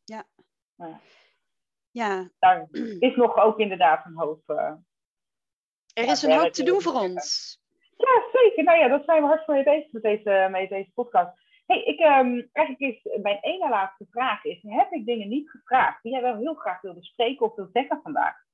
Ja. 0.03 0.27
Ja. 0.75 0.99
ja. 1.91 2.29
Daar 2.39 2.67
is 3.09 3.15
nog 3.15 3.37
ook 3.37 3.59
inderdaad 3.59 4.05
een 4.05 4.17
hoop. 4.17 4.41
Uh, 4.47 4.73
er 5.93 6.07
is 6.07 6.23
een 6.23 6.39
hoop 6.39 6.51
te 6.51 6.63
doen 6.63 6.81
voor 6.81 6.93
ons. 6.93 7.57
Ja, 7.97 8.23
zeker. 8.31 8.63
Nou 8.63 8.79
ja, 8.79 8.87
dat 8.87 9.05
zijn 9.05 9.21
we 9.21 9.27
hartstikke 9.27 9.63
mee 9.63 9.77
bezig 9.77 9.91
met 9.91 10.01
deze, 10.01 10.47
met 10.51 10.69
deze 10.69 10.91
podcast. 10.93 11.31
hey, 11.65 11.83
ik, 11.83 11.99
um, 11.99 12.49
eigenlijk 12.51 12.95
is 12.95 13.21
mijn 13.21 13.37
ene 13.41 13.69
laatste 13.69 14.05
vraag 14.09 14.43
is, 14.43 14.61
heb 14.61 14.91
ik 14.91 15.05
dingen 15.05 15.27
niet 15.27 15.49
gevraagd 15.49 16.03
die 16.03 16.11
jij 16.11 16.21
wel 16.21 16.35
heel 16.35 16.53
graag 16.53 16.81
wilde 16.81 17.03
spreken 17.03 17.45
of 17.45 17.55
wil 17.55 17.69
zeggen 17.73 17.99
vandaag? 18.03 18.47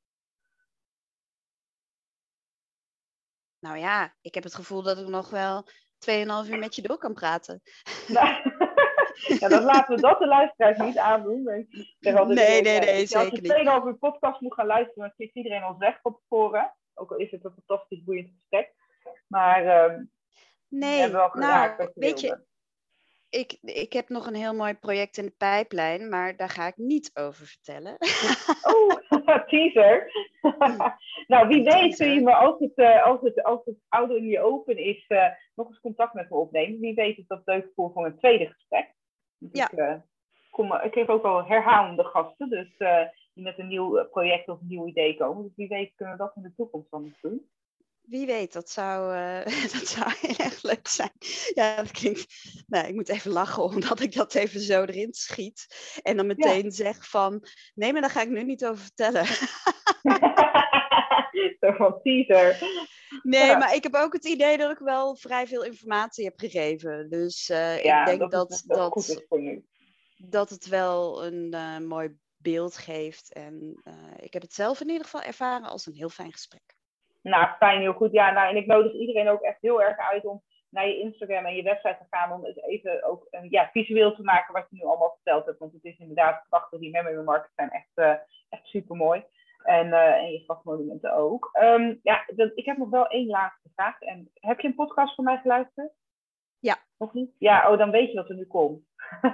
Nou 3.65 3.77
ja, 3.77 4.13
ik 4.21 4.33
heb 4.33 4.43
het 4.43 4.55
gevoel 4.55 4.83
dat 4.83 4.97
ik 4.97 5.07
nog 5.07 5.29
wel 5.29 5.63
2,5 5.63 6.49
uur 6.49 6.59
met 6.59 6.75
je 6.75 6.81
door 6.81 6.97
kan 6.97 7.13
praten. 7.13 7.61
ja, 9.39 9.47
dan 9.47 9.63
laten 9.63 9.95
we 9.95 10.01
dat 10.01 10.19
de 10.19 10.27
luisteraars 10.27 10.77
niet 10.77 10.97
aandoen. 10.97 11.43
Nee, 11.43 11.67
nee, 11.99 12.61
nee, 12.61 12.79
nee, 12.79 13.05
zeker 13.05 13.41
niet. 13.41 13.51
Als 13.51 13.61
je 13.61 13.81
2,5 13.81 13.87
uur 13.87 13.97
podcast 13.97 14.41
moet 14.41 14.53
gaan 14.53 14.65
luisteren, 14.65 15.03
dan 15.03 15.13
klikt 15.15 15.35
iedereen 15.35 15.65
ons 15.65 15.77
weg 15.77 15.99
op 16.01 16.19
tevoren. 16.19 16.75
Ook 16.93 17.11
al 17.11 17.17
is 17.17 17.31
het 17.31 17.45
een 17.45 17.53
fantastisch 17.65 18.03
boeiend 18.03 18.29
gesprek. 18.37 18.73
Maar 19.27 19.91
um, 19.91 20.11
nee, 20.67 21.05
we 21.05 21.11
wel 21.11 21.29
nou, 21.33 21.91
weet 21.93 22.19
je, 22.19 22.45
ik, 23.35 23.57
ik 23.61 23.93
heb 23.93 24.09
nog 24.09 24.27
een 24.27 24.35
heel 24.35 24.53
mooi 24.53 24.73
project 24.73 25.17
in 25.17 25.25
de 25.25 25.33
pijplijn, 25.37 26.09
maar 26.09 26.37
daar 26.37 26.49
ga 26.49 26.67
ik 26.67 26.77
niet 26.77 27.11
over 27.13 27.45
vertellen. 27.45 27.97
Oh, 28.61 28.91
teaser. 29.49 30.11
nou, 31.31 31.47
wie 31.47 31.63
weet 31.63 31.95
kun 31.95 32.13
je 32.13 32.21
me 32.21 32.35
als 32.35 32.59
het, 32.59 32.71
uh, 32.75 33.03
als 33.05 33.21
het, 33.21 33.43
als 33.43 33.65
het 33.65 33.75
oude 33.89 34.17
in 34.17 34.25
je 34.25 34.41
open 34.41 34.77
is, 34.77 35.05
uh, 35.07 35.27
nog 35.55 35.67
eens 35.67 35.79
contact 35.79 36.13
met 36.13 36.29
me 36.29 36.35
opnemen. 36.35 36.79
Wie 36.79 36.93
weet 36.93 37.17
is 37.17 37.27
dat 37.27 37.41
leuk 37.45 37.71
voor, 37.75 37.91
voor 37.91 38.05
een 38.05 38.17
tweede 38.17 38.47
gesprek. 38.47 38.93
Dus 39.37 39.49
ja. 39.51 39.71
ik, 39.71 39.79
uh, 39.79 39.95
kom, 40.49 40.73
ik 40.73 40.93
heb 40.93 41.09
ook 41.09 41.23
al 41.23 41.45
herhalende 41.45 42.03
gasten, 42.03 42.49
dus 42.49 42.77
die 43.33 43.43
met 43.43 43.59
een 43.59 43.67
nieuw 43.67 44.05
project 44.05 44.49
of 44.49 44.59
een 44.59 44.67
nieuw 44.67 44.87
idee 44.87 45.17
komen. 45.17 45.43
Dus 45.43 45.55
wie 45.55 45.67
weet 45.67 45.93
kunnen 45.95 46.17
we 46.17 46.23
dat 46.23 46.35
in 46.35 46.41
de 46.41 46.53
toekomst 46.55 46.91
dan 46.91 47.15
doen. 47.21 47.49
Wie 48.07 48.25
weet, 48.25 48.53
dat 48.53 48.69
zou, 48.69 49.15
uh, 49.15 49.45
dat 49.79 49.87
zou 49.87 50.11
heel 50.19 50.37
erg 50.37 50.61
leuk 50.61 50.87
zijn. 50.87 51.11
Ja, 51.53 51.75
dat 51.75 51.91
klinkt. 51.91 52.25
Nou, 52.67 52.87
ik 52.87 52.93
moet 52.93 53.09
even 53.09 53.31
lachen 53.31 53.63
omdat 53.63 53.99
ik 53.99 54.13
dat 54.13 54.35
even 54.35 54.59
zo 54.59 54.83
erin 54.83 55.13
schiet. 55.13 55.65
En 56.01 56.17
dan 56.17 56.27
meteen 56.27 56.71
zeg 56.71 57.09
van. 57.09 57.47
Nee, 57.73 57.91
maar 57.91 58.01
daar 58.01 58.09
ga 58.09 58.21
ik 58.21 58.29
nu 58.29 58.43
niet 58.43 58.65
over 58.65 58.83
vertellen. 58.83 59.25
zo 61.59 61.71
van 61.71 61.99
teaser. 62.03 62.57
Nee, 63.23 63.57
maar 63.57 63.75
ik 63.75 63.83
heb 63.83 63.95
ook 63.95 64.13
het 64.13 64.25
idee 64.25 64.57
dat 64.57 64.71
ik 64.71 64.79
wel 64.79 65.15
vrij 65.15 65.47
veel 65.47 65.63
informatie 65.63 66.25
heb 66.25 66.39
gegeven. 66.39 67.09
Dus 67.09 67.49
uh, 67.49 67.77
ik 67.77 68.05
denk 68.05 68.19
dat, 68.19 68.31
dat, 68.31 68.63
nu. 69.29 69.65
dat 70.17 70.49
het 70.49 70.67
wel 70.67 71.25
een 71.25 71.51
uh, 71.53 71.77
mooi 71.77 72.17
beeld 72.37 72.77
geeft. 72.77 73.33
En 73.33 73.81
ik 74.19 74.33
heb 74.33 74.41
het 74.41 74.53
zelf 74.53 74.81
in 74.81 74.87
ieder 74.87 75.03
geval 75.03 75.21
ervaren 75.21 75.67
als 75.67 75.85
een 75.85 75.95
heel 75.95 76.09
fijn 76.09 76.31
gesprek. 76.31 76.75
Nou, 77.31 77.47
fijn, 77.57 77.81
heel 77.81 77.93
goed. 77.93 78.11
Ja, 78.11 78.31
nou, 78.31 78.49
en 78.49 78.55
ik 78.55 78.65
nodig 78.65 78.93
iedereen 78.93 79.29
ook 79.29 79.41
echt 79.41 79.61
heel 79.61 79.81
erg 79.81 79.97
uit 79.97 80.25
om 80.25 80.43
naar 80.69 80.87
je 80.87 80.99
Instagram 80.99 81.45
en 81.45 81.55
je 81.55 81.63
website 81.63 81.97
te 81.99 82.17
gaan 82.17 82.31
om 82.31 82.43
het 82.43 82.63
even 82.63 83.03
ook 83.03 83.27
ja, 83.49 83.69
visueel 83.71 84.15
te 84.15 84.23
maken 84.23 84.53
wat 84.53 84.67
je 84.69 84.75
nu 84.75 84.83
allemaal 84.83 85.13
verteld 85.13 85.45
hebt. 85.45 85.59
Want 85.59 85.73
het 85.73 85.83
is 85.83 85.97
inderdaad 85.97 86.45
prachtig. 86.49 86.79
Die 86.79 86.91
memory 86.91 87.23
markers 87.23 87.53
zijn 87.55 87.69
echt, 87.69 87.91
uh, 87.95 88.15
echt 88.49 88.65
super 88.65 88.95
mooi. 88.95 89.23
En, 89.63 89.87
uh, 89.87 90.13
en 90.13 90.31
je 90.31 90.43
grafmonumenten 90.43 91.13
ook. 91.13 91.49
Um, 91.61 91.99
ja, 92.03 92.23
ik 92.55 92.65
heb 92.65 92.77
nog 92.77 92.89
wel 92.89 93.07
één 93.07 93.27
laatste 93.27 93.69
vraag. 93.75 93.99
En, 93.99 94.31
heb 94.33 94.59
je 94.59 94.67
een 94.67 94.75
podcast 94.75 95.15
van 95.15 95.23
mij 95.23 95.37
geluisterd? 95.37 95.91
Ja. 96.59 96.77
Nog 96.97 97.13
niet? 97.13 97.31
Ja, 97.39 97.71
oh, 97.71 97.77
dan 97.77 97.91
weet 97.91 98.09
je 98.09 98.15
wat 98.15 98.29
er 98.29 98.35
nu 98.35 98.45
komt. 98.45 98.83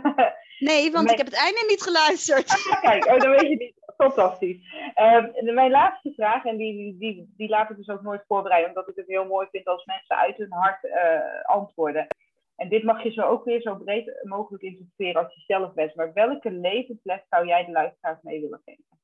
nee, 0.69 0.91
want 0.91 1.11
ik 1.11 1.17
heb 1.17 1.25
het 1.25 1.43
einde 1.43 1.65
niet 1.67 1.81
geluisterd. 1.81 2.49
Ah, 2.49 2.81
kijk, 2.81 3.05
oh, 3.05 3.19
dan 3.19 3.31
weet 3.31 3.49
je 3.49 3.57
niet. 3.57 3.80
Fantastisch. 4.01 4.73
Uh, 4.95 5.53
mijn 5.53 5.71
laatste 5.71 6.13
vraag, 6.13 6.45
en 6.45 6.57
die, 6.57 6.97
die, 6.97 7.33
die 7.37 7.49
laat 7.49 7.69
ik 7.69 7.77
dus 7.77 7.89
ook 7.89 8.01
nooit 8.01 8.23
voorbereiden, 8.27 8.69
omdat 8.69 8.87
ik 8.87 8.95
het 8.95 9.07
heel 9.07 9.25
mooi 9.25 9.47
vind 9.51 9.67
als 9.67 9.85
mensen 9.85 10.15
uit 10.15 10.37
hun 10.37 10.51
hart 10.51 10.83
uh, 10.83 11.43
antwoorden. 11.43 12.07
En 12.55 12.69
dit 12.69 12.83
mag 12.83 13.03
je 13.03 13.11
zo 13.11 13.21
ook 13.21 13.45
weer 13.45 13.61
zo 13.61 13.75
breed 13.75 14.19
mogelijk 14.23 14.63
interpreteren 14.63 15.23
als 15.23 15.33
je 15.35 15.41
zelf 15.41 15.73
bent. 15.73 15.95
Maar 15.95 16.13
welke 16.13 16.51
levensles 16.51 17.21
zou 17.29 17.47
jij 17.47 17.65
de 17.65 17.71
luisteraars 17.71 18.21
mee 18.21 18.41
willen 18.41 18.61
geven? 18.65 18.99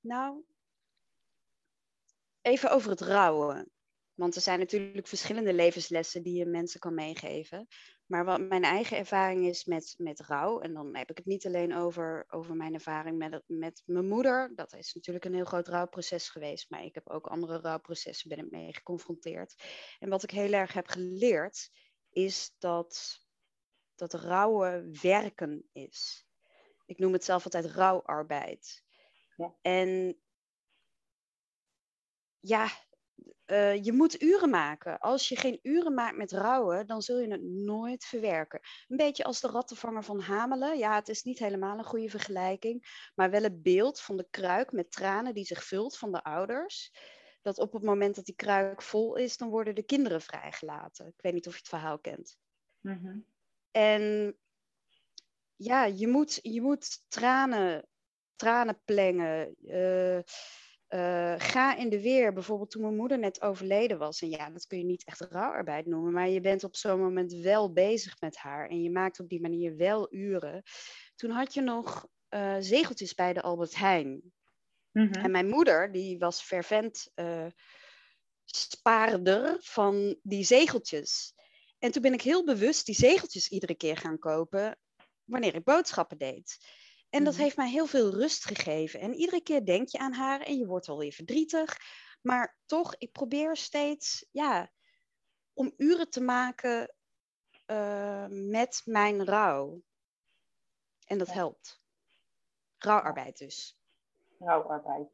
Nou, 0.00 0.44
even 2.42 2.70
over 2.70 2.90
het 2.90 3.00
rouwen. 3.00 3.70
Want 4.14 4.34
er 4.34 4.40
zijn 4.40 4.58
natuurlijk 4.58 5.06
verschillende 5.06 5.52
levenslessen 5.52 6.22
die 6.22 6.38
je 6.38 6.46
mensen 6.46 6.80
kan 6.80 6.94
meegeven. 6.94 7.66
Maar 8.12 8.24
wat 8.24 8.40
mijn 8.40 8.64
eigen 8.64 8.96
ervaring 8.96 9.46
is 9.46 9.64
met, 9.64 9.94
met 9.98 10.20
rouw, 10.20 10.60
en 10.60 10.74
dan 10.74 10.96
heb 10.96 11.10
ik 11.10 11.16
het 11.16 11.26
niet 11.26 11.46
alleen 11.46 11.74
over, 11.74 12.24
over 12.28 12.54
mijn 12.54 12.74
ervaring 12.74 13.18
met, 13.18 13.42
met 13.46 13.82
mijn 13.86 14.08
moeder. 14.08 14.52
Dat 14.54 14.72
is 14.72 14.94
natuurlijk 14.94 15.24
een 15.24 15.34
heel 15.34 15.44
groot 15.44 15.68
rouwproces 15.68 16.28
geweest, 16.28 16.70
maar 16.70 16.84
ik 16.84 16.94
heb 16.94 17.08
ook 17.08 17.26
andere 17.26 17.58
rouwprocessen 17.58 18.28
ben 18.28 18.38
ik 18.38 18.50
mee 18.50 18.74
geconfronteerd. 18.74 19.54
En 19.98 20.08
wat 20.08 20.22
ik 20.22 20.30
heel 20.30 20.52
erg 20.52 20.72
heb 20.72 20.86
geleerd, 20.86 21.70
is 22.10 22.54
dat, 22.58 23.20
dat 23.94 24.14
rouwen 24.14 24.98
werken 25.02 25.68
is. 25.72 26.26
Ik 26.86 26.98
noem 26.98 27.12
het 27.12 27.24
zelf 27.24 27.44
altijd 27.44 27.66
rouwarbeid. 27.66 28.84
Ja. 29.36 29.54
En 29.62 30.20
ja, 32.40 32.68
uh, 33.52 33.84
je 33.84 33.92
moet 33.92 34.22
uren 34.22 34.50
maken. 34.50 34.98
Als 34.98 35.28
je 35.28 35.36
geen 35.36 35.58
uren 35.62 35.94
maakt 35.94 36.16
met 36.16 36.32
rouwen, 36.32 36.86
dan 36.86 37.02
zul 37.02 37.18
je 37.18 37.30
het 37.30 37.42
nooit 37.42 38.04
verwerken. 38.04 38.60
Een 38.88 38.96
beetje 38.96 39.24
als 39.24 39.40
de 39.40 39.48
rattenvanger 39.48 40.04
van 40.04 40.20
Hamelen. 40.20 40.78
Ja, 40.78 40.94
het 40.94 41.08
is 41.08 41.22
niet 41.22 41.38
helemaal 41.38 41.78
een 41.78 41.84
goede 41.84 42.08
vergelijking, 42.08 43.10
maar 43.14 43.30
wel 43.30 43.42
het 43.42 43.62
beeld 43.62 44.00
van 44.00 44.16
de 44.16 44.26
kruik 44.30 44.72
met 44.72 44.92
tranen 44.92 45.34
die 45.34 45.44
zich 45.44 45.64
vult 45.64 45.98
van 45.98 46.12
de 46.12 46.22
ouders. 46.22 46.92
Dat 47.42 47.58
op 47.58 47.72
het 47.72 47.82
moment 47.82 48.14
dat 48.14 48.24
die 48.24 48.34
kruik 48.34 48.82
vol 48.82 49.16
is, 49.16 49.36
dan 49.36 49.48
worden 49.48 49.74
de 49.74 49.84
kinderen 49.84 50.20
vrijgelaten. 50.20 51.06
Ik 51.06 51.20
weet 51.22 51.32
niet 51.32 51.46
of 51.46 51.52
je 51.52 51.58
het 51.58 51.68
verhaal 51.68 51.98
kent. 51.98 52.38
Mm 52.80 53.26
En 53.70 54.36
ja, 55.56 55.84
je 55.84 56.08
moet, 56.08 56.38
je 56.42 56.60
moet 56.62 57.04
tranen, 57.08 57.88
tranen 58.36 58.80
plengen. 58.84 59.54
Uh, 59.60 60.20
uh, 60.94 61.34
ga 61.38 61.76
in 61.76 61.88
de 61.88 62.00
weer. 62.00 62.32
Bijvoorbeeld 62.32 62.70
toen 62.70 62.82
mijn 62.82 62.96
moeder 62.96 63.18
net 63.18 63.42
overleden 63.42 63.98
was. 63.98 64.22
En 64.22 64.30
ja, 64.30 64.50
dat 64.50 64.66
kun 64.66 64.78
je 64.78 64.84
niet 64.84 65.04
echt 65.04 65.20
rouwarbeid 65.20 65.86
noemen. 65.86 66.12
Maar 66.12 66.28
je 66.28 66.40
bent 66.40 66.64
op 66.64 66.76
zo'n 66.76 67.00
moment 67.00 67.32
wel 67.32 67.72
bezig 67.72 68.20
met 68.20 68.36
haar. 68.36 68.68
En 68.68 68.82
je 68.82 68.90
maakt 68.90 69.20
op 69.20 69.28
die 69.28 69.40
manier 69.40 69.76
wel 69.76 70.14
uren. 70.14 70.62
Toen 71.14 71.30
had 71.30 71.54
je 71.54 71.60
nog 71.60 72.06
uh, 72.30 72.56
zegeltjes 72.58 73.14
bij 73.14 73.32
de 73.32 73.42
Albert 73.42 73.76
Heijn. 73.76 74.32
Mhm. 74.92 75.12
En 75.12 75.30
mijn 75.30 75.48
moeder, 75.48 75.92
die 75.92 76.18
was 76.18 76.42
fervent 76.42 77.10
uh, 77.14 77.46
spaarder 78.44 79.56
van 79.60 80.18
die 80.22 80.44
zegeltjes. 80.44 81.34
En 81.78 81.92
toen 81.92 82.02
ben 82.02 82.12
ik 82.12 82.22
heel 82.22 82.44
bewust 82.44 82.86
die 82.86 82.94
zegeltjes 82.94 83.48
iedere 83.48 83.74
keer 83.74 83.96
gaan 83.96 84.18
kopen 84.18 84.78
wanneer 85.24 85.54
ik 85.54 85.64
boodschappen 85.64 86.18
deed. 86.18 86.58
En 87.12 87.24
dat 87.24 87.32
mhm. 87.32 87.42
heeft 87.42 87.56
mij 87.56 87.70
heel 87.70 87.86
veel 87.86 88.10
rust 88.10 88.44
gegeven. 88.44 89.00
En 89.00 89.14
iedere 89.14 89.42
keer 89.42 89.64
denk 89.64 89.88
je 89.88 89.98
aan 89.98 90.12
haar 90.12 90.40
en 90.40 90.58
je 90.58 90.66
wordt 90.66 90.86
wel 90.86 90.98
weer 90.98 91.12
verdrietig. 91.12 91.76
Maar 92.22 92.56
toch, 92.66 92.94
ik 92.96 93.12
probeer 93.12 93.56
steeds 93.56 94.28
ja, 94.30 94.70
om 95.52 95.72
uren 95.76 96.10
te 96.10 96.20
maken 96.20 96.94
uh, 97.66 98.26
met 98.28 98.82
mijn 98.84 99.24
rouw. 99.24 99.82
En 101.06 101.18
dat 101.18 101.32
helpt. 101.32 101.82
Rouwarbeid 102.78 103.38
dus. 103.38 103.78
Rouwarbeid. 104.38 105.08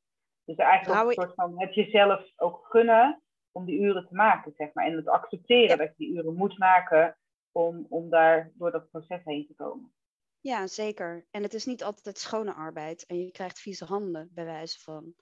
Dus 0.44 0.56
eigenlijk 0.56 1.06
een 1.06 1.12
soort 1.12 1.34
van 1.34 1.60
het 1.60 1.74
jezelf 1.74 2.32
ook 2.36 2.66
gunnen 2.66 3.22
om 3.52 3.64
die 3.64 3.80
uren 3.80 4.06
te 4.08 4.14
maken, 4.14 4.52
zeg 4.56 4.72
maar. 4.72 4.86
En 4.86 4.96
het 4.96 5.08
accepteren 5.08 5.78
dat 5.78 5.88
je 5.88 5.94
die 5.96 6.16
uren 6.16 6.34
moet 6.34 6.58
maken 6.58 7.18
om, 7.52 7.86
om 7.88 8.10
daar 8.10 8.50
door 8.54 8.70
dat 8.70 8.90
proces 8.90 9.24
heen 9.24 9.46
te 9.46 9.54
komen. 9.54 9.92
Ja, 10.40 10.66
zeker. 10.66 11.26
En 11.30 11.42
het 11.42 11.54
is 11.54 11.64
niet 11.64 11.82
altijd 11.82 12.18
schone 12.18 12.52
arbeid 12.52 13.06
en 13.06 13.18
je 13.18 13.30
krijgt 13.30 13.60
vieze 13.60 13.84
handen, 13.84 14.30
bij 14.32 14.44
wijze 14.44 14.80
van. 14.80 15.14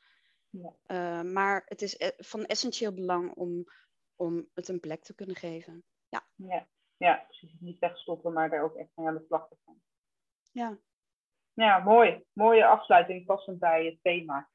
Ja. 0.50 0.72
Uh, 0.86 1.32
maar 1.32 1.62
het 1.64 1.82
is 1.82 1.98
e-, 1.98 2.12
van 2.16 2.44
essentieel 2.44 2.94
belang 2.94 3.32
om, 3.32 3.64
om 4.16 4.48
het 4.54 4.68
een 4.68 4.80
plek 4.80 5.02
te 5.02 5.14
kunnen 5.14 5.36
geven. 5.36 5.84
Ja, 6.08 6.26
ja. 6.34 6.66
ja 6.96 7.24
precies. 7.26 7.56
Niet 7.60 7.78
wegstoppen, 7.78 8.32
maar 8.32 8.50
daar 8.50 8.62
ook 8.62 8.76
echt 8.76 8.90
mee 8.94 9.06
aan 9.06 9.14
de 9.14 9.24
slag 9.26 9.48
te 9.48 9.56
gaan. 9.64 9.80
Ja. 10.52 10.78
Ja, 11.52 11.78
mooi. 11.78 12.24
Mooie 12.32 12.66
afsluiting, 12.66 13.26
passend 13.26 13.58
bij 13.58 13.84
het 13.84 13.98
thema. 14.02 14.50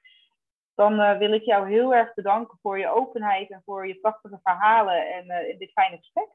Dan 0.73 0.99
uh, 0.99 1.17
wil 1.17 1.33
ik 1.33 1.43
jou 1.43 1.69
heel 1.69 1.93
erg 1.93 2.13
bedanken 2.13 2.57
voor 2.61 2.79
je 2.79 2.87
openheid 2.87 3.49
en 3.49 3.61
voor 3.65 3.87
je 3.87 3.99
prachtige 3.99 4.39
verhalen 4.43 5.13
en 5.13 5.25
uh, 5.25 5.57
dit 5.59 5.71
fijne 5.71 5.97
gesprek. 5.97 6.29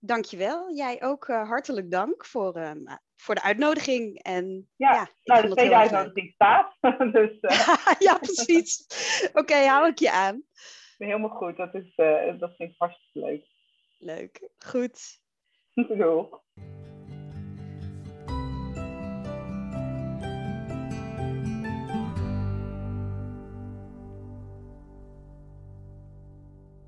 Dankjewel. 0.00 0.74
Jij 0.74 1.02
ook 1.02 1.28
uh, 1.28 1.48
hartelijk 1.48 1.90
dank 1.90 2.26
voor, 2.26 2.56
uh, 2.56 2.70
voor 3.16 3.34
de 3.34 3.42
uitnodiging. 3.42 4.22
En, 4.22 4.68
ja, 4.76 4.92
ja 4.92 5.08
nou, 5.24 5.48
de 5.48 5.54
tweede 5.54 5.76
uitnodiging 5.76 6.32
staat. 6.32 6.76
dus, 7.12 7.38
uh... 7.40 7.76
ja, 8.08 8.18
precies. 8.18 8.86
Oké, 9.28 9.38
okay, 9.38 9.66
hou 9.66 9.88
ik 9.88 9.98
je 9.98 10.10
aan. 10.10 10.42
Helemaal 10.98 11.30
goed. 11.30 11.56
Dat, 11.56 11.74
is, 11.74 11.94
dat 12.38 12.56
vind 12.56 12.70
ik 12.70 12.74
hartstikke 12.78 13.28
leuk. 13.28 13.44
Leuk. 13.98 14.48
Goed. 14.58 15.20
Doeg. 15.98 16.42